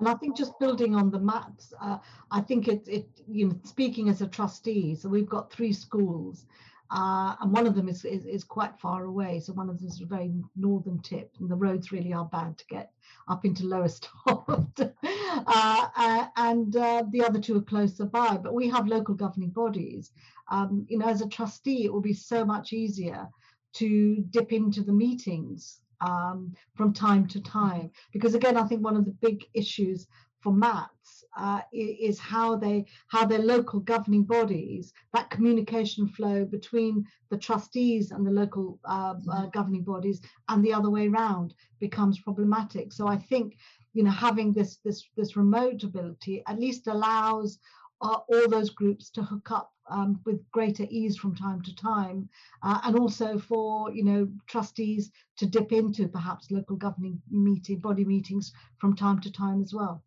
and 0.00 0.08
I 0.08 0.14
think 0.14 0.34
just 0.34 0.58
building 0.58 0.94
on 0.94 1.10
the 1.10 1.20
MATs, 1.20 1.74
uh, 1.78 1.98
I 2.30 2.40
think 2.40 2.68
it, 2.68 2.88
it, 2.88 3.06
you 3.28 3.48
know, 3.48 3.60
speaking 3.64 4.08
as 4.08 4.22
a 4.22 4.26
trustee, 4.26 4.94
so 4.94 5.10
we've 5.10 5.28
got 5.28 5.52
three 5.52 5.74
schools, 5.74 6.46
uh, 6.90 7.36
and 7.40 7.52
one 7.52 7.66
of 7.66 7.74
them 7.74 7.88
is, 7.88 8.04
is, 8.04 8.24
is 8.26 8.42
quite 8.42 8.76
far 8.78 9.04
away. 9.04 9.40
So 9.40 9.52
one 9.52 9.68
of 9.68 9.78
them 9.78 9.88
is 9.88 10.00
a 10.00 10.06
very 10.06 10.32
northern 10.56 11.00
tip, 11.00 11.32
and 11.38 11.48
the 11.48 11.56
roads 11.56 11.92
really 11.92 12.12
are 12.12 12.24
bad 12.24 12.58
to 12.58 12.66
get 12.66 12.90
up 13.28 13.44
into 13.44 13.64
Lowestoft. 13.64 14.80
uh, 15.02 15.88
uh, 15.96 16.26
and 16.36 16.74
uh, 16.74 17.04
the 17.10 17.24
other 17.24 17.40
two 17.40 17.58
are 17.58 17.62
closer 17.62 18.06
by. 18.06 18.36
But 18.36 18.54
we 18.54 18.68
have 18.70 18.88
local 18.88 19.14
governing 19.14 19.50
bodies. 19.50 20.10
Um, 20.50 20.84
you 20.88 20.98
know, 20.98 21.06
as 21.06 21.22
a 21.22 21.28
trustee, 21.28 21.84
it 21.84 21.92
will 21.92 22.00
be 22.00 22.14
so 22.14 22.44
much 22.44 22.72
easier 22.72 23.28
to 23.74 24.24
dip 24.30 24.52
into 24.52 24.82
the 24.82 24.92
meetings 24.92 25.80
um, 26.00 26.52
from 26.74 26.92
time 26.92 27.26
to 27.28 27.40
time. 27.40 27.90
Because 28.12 28.34
again, 28.34 28.56
I 28.56 28.64
think 28.64 28.82
one 28.82 28.96
of 28.96 29.04
the 29.04 29.16
big 29.22 29.44
issues 29.54 30.08
for 30.40 30.52
MATs 30.52 30.90
uh, 31.36 31.60
is 31.72 32.18
how 32.18 32.56
they 32.56 32.84
how 33.08 33.24
their 33.24 33.38
local 33.38 33.80
governing 33.80 34.24
bodies 34.24 34.92
that 35.12 35.30
communication 35.30 36.08
flow 36.08 36.44
between 36.44 37.06
the 37.30 37.38
trustees 37.38 38.10
and 38.10 38.26
the 38.26 38.30
local 38.30 38.78
uh, 38.84 38.90
uh, 38.90 39.14
mm-hmm. 39.14 39.48
governing 39.52 39.84
bodies 39.84 40.20
and 40.48 40.64
the 40.64 40.72
other 40.72 40.90
way 40.90 41.08
around 41.08 41.54
becomes 41.78 42.18
problematic. 42.20 42.92
So 42.92 43.06
I 43.06 43.16
think 43.16 43.56
you 43.92 44.02
know 44.02 44.10
having 44.10 44.52
this 44.52 44.78
this 44.84 45.04
this 45.16 45.36
remote 45.36 45.82
ability 45.84 46.42
at 46.46 46.58
least 46.58 46.86
allows 46.86 47.58
uh, 48.02 48.18
all 48.28 48.48
those 48.48 48.70
groups 48.70 49.10
to 49.10 49.22
hook 49.22 49.50
up 49.50 49.72
um, 49.90 50.20
with 50.24 50.48
greater 50.52 50.86
ease 50.88 51.16
from 51.16 51.34
time 51.34 51.60
to 51.62 51.74
time, 51.74 52.28
uh, 52.62 52.80
and 52.84 52.96
also 52.98 53.38
for 53.38 53.92
you 53.92 54.04
know 54.04 54.28
trustees 54.46 55.10
to 55.36 55.46
dip 55.46 55.72
into 55.72 56.08
perhaps 56.08 56.50
local 56.50 56.76
governing 56.76 57.20
meeting 57.30 57.78
body 57.78 58.04
meetings 58.04 58.52
from 58.78 58.96
time 58.96 59.20
to 59.20 59.30
time 59.30 59.62
as 59.62 59.74
well 59.74 60.02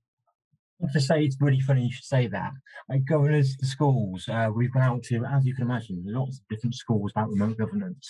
to 0.91 0.99
say 0.99 1.23
it's 1.23 1.37
really 1.39 1.59
funny 1.61 1.85
you 1.85 1.93
should 1.93 2.03
say 2.03 2.27
that. 2.27 2.51
Like 2.89 3.05
going 3.05 3.31
the 3.31 3.65
schools, 3.65 4.27
uh, 4.27 4.49
we've 4.53 4.73
gone 4.73 4.83
out 4.83 5.03
to, 5.03 5.23
as 5.25 5.45
you 5.45 5.55
can 5.55 5.65
imagine, 5.65 6.03
lots 6.05 6.37
of 6.37 6.47
different 6.49 6.75
schools 6.75 7.11
about 7.11 7.29
remote 7.29 7.57
governance. 7.57 8.09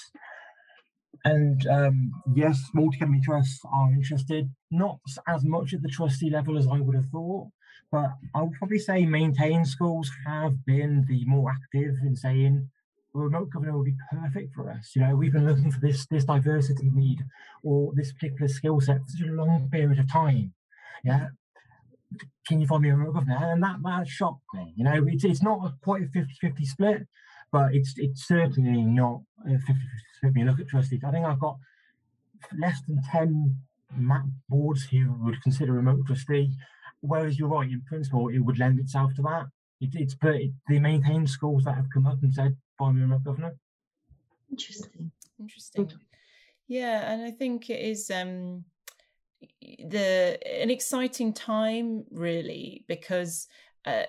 And 1.25 1.65
um, 1.67 2.11
yes, 2.35 2.59
multi 2.73 2.97
academy 2.97 3.21
trusts 3.23 3.61
are 3.71 3.91
interested, 3.91 4.49
not 4.71 4.99
as 5.27 5.45
much 5.45 5.73
at 5.73 5.81
the 5.81 5.89
trustee 5.89 6.29
level 6.29 6.57
as 6.57 6.67
I 6.67 6.79
would 6.79 6.95
have 6.95 7.09
thought, 7.11 7.49
but 7.91 8.11
I 8.35 8.41
would 8.41 8.53
probably 8.53 8.79
say 8.79 9.05
maintained 9.05 9.67
schools 9.67 10.09
have 10.25 10.65
been 10.65 11.05
the 11.07 11.23
more 11.25 11.51
active 11.51 11.95
in 12.03 12.15
saying 12.15 12.69
remote 13.13 13.51
governor 13.51 13.77
would 13.77 13.85
be 13.85 13.95
perfect 14.11 14.53
for 14.53 14.69
us. 14.69 14.91
You 14.95 15.03
know, 15.03 15.15
we've 15.15 15.31
been 15.31 15.45
looking 15.45 15.71
for 15.71 15.79
this 15.79 16.05
this 16.07 16.25
diversity 16.25 16.89
need 16.91 17.19
or 17.63 17.93
this 17.95 18.11
particular 18.11 18.47
skill 18.47 18.81
set 18.81 18.97
for 18.97 19.05
such 19.07 19.27
a 19.27 19.31
long 19.31 19.69
period 19.71 19.99
of 19.99 20.11
time. 20.11 20.53
Yeah, 21.03 21.27
can 22.47 22.59
you 22.59 22.67
find 22.67 22.83
me 22.83 22.89
a 22.89 22.95
remote 22.95 23.13
governor? 23.13 23.37
And 23.41 23.63
that, 23.63 23.77
that 23.83 24.07
shocked 24.07 24.43
me. 24.53 24.73
You 24.75 24.83
know, 24.83 25.05
it's, 25.07 25.23
it's 25.23 25.43
not 25.43 25.65
a, 25.65 25.73
quite 25.83 26.03
a 26.03 26.07
50 26.07 26.33
50 26.41 26.65
split, 26.65 27.07
but 27.51 27.73
it's 27.73 27.93
it's 27.97 28.27
certainly 28.27 28.83
not 28.83 29.21
a 29.45 29.51
50 29.51 29.65
50 29.65 29.77
split 30.17 30.33
when 30.33 30.45
you 30.45 30.45
look 30.45 30.59
at 30.59 30.67
trustees. 30.67 31.03
I 31.05 31.11
think 31.11 31.25
I've 31.25 31.39
got 31.39 31.57
less 32.57 32.81
than 32.87 33.01
10 33.11 33.55
MAT 33.97 34.23
boards 34.49 34.83
who 34.83 35.13
would 35.21 35.41
consider 35.41 35.73
remote 35.73 36.05
trustee. 36.05 36.51
Whereas 37.01 37.37
you're 37.37 37.49
right, 37.49 37.69
in 37.69 37.81
principle, 37.81 38.29
it 38.29 38.39
would 38.39 38.59
lend 38.59 38.79
itself 38.79 39.13
to 39.15 39.21
that. 39.23 39.45
It, 39.81 39.89
it's 39.93 40.15
but 40.15 40.35
it, 40.35 40.51
the 40.67 40.79
maintained 40.79 41.29
schools 41.29 41.65
that 41.65 41.75
have 41.75 41.89
come 41.93 42.07
up 42.07 42.23
and 42.23 42.33
said, 42.33 42.55
find 42.77 42.95
me 42.95 43.01
a 43.01 43.05
remote 43.05 43.23
governor. 43.23 43.55
Interesting. 44.49 45.11
Interesting. 45.39 45.91
Yeah, 46.67 47.11
and 47.11 47.23
I 47.23 47.31
think 47.31 47.69
it 47.69 47.81
is 47.81 48.09
um 48.09 48.63
the 49.61 50.39
an 50.61 50.69
exciting 50.69 51.33
time 51.33 52.05
really 52.11 52.85
because 52.87 53.47
uh, 53.85 54.03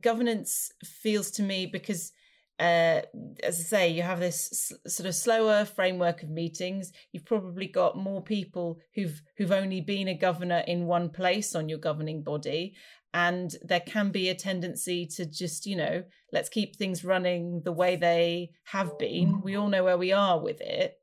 governance 0.00 0.72
feels 0.84 1.30
to 1.32 1.42
me 1.42 1.66
because 1.66 2.12
uh, 2.58 3.02
as 3.42 3.58
I 3.58 3.62
say, 3.62 3.88
you 3.88 4.02
have 4.02 4.20
this 4.20 4.72
sort 4.86 5.08
of 5.08 5.14
slower 5.14 5.64
framework 5.64 6.22
of 6.22 6.30
meetings. 6.30 6.92
You've 7.10 7.24
probably 7.24 7.66
got 7.66 7.96
more 7.96 8.22
people 8.22 8.78
who've 8.94 9.20
who've 9.36 9.50
only 9.50 9.80
been 9.80 10.06
a 10.06 10.16
governor 10.16 10.62
in 10.66 10.86
one 10.86 11.10
place 11.10 11.56
on 11.56 11.68
your 11.68 11.78
governing 11.78 12.22
body, 12.22 12.74
and 13.12 13.54
there 13.62 13.80
can 13.80 14.10
be 14.10 14.28
a 14.28 14.36
tendency 14.36 15.04
to 15.16 15.26
just 15.26 15.66
you 15.66 15.74
know 15.74 16.04
let's 16.32 16.48
keep 16.48 16.76
things 16.76 17.04
running 17.04 17.62
the 17.64 17.72
way 17.72 17.96
they 17.96 18.50
have 18.66 18.98
been. 18.98 19.40
We 19.42 19.56
all 19.56 19.68
know 19.68 19.82
where 19.82 19.98
we 19.98 20.12
are 20.12 20.40
with 20.40 20.60
it, 20.60 20.96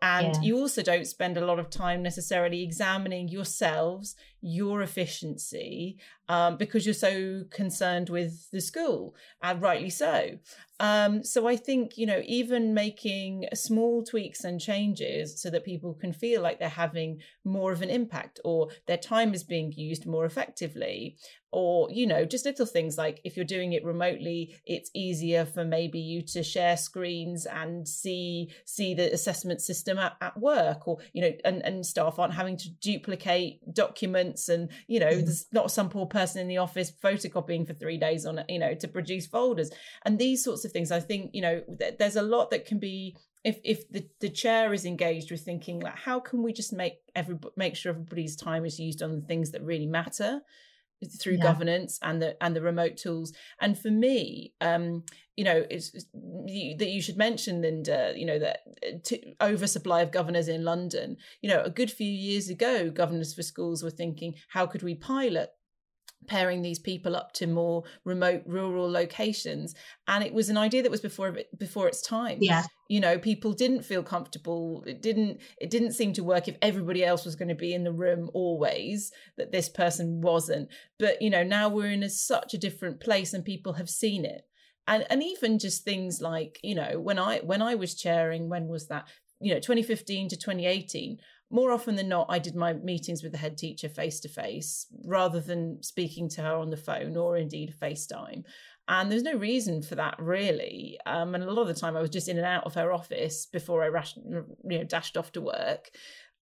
and 0.00 0.34
yeah. 0.36 0.40
you 0.42 0.58
also 0.58 0.82
don't 0.82 1.06
spend 1.06 1.36
a 1.36 1.44
lot 1.44 1.58
of 1.58 1.70
time 1.70 2.02
necessarily 2.02 2.62
examining 2.62 3.28
yourselves, 3.28 4.14
your 4.40 4.82
efficiency, 4.82 5.98
um, 6.28 6.56
because 6.56 6.84
you're 6.86 6.94
so 6.94 7.44
concerned 7.50 8.08
with 8.08 8.50
the 8.50 8.60
school, 8.60 9.14
and 9.42 9.60
rightly 9.60 9.90
so. 9.90 10.38
Um, 10.80 11.24
so 11.24 11.48
I 11.48 11.56
think, 11.56 11.98
you 11.98 12.06
know, 12.06 12.22
even 12.24 12.72
making 12.72 13.46
small 13.52 14.04
tweaks 14.04 14.44
and 14.44 14.60
changes 14.60 15.42
so 15.42 15.50
that 15.50 15.64
people 15.64 15.94
can 15.94 16.12
feel 16.12 16.40
like 16.40 16.60
they're 16.60 16.68
having 16.68 17.20
more 17.44 17.72
of 17.72 17.82
an 17.82 17.90
impact 17.90 18.38
or 18.44 18.68
their 18.86 18.96
time 18.96 19.34
is 19.34 19.42
being 19.42 19.72
used 19.72 20.06
more 20.06 20.24
effectively 20.24 21.16
or 21.50 21.88
you 21.90 22.06
know 22.06 22.24
just 22.24 22.44
little 22.44 22.66
things 22.66 22.98
like 22.98 23.20
if 23.24 23.36
you're 23.36 23.44
doing 23.44 23.72
it 23.72 23.84
remotely 23.84 24.54
it's 24.66 24.90
easier 24.94 25.46
for 25.46 25.64
maybe 25.64 25.98
you 25.98 26.20
to 26.20 26.42
share 26.42 26.76
screens 26.76 27.46
and 27.46 27.88
see 27.88 28.50
see 28.66 28.92
the 28.92 29.10
assessment 29.12 29.60
system 29.60 29.96
at, 29.98 30.14
at 30.20 30.38
work 30.38 30.86
or 30.86 30.98
you 31.14 31.22
know 31.22 31.32
and, 31.44 31.64
and 31.64 31.86
staff 31.86 32.18
aren't 32.18 32.34
having 32.34 32.56
to 32.56 32.68
duplicate 32.82 33.60
documents 33.72 34.27
and 34.48 34.68
you 34.86 35.00
know 35.00 35.10
mm. 35.10 35.24
there's 35.24 35.46
not 35.52 35.70
some 35.70 35.88
poor 35.88 36.06
person 36.06 36.40
in 36.40 36.48
the 36.48 36.58
office 36.58 36.92
photocopying 37.02 37.66
for 37.66 37.74
three 37.74 37.96
days 37.96 38.26
on 38.26 38.42
you 38.48 38.58
know 38.58 38.74
to 38.74 38.88
produce 38.88 39.26
folders 39.26 39.70
and 40.04 40.18
these 40.18 40.42
sorts 40.42 40.64
of 40.64 40.72
things 40.72 40.90
i 40.90 41.00
think 41.00 41.30
you 41.32 41.42
know 41.42 41.62
th- 41.78 41.96
there's 41.98 42.16
a 42.16 42.22
lot 42.22 42.50
that 42.50 42.66
can 42.66 42.78
be 42.78 43.16
if 43.44 43.58
if 43.64 43.88
the, 43.90 44.06
the 44.20 44.28
chair 44.28 44.72
is 44.72 44.84
engaged 44.84 45.30
with 45.30 45.40
thinking 45.40 45.80
like 45.80 45.96
how 45.96 46.18
can 46.18 46.42
we 46.42 46.52
just 46.52 46.72
make 46.72 46.94
every 47.14 47.36
make 47.56 47.76
sure 47.76 47.90
everybody's 47.90 48.36
time 48.36 48.64
is 48.64 48.78
used 48.78 49.02
on 49.02 49.14
the 49.14 49.26
things 49.26 49.50
that 49.52 49.62
really 49.62 49.86
matter 49.86 50.40
through 51.20 51.36
yeah. 51.36 51.42
governance 51.42 51.98
and 52.02 52.20
the 52.20 52.42
and 52.42 52.56
the 52.56 52.62
remote 52.62 52.96
tools 52.96 53.32
and 53.60 53.78
for 53.78 53.90
me 53.90 54.52
um 54.60 55.04
you 55.36 55.44
know 55.44 55.64
it's, 55.70 55.94
it's 55.94 56.06
you, 56.46 56.76
that 56.76 56.88
you 56.88 57.00
should 57.00 57.16
mention 57.16 57.62
linda 57.62 58.12
you 58.16 58.26
know 58.26 58.38
that 58.38 58.60
uh, 58.86 58.98
to, 59.04 59.18
oversupply 59.40 60.00
of 60.00 60.10
governors 60.10 60.48
in 60.48 60.64
london 60.64 61.16
you 61.40 61.48
know 61.48 61.62
a 61.62 61.70
good 61.70 61.90
few 61.90 62.10
years 62.10 62.48
ago 62.48 62.90
governors 62.90 63.34
for 63.34 63.42
schools 63.42 63.82
were 63.82 63.90
thinking 63.90 64.34
how 64.48 64.66
could 64.66 64.82
we 64.82 64.94
pilot 64.94 65.50
pairing 66.26 66.62
these 66.62 66.78
people 66.78 67.16
up 67.16 67.32
to 67.32 67.46
more 67.46 67.84
remote 68.04 68.42
rural 68.46 68.90
locations. 68.90 69.74
And 70.06 70.24
it 70.24 70.34
was 70.34 70.48
an 70.48 70.58
idea 70.58 70.82
that 70.82 70.90
was 70.90 71.00
before 71.00 71.36
before 71.56 71.88
its 71.88 72.02
time. 72.02 72.38
Yeah. 72.40 72.64
You 72.88 73.00
know 73.00 73.18
people 73.18 73.52
didn't 73.52 73.84
feel 73.84 74.02
comfortable. 74.02 74.82
It 74.86 75.02
didn't 75.02 75.40
it 75.60 75.70
didn't 75.70 75.92
seem 75.92 76.12
to 76.14 76.24
work 76.24 76.48
if 76.48 76.56
everybody 76.62 77.04
else 77.04 77.24
was 77.24 77.36
going 77.36 77.48
to 77.48 77.54
be 77.54 77.72
in 77.72 77.84
the 77.84 77.92
room 77.92 78.30
always 78.34 79.12
that 79.36 79.52
this 79.52 79.68
person 79.68 80.20
wasn't. 80.20 80.68
But 80.98 81.20
you 81.22 81.30
know 81.30 81.42
now 81.42 81.68
we're 81.68 81.90
in 81.90 82.02
a, 82.02 82.10
such 82.10 82.54
a 82.54 82.58
different 82.58 83.00
place 83.00 83.32
and 83.32 83.44
people 83.44 83.74
have 83.74 83.90
seen 83.90 84.24
it. 84.24 84.42
And 84.86 85.06
and 85.10 85.22
even 85.22 85.58
just 85.58 85.84
things 85.84 86.20
like 86.20 86.58
you 86.62 86.74
know 86.74 86.98
when 86.98 87.18
i 87.18 87.38
when 87.38 87.62
i 87.62 87.74
was 87.74 87.94
chairing 87.94 88.48
when 88.48 88.68
was 88.68 88.88
that? 88.88 89.06
You 89.40 89.54
know 89.54 89.60
2015 89.60 90.30
to 90.30 90.36
2018 90.36 91.18
more 91.50 91.72
often 91.72 91.96
than 91.96 92.08
not, 92.08 92.26
I 92.28 92.38
did 92.38 92.54
my 92.54 92.72
meetings 92.74 93.22
with 93.22 93.32
the 93.32 93.38
head 93.38 93.56
teacher 93.56 93.88
face 93.88 94.20
to 94.20 94.28
face 94.28 94.86
rather 95.04 95.40
than 95.40 95.82
speaking 95.82 96.28
to 96.30 96.42
her 96.42 96.54
on 96.54 96.70
the 96.70 96.76
phone 96.76 97.16
or 97.16 97.36
indeed 97.36 97.74
FaceTime. 97.80 98.44
And 98.86 99.10
there's 99.10 99.22
no 99.22 99.34
reason 99.34 99.82
for 99.82 99.94
that 99.96 100.16
really. 100.18 100.98
Um, 101.06 101.34
and 101.34 101.44
a 101.44 101.50
lot 101.52 101.62
of 101.62 101.68
the 101.68 101.80
time, 101.80 101.96
I 101.96 102.00
was 102.00 102.10
just 102.10 102.28
in 102.28 102.38
and 102.38 102.46
out 102.46 102.64
of 102.64 102.74
her 102.74 102.92
office 102.92 103.46
before 103.46 103.82
I 103.82 103.88
rushed, 103.88 104.16
you 104.16 104.44
know, 104.64 104.84
dashed 104.84 105.16
off 105.16 105.32
to 105.32 105.40
work. 105.40 105.90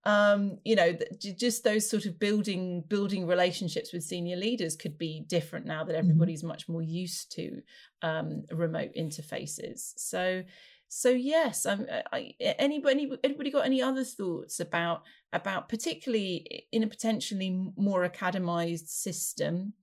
um, 0.06 0.60
you 0.64 0.76
know, 0.76 0.95
just 1.20 1.64
those 1.64 1.89
sort 1.89 2.06
of 2.06 2.20
building 2.20 2.84
building 2.88 3.26
relationships 3.26 3.91
with 3.91 4.03
senior 4.03 4.38
leaders 4.38 4.76
could 4.76 4.97
be 4.99 5.26
different 5.28 5.66
now 5.66 5.84
that 5.84 5.93
mm-hmm. 5.93 5.99
everybody's 5.99 6.43
much 6.43 6.70
more 6.70 6.84
used 6.84 7.32
to 7.36 7.62
um, 8.03 8.43
remote 8.51 8.91
interfaces. 8.95 9.93
So, 9.97 10.43
so 10.88 11.09
yes, 11.09 11.65
um, 11.65 11.86
I, 12.11 12.33
anybody 12.39 13.11
anybody 13.23 13.51
got 13.51 13.65
any 13.65 13.81
other 13.81 14.03
thoughts 14.03 14.59
about 14.59 15.03
about 15.33 15.67
particularly 15.69 16.67
in 16.71 16.83
a 16.83 16.88
potentially 16.88 17.71
more 17.75 18.07
academized 18.07 18.88
system 18.88 19.73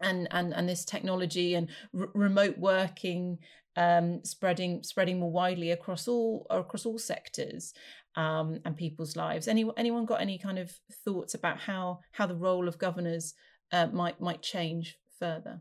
and 0.00 0.28
and 0.30 0.54
and 0.54 0.68
this 0.68 0.84
technology 0.84 1.54
and 1.54 1.68
r- 1.98 2.10
remote 2.14 2.58
working 2.58 3.38
um, 3.76 4.24
spreading 4.24 4.82
spreading 4.82 5.18
more 5.18 5.30
widely 5.30 5.70
across 5.70 6.08
all 6.08 6.46
across 6.50 6.86
all 6.86 6.98
sectors 6.98 7.72
um, 8.16 8.60
and 8.64 8.76
people's 8.76 9.16
lives. 9.16 9.48
Any 9.48 9.68
anyone 9.76 10.04
got 10.04 10.20
any 10.20 10.38
kind 10.38 10.58
of 10.58 10.72
thoughts 11.04 11.34
about 11.34 11.58
how 11.58 12.00
how 12.12 12.26
the 12.26 12.34
role 12.34 12.68
of 12.68 12.78
governors 12.78 13.34
uh, 13.72 13.86
might 13.86 14.20
might 14.20 14.42
change 14.42 14.98
further? 15.18 15.60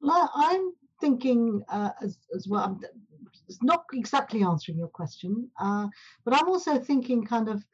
Well, 0.00 0.30
I'm 0.34 0.72
thinking 1.00 1.62
uh, 1.68 1.90
as 2.02 2.18
as 2.34 2.48
well. 2.48 2.64
I'm, 2.64 2.80
it's 3.48 3.62
not 3.62 3.84
exactly 3.92 4.42
answering 4.42 4.78
your 4.78 4.88
question, 4.88 5.48
uh, 5.60 5.86
but 6.24 6.34
I'm 6.34 6.48
also 6.48 6.78
thinking 6.78 7.24
kind 7.24 7.48
of 7.48 7.64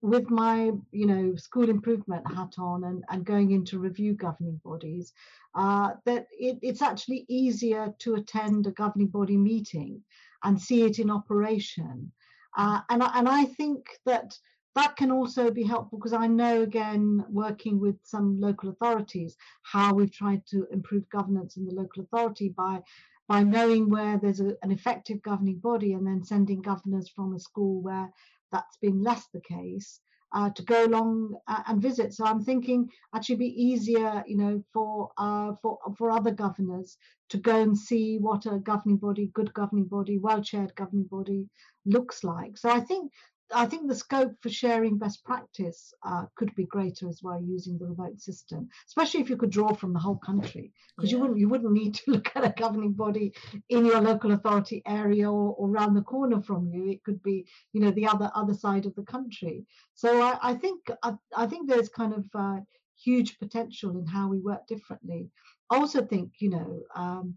with 0.00 0.30
my 0.30 0.70
you 0.92 1.06
know 1.06 1.34
school 1.36 1.68
improvement 1.68 2.24
hat 2.32 2.54
on 2.58 2.84
and, 2.84 3.04
and 3.10 3.24
going 3.24 3.50
into 3.50 3.78
review 3.78 4.14
governing 4.14 4.60
bodies 4.64 5.12
uh, 5.54 5.90
that 6.04 6.26
it, 6.38 6.58
it's 6.62 6.82
actually 6.82 7.24
easier 7.28 7.92
to 7.98 8.14
attend 8.14 8.66
a 8.66 8.70
governing 8.72 9.08
body 9.08 9.36
meeting 9.36 10.00
and 10.44 10.60
see 10.60 10.84
it 10.84 11.00
in 11.00 11.10
operation 11.10 12.12
uh, 12.56 12.80
and, 12.90 13.02
and 13.02 13.28
i 13.28 13.44
think 13.44 13.86
that 14.06 14.38
that 14.78 14.96
can 14.96 15.10
also 15.10 15.50
be 15.50 15.64
helpful 15.64 15.98
because 15.98 16.12
i 16.12 16.26
know 16.26 16.62
again 16.62 17.24
working 17.28 17.80
with 17.80 17.96
some 18.04 18.40
local 18.40 18.70
authorities 18.70 19.36
how 19.62 19.92
we've 19.92 20.12
tried 20.12 20.42
to 20.46 20.66
improve 20.72 21.08
governance 21.10 21.56
in 21.56 21.64
the 21.66 21.74
local 21.74 22.02
authority 22.04 22.48
by 22.56 22.80
by 23.28 23.42
knowing 23.42 23.90
where 23.90 24.18
there's 24.18 24.40
a, 24.40 24.54
an 24.62 24.70
effective 24.70 25.20
governing 25.22 25.58
body 25.58 25.92
and 25.92 26.06
then 26.06 26.24
sending 26.24 26.62
governors 26.62 27.08
from 27.08 27.34
a 27.34 27.40
school 27.40 27.82
where 27.82 28.08
that's 28.52 28.76
been 28.78 29.02
less 29.02 29.26
the 29.34 29.40
case 29.40 30.00
uh, 30.32 30.50
to 30.50 30.62
go 30.62 30.86
along 30.86 31.34
uh, 31.46 31.62
and 31.68 31.80
visit. 31.82 32.12
So 32.12 32.24
I'm 32.24 32.42
thinking 32.42 32.88
actually 33.14 33.36
be 33.36 33.62
easier, 33.62 34.22
you 34.26 34.36
know, 34.36 34.62
for 34.72 35.10
uh, 35.16 35.52
for 35.62 35.78
for 35.96 36.10
other 36.10 36.30
governors 36.30 36.96
to 37.30 37.38
go 37.38 37.62
and 37.62 37.76
see 37.76 38.18
what 38.18 38.46
a 38.46 38.58
governing 38.58 38.98
body, 38.98 39.30
good 39.34 39.52
governing 39.54 39.86
body, 39.86 40.18
well 40.18 40.42
chaired 40.42 40.74
governing 40.74 41.08
body 41.10 41.48
looks 41.86 42.24
like. 42.24 42.56
So 42.58 42.70
I 42.70 42.80
think 42.80 43.12
I 43.54 43.66
think 43.66 43.88
the 43.88 43.94
scope 43.94 44.34
for 44.40 44.50
sharing 44.50 44.98
best 44.98 45.24
practice 45.24 45.94
uh, 46.02 46.26
could 46.36 46.54
be 46.54 46.64
greater 46.64 47.08
as 47.08 47.22
well 47.22 47.40
using 47.40 47.78
the 47.78 47.86
remote 47.86 48.20
system, 48.20 48.68
especially 48.86 49.20
if 49.20 49.30
you 49.30 49.36
could 49.36 49.50
draw 49.50 49.72
from 49.72 49.92
the 49.92 49.98
whole 49.98 50.18
country, 50.18 50.72
because 50.96 51.10
yeah. 51.10 51.16
you 51.16 51.22
wouldn't 51.22 51.40
you 51.40 51.48
wouldn't 51.48 51.72
need 51.72 51.94
to 51.94 52.10
look 52.12 52.30
at 52.34 52.44
a 52.44 52.54
governing 52.56 52.92
body 52.92 53.32
in 53.68 53.84
your 53.84 54.00
local 54.00 54.32
authority 54.32 54.82
area 54.86 55.30
or, 55.30 55.54
or 55.54 55.70
around 55.70 55.94
the 55.94 56.02
corner 56.02 56.42
from 56.42 56.68
you. 56.68 56.90
It 56.90 57.02
could 57.04 57.22
be 57.22 57.46
you 57.72 57.80
know 57.80 57.90
the 57.90 58.06
other 58.06 58.30
other 58.34 58.54
side 58.54 58.86
of 58.86 58.94
the 58.94 59.04
country. 59.04 59.64
So 59.94 60.22
I, 60.22 60.38
I 60.42 60.54
think 60.54 60.90
I, 61.02 61.14
I, 61.36 61.46
think 61.46 61.68
there's 61.68 61.88
kind 61.88 62.12
of 62.12 62.24
uh, 62.34 62.60
huge 63.02 63.38
potential 63.38 63.98
in 63.98 64.06
how 64.06 64.28
we 64.28 64.38
work 64.38 64.66
differently 64.66 65.30
also 65.70 66.04
think, 66.04 66.32
you 66.38 66.50
know, 66.50 66.82
um, 66.94 67.34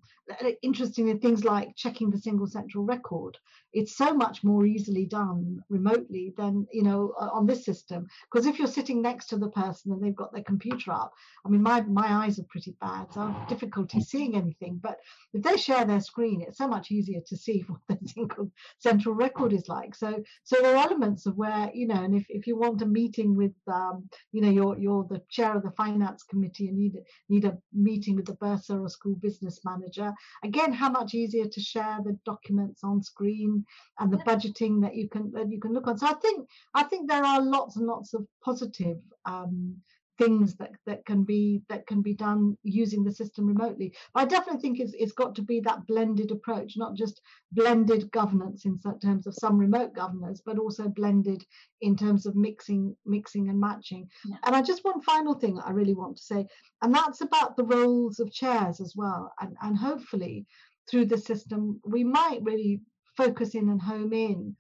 interestingly, 0.62 1.18
things 1.18 1.44
like 1.44 1.76
checking 1.76 2.10
the 2.10 2.18
single 2.18 2.48
central 2.48 2.84
record, 2.84 3.38
it's 3.74 3.96
so 3.96 4.14
much 4.14 4.44
more 4.44 4.66
easily 4.66 5.06
done 5.06 5.62
remotely 5.70 6.34
than, 6.38 6.68
you 6.72 6.84
know, 6.84 7.14
on 7.18 7.46
this 7.46 7.64
system. 7.64 8.08
Because 8.30 8.46
if 8.46 8.60
you're 8.60 8.68
sitting 8.68 9.02
next 9.02 9.28
to 9.28 9.38
the 9.38 9.50
person 9.50 9.92
and 9.92 10.04
they've 10.04 10.16
got 10.16 10.34
their 10.34 10.44
computer 10.44 10.92
up, 10.92 11.14
I 11.46 11.50
mean, 11.50 11.62
my, 11.62 11.82
my 11.82 12.26
eyes 12.26 12.40
are 12.40 12.46
pretty 12.50 12.76
bad, 12.82 13.08
so 13.14 13.22
I 13.22 13.32
have 13.32 13.48
difficulty 13.48 14.00
mm. 14.00 14.04
seeing 14.04 14.36
anything. 14.36 14.80
But 14.82 14.98
if 15.34 15.42
they 15.42 15.58
share 15.58 15.86
their 15.86 16.02
screen, 16.02 16.42
it's 16.42 16.58
so 16.58 16.68
much 16.68 16.92
easier 16.92 17.22
to 17.28 17.38
see 17.38 17.60
what 17.68 17.80
the 17.88 18.10
single 18.10 18.52
central 18.80 19.16
record 19.16 19.54
is 19.54 19.70
like. 19.70 19.96
So, 19.96 20.22
so 20.44 20.58
there 20.62 20.76
are 20.76 20.86
elements 20.86 21.26
of 21.26 21.38
where, 21.38 21.72
you 21.74 21.88
know, 21.88 22.04
and 22.04 22.16
if, 22.16 22.26
if 22.30 22.48
you 22.48 22.58
want 22.58 22.82
a 22.82 22.86
meeting 22.86 23.36
with, 23.36 23.54
um, 23.68 24.10
you 24.32 24.42
know, 24.42 24.50
you're, 24.50 24.78
you're 24.78 25.06
the 25.10 25.22
chair 25.30 25.56
of 25.56 25.64
the 25.64 25.72
finance 25.72 26.24
committee 26.24 26.68
and 26.68 26.78
need, 26.78 26.96
need 27.30 27.46
a 27.46 27.58
meeting 27.74 28.20
with 28.22 28.28
the 28.28 28.46
bursar 28.46 28.80
or 28.82 28.90
school 28.90 29.16
business 29.16 29.60
manager. 29.66 30.14
Again, 30.44 30.72
how 30.72 30.90
much 30.90 31.14
easier 31.14 31.46
to 31.46 31.60
share 31.60 31.98
the 32.04 32.18
documents 32.26 32.84
on 32.84 33.02
screen 33.02 33.66
and 34.00 34.12
the 34.12 34.18
budgeting 34.18 34.82
that 34.82 34.96
you 34.96 35.10
can 35.10 35.32
that 35.32 35.50
you 35.50 35.60
can 35.60 35.74
look 35.74 35.88
on. 35.88 35.98
So 35.98 36.08
I 36.08 36.14
think 36.14 36.48
I 36.74 36.84
think 36.84 37.10
there 37.10 37.24
are 37.24 37.42
lots 37.42 37.78
and 37.78 37.88
lots 37.88 38.14
of 38.14 38.26
positive 38.44 38.98
um, 39.26 39.76
things 40.22 40.56
that, 40.56 40.72
that 40.86 41.06
can 41.06 41.24
be 41.24 41.62
that 41.70 41.88
can 41.88 42.02
be 42.02 42.14
done 42.14 42.58
using 42.64 43.04
the 43.04 43.12
system 43.12 43.48
remotely. 43.48 43.94
But 44.14 44.22
I 44.22 44.26
definitely 44.26 44.62
think 44.62 44.80
it's, 44.80 44.94
it's 44.98 45.12
got 45.12 45.36
to 45.36 45.42
be 45.42 45.60
that 45.62 45.88
blended 45.88 46.32
approach, 46.32 46.74
not 46.78 46.96
just 46.96 47.22
blended 47.52 48.12
governance 48.12 48.66
in 48.66 48.80
terms 49.02 49.28
of 49.28 49.36
some 49.36 49.58
remote 49.58 49.94
governors, 49.96 50.42
but 50.46 50.60
also 50.60 50.88
blended 50.88 51.44
in 51.82 51.96
terms 51.96 52.26
of 52.26 52.36
mixing 52.36 52.96
mixing 53.06 53.50
and 53.50 53.60
matching. 53.60 54.08
Yeah. 54.26 54.38
And 54.46 54.56
I 54.56 54.62
just 54.62 54.86
one 54.86 55.02
final 55.02 55.34
thing 55.34 55.60
I 55.60 55.72
really 55.72 55.96
want 55.96 56.18
to 56.18 56.24
say, 56.24 56.48
and 56.82 56.94
that's 56.94 57.22
about 57.22 57.58
the 57.58 57.66
roles 57.66 58.20
of 58.20 58.32
chairs 58.32 58.80
as 58.80 58.94
well. 58.96 59.34
And, 59.42 59.56
and 59.62 59.78
hopefully 59.78 60.46
through 60.90 61.06
the 61.06 61.18
system, 61.18 61.80
we 61.86 62.04
might 62.04 62.40
really 62.44 62.82
focus 63.18 63.56
in 63.56 63.70
and 63.70 63.82
home 63.82 64.14
in 64.14 64.56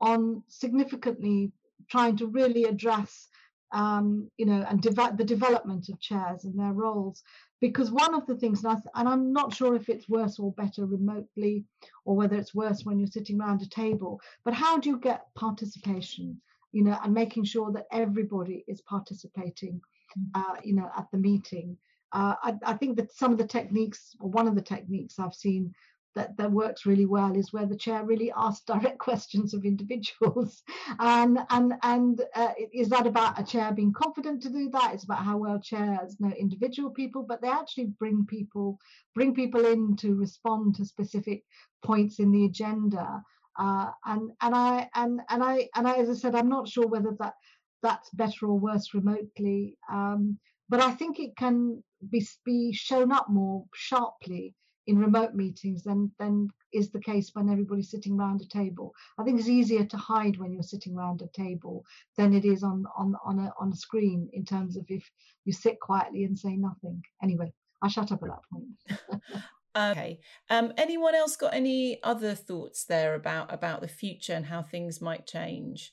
on 0.00 0.42
significantly 0.48 1.52
trying 1.88 2.16
to 2.16 2.26
really 2.26 2.64
address 2.64 3.28
um, 3.72 4.30
you 4.36 4.46
know, 4.46 4.64
and 4.68 4.82
the 4.82 5.24
development 5.24 5.88
of 5.88 6.00
chairs 6.00 6.44
and 6.44 6.58
their 6.58 6.72
roles. 6.72 7.22
Because 7.60 7.90
one 7.90 8.14
of 8.14 8.26
the 8.26 8.36
things, 8.36 8.64
and, 8.64 8.76
I 8.76 9.00
and 9.00 9.08
I'm 9.08 9.32
not 9.32 9.54
sure 9.54 9.74
if 9.74 9.88
it's 9.88 10.08
worse 10.08 10.38
or 10.38 10.52
better 10.52 10.84
remotely, 10.84 11.64
or 12.04 12.14
whether 12.14 12.36
it's 12.36 12.54
worse 12.54 12.84
when 12.84 12.98
you're 12.98 13.08
sitting 13.08 13.40
around 13.40 13.62
a 13.62 13.68
table, 13.68 14.20
but 14.44 14.54
how 14.54 14.78
do 14.78 14.90
you 14.90 14.98
get 14.98 15.34
participation, 15.34 16.40
you 16.72 16.84
know, 16.84 16.98
and 17.02 17.14
making 17.14 17.44
sure 17.44 17.72
that 17.72 17.86
everybody 17.90 18.64
is 18.68 18.82
participating, 18.82 19.80
mm. 20.18 20.24
uh, 20.34 20.56
you 20.62 20.74
know, 20.74 20.90
at 20.96 21.06
the 21.12 21.18
meeting. 21.18 21.76
Uh, 22.12 22.34
I, 22.42 22.54
I, 22.64 22.74
think 22.74 22.96
that 22.96 23.12
some 23.12 23.32
of 23.32 23.38
the 23.38 23.46
techniques, 23.46 24.14
or 24.20 24.30
one 24.30 24.46
of 24.46 24.54
the 24.54 24.62
techniques 24.62 25.18
I've 25.18 25.34
seen 25.34 25.74
that, 26.16 26.36
that 26.38 26.50
works 26.50 26.86
really 26.86 27.06
well 27.06 27.36
is 27.36 27.52
where 27.52 27.66
the 27.66 27.76
chair 27.76 28.02
really 28.02 28.32
asks 28.36 28.64
direct 28.64 28.98
questions 29.08 29.54
of 29.54 29.64
individuals. 29.64 30.62
and 30.98 31.38
and 31.50 31.74
and 31.82 32.22
uh, 32.34 32.52
is 32.72 32.88
that 32.88 33.06
about 33.06 33.38
a 33.38 33.44
chair 33.44 33.70
being 33.72 33.92
confident 33.92 34.42
to 34.42 34.50
do 34.50 34.68
that? 34.70 34.94
It's 34.94 35.04
about 35.04 35.24
how 35.24 35.36
well 35.36 35.60
chairs 35.60 36.16
know 36.18 36.32
individual 36.36 36.90
people, 36.90 37.24
but 37.28 37.40
they 37.40 37.48
actually 37.48 37.92
bring 37.98 38.26
people 38.26 38.78
bring 39.14 39.34
people 39.34 39.64
in 39.64 39.94
to 39.96 40.16
respond 40.16 40.74
to 40.76 40.84
specific 40.84 41.44
points 41.84 42.18
in 42.18 42.32
the 42.32 42.46
agenda. 42.46 43.22
Uh, 43.58 43.90
and 44.06 44.30
and 44.42 44.54
I 44.54 44.88
and 44.94 45.20
and 45.28 45.44
I 45.44 45.68
and 45.76 45.86
I, 45.86 45.94
as 45.98 46.10
I 46.10 46.14
said, 46.14 46.34
I'm 46.34 46.48
not 46.48 46.68
sure 46.68 46.86
whether 46.86 47.14
that 47.20 47.34
that's 47.82 48.10
better 48.10 48.46
or 48.46 48.58
worse 48.58 48.94
remotely. 48.94 49.76
Um, 49.92 50.38
but 50.68 50.80
I 50.82 50.92
think 50.92 51.20
it 51.20 51.36
can 51.36 51.82
be, 52.10 52.26
be 52.44 52.72
shown 52.72 53.12
up 53.12 53.28
more 53.28 53.64
sharply 53.74 54.54
in 54.86 54.98
remote 54.98 55.34
meetings 55.34 55.82
than 55.82 56.10
than 56.18 56.48
is 56.72 56.90
the 56.90 57.00
case 57.00 57.30
when 57.32 57.48
everybody's 57.48 57.90
sitting 57.90 58.18
around 58.18 58.40
a 58.40 58.48
table. 58.48 58.92
I 59.18 59.24
think 59.24 59.38
it's 59.38 59.48
easier 59.48 59.84
to 59.84 59.96
hide 59.96 60.38
when 60.38 60.52
you're 60.52 60.62
sitting 60.62 60.96
around 60.96 61.22
a 61.22 61.28
table 61.38 61.84
than 62.16 62.34
it 62.34 62.44
is 62.44 62.62
on 62.62 62.84
on 62.96 63.14
on 63.24 63.38
a 63.38 63.52
on 63.58 63.72
a 63.72 63.76
screen 63.76 64.28
in 64.32 64.44
terms 64.44 64.76
of 64.76 64.84
if 64.88 65.08
you 65.44 65.52
sit 65.52 65.80
quietly 65.80 66.24
and 66.24 66.38
say 66.38 66.56
nothing. 66.56 67.02
Anyway, 67.22 67.52
I 67.82 67.88
shut 67.88 68.12
up 68.12 68.22
at 68.22 68.28
that 68.28 68.42
point. 68.52 69.42
okay. 69.76 70.20
Um, 70.50 70.72
anyone 70.76 71.14
else 71.14 71.36
got 71.36 71.54
any 71.54 72.02
other 72.02 72.34
thoughts 72.34 72.84
there 72.84 73.14
about 73.14 73.52
about 73.52 73.80
the 73.80 73.88
future 73.88 74.32
and 74.32 74.46
how 74.46 74.62
things 74.62 75.00
might 75.00 75.26
change? 75.26 75.92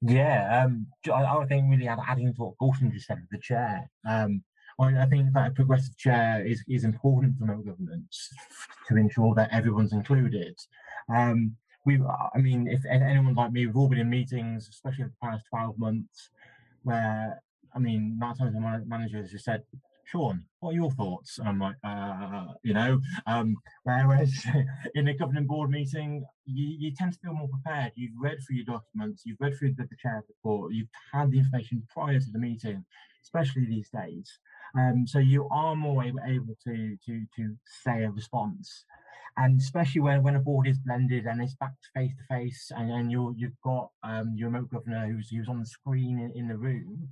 Yeah, 0.00 0.64
um, 0.64 0.88
I, 1.06 1.24
I 1.24 1.46
think 1.46 1.70
really 1.70 1.86
adding 1.86 2.34
to 2.34 2.42
what 2.42 2.58
Gordon 2.58 2.90
just 2.92 3.06
said, 3.06 3.24
the 3.30 3.38
chair. 3.38 3.88
Um, 4.08 4.42
I, 4.82 5.02
I 5.02 5.06
think 5.06 5.32
that 5.32 5.48
a 5.48 5.50
progressive 5.50 5.96
chair 5.96 6.44
is, 6.44 6.62
is 6.68 6.84
important 6.84 7.38
for 7.38 7.44
remote 7.44 7.66
governance 7.66 8.28
to 8.88 8.96
ensure 8.96 9.34
that 9.34 9.52
everyone's 9.52 9.92
included. 9.92 10.58
Um, 11.14 11.56
we, 11.84 12.00
I 12.34 12.38
mean, 12.38 12.68
if 12.68 12.84
anyone 12.86 13.34
like 13.34 13.52
me, 13.52 13.66
we've 13.66 13.76
all 13.76 13.88
been 13.88 13.98
in 13.98 14.10
meetings, 14.10 14.68
especially 14.68 15.04
the 15.04 15.12
past 15.22 15.44
12 15.50 15.78
months, 15.78 16.30
where, 16.82 17.42
I 17.74 17.78
mean, 17.78 18.16
nine 18.18 18.34
times 18.36 18.54
the 18.54 18.84
managers 18.86 19.32
just 19.32 19.44
said, 19.44 19.62
Sean, 20.04 20.44
what 20.60 20.70
are 20.70 20.74
your 20.74 20.90
thoughts? 20.90 21.38
And 21.38 21.48
I'm 21.48 21.58
like, 21.58 21.76
uh, 21.84 22.46
you 22.62 22.74
know, 22.74 23.00
um, 23.26 23.56
whereas 23.84 24.46
in 24.94 25.08
a 25.08 25.14
governing 25.14 25.46
board 25.46 25.70
meeting, 25.70 26.24
you, 26.44 26.76
you 26.78 26.94
tend 26.94 27.14
to 27.14 27.18
feel 27.18 27.34
more 27.34 27.48
prepared. 27.48 27.92
You've 27.94 28.20
read 28.20 28.38
through 28.46 28.56
your 28.56 28.66
documents, 28.66 29.22
you've 29.24 29.40
read 29.40 29.56
through 29.58 29.74
the, 29.74 29.84
the 29.84 29.96
chair 29.96 30.22
report, 30.28 30.72
you've 30.72 30.88
had 31.12 31.30
the 31.30 31.38
information 31.38 31.82
prior 31.92 32.20
to 32.20 32.30
the 32.30 32.38
meeting, 32.38 32.84
especially 33.22 33.66
these 33.66 33.88
days. 33.90 34.38
Um, 34.76 35.06
so 35.06 35.18
you 35.18 35.48
are 35.50 35.76
more 35.76 36.04
able, 36.04 36.20
able 36.26 36.56
to 36.64 36.96
to 37.06 37.22
to 37.36 37.56
say 37.84 38.04
a 38.04 38.10
response. 38.10 38.84
And 39.38 39.58
especially 39.58 40.02
when, 40.02 40.22
when 40.22 40.36
a 40.36 40.40
board 40.40 40.68
is 40.68 40.78
blended 40.78 41.24
and 41.24 41.40
it's 41.40 41.54
back 41.54 41.70
to 41.70 42.00
face 42.00 42.12
to 42.18 42.24
face 42.34 42.70
and, 42.76 42.90
and 42.90 43.10
you're 43.10 43.32
you've 43.36 43.60
got 43.64 43.90
um, 44.02 44.34
your 44.36 44.50
remote 44.50 44.70
governor 44.70 45.06
who's 45.06 45.30
who's 45.30 45.48
on 45.48 45.60
the 45.60 45.66
screen 45.66 46.18
in, 46.18 46.32
in 46.38 46.48
the 46.48 46.56
room 46.56 47.08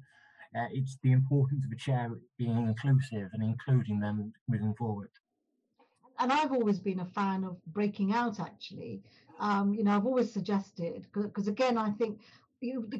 uh, 0.56 0.66
it's 0.72 0.98
the 1.02 1.12
importance 1.12 1.64
of 1.64 1.72
a 1.72 1.76
chair 1.76 2.10
being 2.36 2.66
inclusive 2.66 3.28
and 3.32 3.42
including 3.42 4.00
them 4.00 4.32
moving 4.48 4.74
forward. 4.74 5.10
And 6.18 6.32
I've 6.32 6.52
always 6.52 6.78
been 6.78 7.00
a 7.00 7.06
fan 7.06 7.44
of 7.44 7.56
breaking 7.66 8.12
out 8.12 8.40
actually. 8.40 9.02
Um, 9.38 9.72
you 9.72 9.84
know 9.84 9.92
I've 9.92 10.06
always 10.06 10.32
suggested 10.32 11.06
because 11.12 11.48
again 11.48 11.78
I 11.78 11.90
think 11.92 12.20
you 12.20 12.39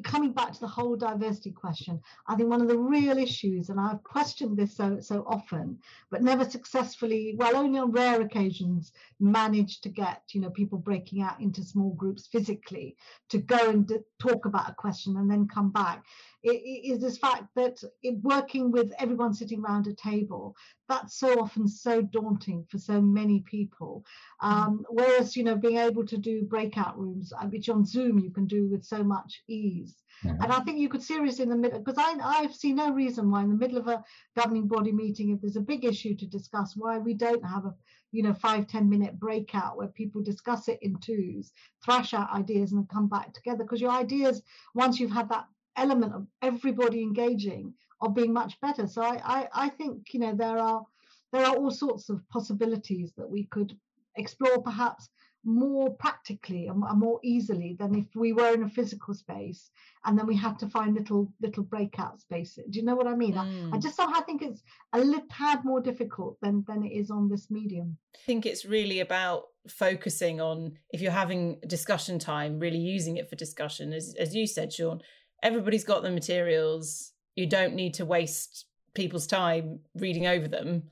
coming 0.03 0.31
back 0.31 0.51
to 0.53 0.59
the 0.59 0.67
whole 0.67 0.95
diversity 0.95 1.51
question 1.51 1.99
i 2.27 2.35
think 2.35 2.49
one 2.49 2.61
of 2.61 2.67
the 2.67 2.77
real 2.77 3.17
issues 3.17 3.69
and 3.69 3.79
i've 3.79 4.03
questioned 4.03 4.57
this 4.57 4.75
so 4.75 4.99
so 4.99 5.23
often 5.27 5.77
but 6.09 6.23
never 6.23 6.43
successfully 6.43 7.35
well 7.37 7.55
only 7.55 7.79
on 7.79 7.91
rare 7.91 8.21
occasions 8.21 8.91
managed 9.19 9.83
to 9.83 9.89
get 9.89 10.23
you 10.31 10.41
know 10.41 10.49
people 10.49 10.79
breaking 10.79 11.21
out 11.21 11.39
into 11.39 11.63
small 11.63 11.93
groups 11.93 12.27
physically 12.27 12.95
to 13.29 13.37
go 13.37 13.69
and 13.69 13.91
talk 14.19 14.45
about 14.45 14.69
a 14.69 14.73
question 14.73 15.17
and 15.17 15.29
then 15.29 15.47
come 15.47 15.69
back 15.69 16.03
is 16.43 16.99
this 16.99 17.17
fact 17.17 17.45
that 17.55 17.81
working 18.21 18.71
with 18.71 18.91
everyone 18.99 19.33
sitting 19.33 19.63
around 19.63 19.87
a 19.87 19.93
table 19.93 20.55
that's 20.89 21.17
so 21.17 21.39
often 21.39 21.67
so 21.67 22.01
daunting 22.01 22.65
for 22.69 22.77
so 22.77 22.99
many 22.99 23.41
people. 23.41 24.03
Um, 24.41 24.85
whereas 24.89 25.35
you 25.37 25.43
know 25.43 25.55
being 25.55 25.77
able 25.77 26.05
to 26.05 26.17
do 26.17 26.43
breakout 26.43 26.97
rooms 26.97 27.31
uh, 27.33 27.45
which 27.45 27.69
on 27.69 27.85
zoom 27.85 28.19
you 28.19 28.31
can 28.31 28.45
do 28.45 28.67
with 28.67 28.83
so 28.83 29.03
much 29.03 29.43
ease. 29.47 29.95
Mm-hmm. 30.25 30.43
and 30.43 30.51
i 30.51 30.59
think 30.59 30.77
you 30.77 30.87
could 30.87 31.01
seriously 31.01 31.43
in 31.43 31.49
the 31.49 31.55
middle 31.55 31.79
because 31.79 31.97
I, 31.97 32.13
i 32.21 32.47
see 32.51 32.73
no 32.73 32.91
reason 32.91 33.31
why 33.31 33.41
in 33.41 33.49
the 33.49 33.55
middle 33.55 33.79
of 33.79 33.87
a 33.87 34.03
governing 34.37 34.67
body 34.67 34.91
meeting 34.91 35.31
if 35.31 35.41
there's 35.41 35.55
a 35.55 35.61
big 35.61 35.83
issue 35.83 36.15
to 36.15 36.27
discuss 36.27 36.75
why 36.75 36.99
we 36.99 37.15
don't 37.15 37.43
have 37.43 37.65
a 37.65 37.73
you 38.11 38.21
know 38.21 38.33
five 38.33 38.67
ten 38.67 38.87
minute 38.87 39.19
breakout 39.19 39.77
where 39.77 39.87
people 39.87 40.21
discuss 40.21 40.67
it 40.67 40.77
in 40.83 40.95
twos 40.99 41.53
thrash 41.83 42.13
out 42.13 42.31
ideas 42.33 42.71
and 42.71 42.87
come 42.89 43.07
back 43.07 43.33
together. 43.33 43.63
Because 43.63 43.81
your 43.81 43.91
ideas 43.91 44.41
once 44.73 44.99
you've 44.99 45.11
had 45.11 45.29
that 45.29 45.45
element 45.77 46.13
of 46.13 46.27
everybody 46.41 47.01
engaging 47.01 47.73
of 48.01 48.15
being 48.15 48.33
much 48.33 48.59
better. 48.61 48.87
So 48.87 49.01
I, 49.01 49.21
I, 49.23 49.47
I 49.53 49.69
think 49.69 50.13
you 50.13 50.19
know 50.19 50.33
there 50.35 50.57
are 50.57 50.85
there 51.31 51.45
are 51.45 51.55
all 51.55 51.71
sorts 51.71 52.09
of 52.09 52.27
possibilities 52.29 53.13
that 53.17 53.29
we 53.29 53.45
could 53.45 53.77
explore 54.17 54.61
perhaps 54.61 55.09
more 55.43 55.89
practically 55.95 56.67
and 56.67 56.83
more 56.99 57.19
easily 57.23 57.75
than 57.79 57.95
if 57.95 58.05
we 58.15 58.31
were 58.31 58.53
in 58.53 58.63
a 58.63 58.69
physical 58.69 59.13
space 59.13 59.71
and 60.05 60.17
then 60.17 60.27
we 60.27 60.35
had 60.35 60.59
to 60.59 60.67
find 60.67 60.93
little 60.93 61.31
little 61.41 61.63
breakout 61.63 62.19
spaces. 62.19 62.65
Do 62.69 62.79
you 62.79 62.85
know 62.85 62.95
what 62.95 63.07
I 63.07 63.15
mean? 63.15 63.33
Mm. 63.33 63.73
I, 63.73 63.77
I, 63.77 63.79
just 63.79 63.95
somehow 63.95 64.21
think 64.21 64.43
it's 64.43 64.61
a 64.93 64.99
little 64.99 65.25
tad 65.31 65.65
more 65.65 65.81
difficult 65.81 66.37
than 66.41 66.63
than 66.67 66.83
it 66.83 66.91
is 66.91 67.09
on 67.09 67.27
this 67.27 67.49
medium. 67.49 67.97
I 68.15 68.19
think 68.25 68.45
it's 68.45 68.65
really 68.65 68.99
about 68.99 69.45
focusing 69.67 70.41
on 70.41 70.73
if 70.91 71.01
you're 71.01 71.11
having 71.11 71.59
discussion 71.65 72.19
time, 72.19 72.59
really 72.59 72.79
using 72.79 73.17
it 73.17 73.27
for 73.27 73.35
discussion, 73.35 73.93
as 73.93 74.13
as 74.19 74.35
you 74.35 74.45
said, 74.45 74.71
Sean 74.71 75.01
everybody's 75.43 75.83
got 75.83 76.03
the 76.03 76.11
materials. 76.11 77.11
You 77.35 77.47
don't 77.47 77.75
need 77.75 77.95
to 77.95 78.05
waste 78.05 78.65
people's 78.93 79.27
time 79.27 79.79
reading 79.95 80.27
over 80.27 80.47
them 80.47 80.83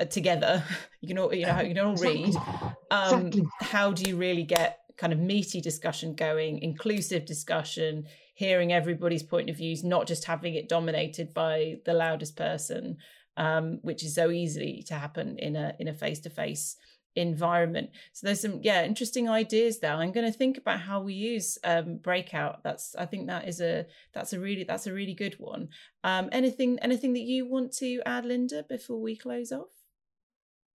uh, 0.00 0.04
together. 0.04 0.64
You 1.00 1.08
can 1.08 1.18
all, 1.18 1.34
you 1.34 1.46
know, 1.46 1.60
you 1.60 1.74
can 1.74 1.84
all 1.84 1.96
read. 1.96 2.32
Um, 2.92 3.26
exactly. 3.26 3.42
How 3.60 3.90
do 3.90 4.08
you 4.08 4.16
really 4.16 4.44
get 4.44 4.78
kind 4.96 5.12
of 5.12 5.18
meaty 5.18 5.60
discussion 5.60 6.14
going, 6.14 6.60
inclusive 6.60 7.26
discussion, 7.26 8.06
hearing 8.34 8.72
everybody's 8.72 9.24
point 9.24 9.50
of 9.50 9.56
views, 9.56 9.82
not 9.82 10.06
just 10.06 10.24
having 10.26 10.54
it 10.54 10.68
dominated 10.68 11.34
by 11.34 11.78
the 11.84 11.92
loudest 11.92 12.36
person, 12.36 12.98
um, 13.36 13.80
which 13.82 14.04
is 14.04 14.14
so 14.14 14.30
easily 14.30 14.84
to 14.86 14.94
happen 14.94 15.38
in 15.38 15.56
a 15.56 15.74
in 15.80 15.88
a 15.88 15.94
face 15.94 16.20
to 16.20 16.30
face 16.30 16.76
environment. 17.14 17.90
So 18.12 18.26
there's 18.26 18.40
some 18.40 18.60
yeah 18.62 18.84
interesting 18.84 19.28
ideas 19.28 19.80
there. 19.80 19.94
I'm 19.94 20.12
going 20.12 20.30
to 20.30 20.36
think 20.36 20.58
about 20.58 20.80
how 20.80 21.00
we 21.02 21.14
use 21.14 21.58
um 21.64 21.96
breakout. 21.96 22.62
That's 22.62 22.94
i 22.96 23.06
think 23.06 23.26
that 23.26 23.48
is 23.48 23.60
a 23.60 23.86
that's 24.12 24.32
a 24.32 24.40
really 24.40 24.64
that's 24.64 24.86
a 24.86 24.92
really 24.92 25.14
good 25.14 25.34
one. 25.38 25.68
Um 26.04 26.28
anything 26.32 26.78
anything 26.80 27.12
that 27.14 27.20
you 27.22 27.46
want 27.48 27.72
to 27.74 28.00
add 28.06 28.24
linda 28.24 28.64
before 28.68 29.00
we 29.00 29.16
close 29.16 29.52
off? 29.52 29.68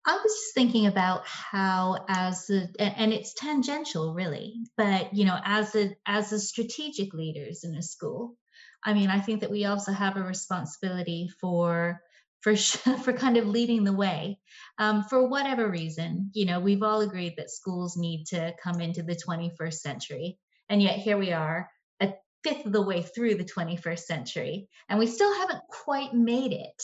I 0.07 0.13
was 0.13 0.33
just 0.33 0.53
thinking 0.53 0.85
about 0.85 1.25
how, 1.25 2.05
as 2.07 2.51
a, 2.51 2.69
and 2.79 3.11
it's 3.11 3.33
tangential, 3.33 4.13
really, 4.13 4.53
but 4.77 5.15
you 5.15 5.25
know, 5.25 5.39
as 5.43 5.73
a 5.75 5.95
as 6.05 6.31
a 6.31 6.39
strategic 6.39 7.11
leaders 7.15 7.63
in 7.63 7.73
a 7.73 7.81
school, 7.81 8.37
I 8.83 8.93
mean, 8.93 9.09
I 9.09 9.19
think 9.19 9.41
that 9.41 9.49
we 9.49 9.65
also 9.65 9.91
have 9.91 10.15
a 10.15 10.21
responsibility 10.21 11.27
for 11.41 12.01
for 12.45 12.55
for 13.03 13.11
kind 13.11 13.37
of 13.37 13.47
leading 13.47 13.83
the 13.83 13.91
way. 13.91 14.37
Um, 14.77 15.03
for 15.05 15.27
whatever 15.27 15.67
reason 15.67 16.29
you 16.33 16.45
know 16.45 16.59
we've 16.59 16.83
all 16.83 17.01
agreed 17.01 17.35
that 17.37 17.49
schools 17.49 17.97
need 17.97 18.25
to 18.27 18.53
come 18.61 18.81
into 18.81 19.01
the 19.03 19.15
21st 19.15 19.73
century 19.73 20.37
and 20.69 20.81
yet 20.81 20.99
here 20.99 21.17
we 21.17 21.31
are 21.31 21.69
a 22.01 22.13
fifth 22.43 22.65
of 22.65 22.73
the 22.73 22.81
way 22.81 23.01
through 23.01 23.35
the 23.35 23.45
21st 23.45 23.99
century 23.99 24.67
and 24.87 24.99
we 24.99 25.07
still 25.07 25.33
haven't 25.33 25.61
quite 25.69 26.13
made 26.13 26.51
it. 26.53 26.83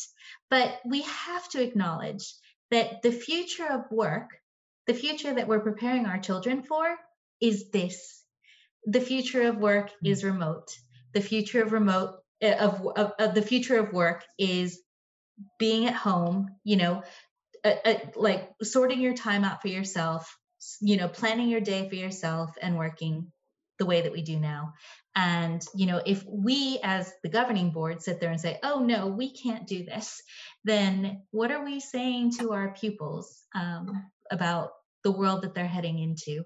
But 0.50 0.80
we 0.86 1.02
have 1.02 1.48
to 1.50 1.62
acknowledge 1.62 2.34
that 2.72 3.02
the 3.04 3.12
future 3.12 3.68
of 3.68 3.92
work 3.92 4.30
the 4.88 4.94
future 4.96 5.34
that 5.34 5.48
we're 5.48 5.60
preparing 5.60 6.08
our 6.08 6.18
children 6.18 6.64
for 6.64 6.98
is 7.40 7.70
this. 7.70 8.24
The 8.86 9.02
future 9.02 9.44
of 9.44 9.58
work 9.58 9.92
hmm. 10.00 10.08
is 10.08 10.24
remote. 10.24 10.70
The 11.14 11.22
future 11.22 11.62
of 11.62 11.72
remote 11.72 12.16
eh, 12.42 12.58
of, 12.58 12.82
of, 12.96 13.12
of 13.20 13.36
the 13.36 13.44
future 13.44 13.78
of 13.78 13.94
work 13.94 14.24
is 14.40 14.82
being 15.60 15.88
at 15.88 15.96
home, 15.96 16.50
you 16.64 16.78
know, 16.78 17.04
like 18.16 18.50
sorting 18.64 19.02
your 19.02 19.14
time 19.14 19.44
out 19.44 19.62
for 19.62 19.68
yourself, 19.68 20.36
you 20.82 20.98
know, 20.98 21.08
planning 21.08 21.50
your 21.50 21.62
day 21.62 21.88
for 21.88 21.96
yourself 21.96 22.52
and 22.62 22.78
working 22.78 23.32
the 23.80 23.86
way 23.86 24.02
that 24.02 24.12
we 24.12 24.22
do 24.22 24.40
now. 24.40 24.74
And, 25.16 25.62
you 25.76 25.88
know, 25.88 26.02
if 26.06 26.24
we 26.26 26.80
as 26.84 27.12
the 27.24 27.30
governing 27.30 27.72
board 27.72 28.02
sit 28.02 28.20
there 28.20 28.32
and 28.32 28.40
say, 28.40 28.60
oh, 28.64 28.80
no, 28.80 29.08
we 29.08 29.34
can't 29.34 29.68
do 29.68 29.84
this, 29.84 30.22
then 30.64 31.24
what 31.32 31.52
are 31.52 31.66
we 31.66 31.80
saying 31.80 32.32
to 32.40 32.54
our 32.54 32.74
pupils 32.74 33.42
um, 33.56 34.06
about 34.32 34.72
the 35.04 35.12
world 35.12 35.42
that 35.42 35.54
they're 35.54 35.68
heading 35.68 36.00
into? 36.00 36.44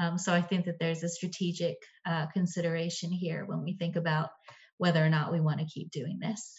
Um, 0.00 0.16
so 0.16 0.32
I 0.32 0.40
think 0.40 0.64
that 0.66 0.78
there's 0.78 1.02
a 1.02 1.08
strategic 1.08 1.76
uh, 2.06 2.26
consideration 2.28 3.10
here 3.12 3.44
when 3.44 3.62
we 3.62 3.76
think 3.76 3.96
about 3.96 4.30
whether 4.78 5.04
or 5.04 5.10
not 5.10 5.32
we 5.32 5.40
want 5.40 5.58
to 5.58 5.66
keep 5.66 5.90
doing 5.90 6.18
this. 6.20 6.54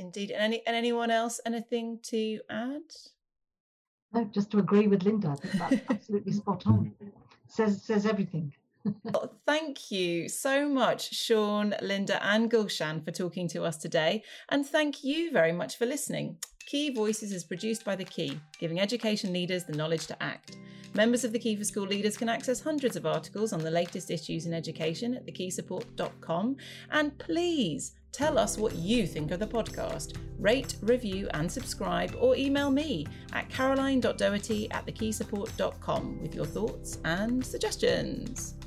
Indeed. 0.00 0.30
And 0.30 0.42
any 0.42 0.66
and 0.66 0.74
anyone 0.74 1.10
else 1.10 1.40
anything 1.44 1.98
to 2.04 2.40
add? 2.48 2.88
No, 4.12 4.24
just 4.24 4.50
to 4.50 4.58
agree 4.58 4.88
with 4.88 5.02
Linda. 5.02 5.28
I 5.28 5.34
think 5.36 5.54
that's 5.54 5.90
absolutely 5.90 6.32
spot 6.32 6.66
on. 6.66 6.92
Says 7.46 7.82
says 7.82 8.06
everything. 8.06 8.52
well, 9.04 9.34
thank 9.44 9.90
you 9.90 10.28
so 10.28 10.68
much, 10.68 11.12
Sean, 11.12 11.74
Linda, 11.82 12.24
and 12.24 12.50
Gulshan 12.50 13.04
for 13.04 13.10
talking 13.10 13.48
to 13.48 13.64
us 13.64 13.76
today. 13.76 14.22
And 14.48 14.64
thank 14.64 15.04
you 15.04 15.32
very 15.32 15.52
much 15.52 15.76
for 15.76 15.84
listening. 15.84 16.38
Key 16.66 16.90
Voices 16.90 17.32
is 17.32 17.44
produced 17.44 17.84
by 17.84 17.96
The 17.96 18.04
Key, 18.04 18.40
giving 18.58 18.80
education 18.80 19.32
leaders 19.32 19.64
the 19.64 19.76
knowledge 19.76 20.06
to 20.06 20.22
act. 20.22 20.56
Members 20.94 21.24
of 21.24 21.32
the 21.32 21.38
Key 21.38 21.56
for 21.56 21.64
School 21.64 21.86
Leaders 21.86 22.16
can 22.16 22.28
access 22.28 22.60
hundreds 22.60 22.96
of 22.96 23.06
articles 23.06 23.52
on 23.52 23.60
the 23.60 23.70
latest 23.70 24.10
issues 24.10 24.46
in 24.46 24.54
education 24.54 25.14
at 25.14 25.26
thekeysupport.com. 25.26 26.56
And 26.90 27.18
please 27.18 27.94
Tell 28.12 28.38
us 28.38 28.58
what 28.58 28.74
you 28.74 29.06
think 29.06 29.30
of 29.30 29.38
the 29.38 29.46
podcast. 29.46 30.16
Rate, 30.38 30.76
review, 30.82 31.28
and 31.34 31.50
subscribe, 31.50 32.16
or 32.18 32.34
email 32.36 32.70
me 32.70 33.06
at 33.32 33.48
caroline.doherty 33.48 34.70
at 34.70 34.86
thekeysupport.com 34.86 36.20
with 36.20 36.34
your 36.34 36.46
thoughts 36.46 36.98
and 37.04 37.44
suggestions. 37.44 38.59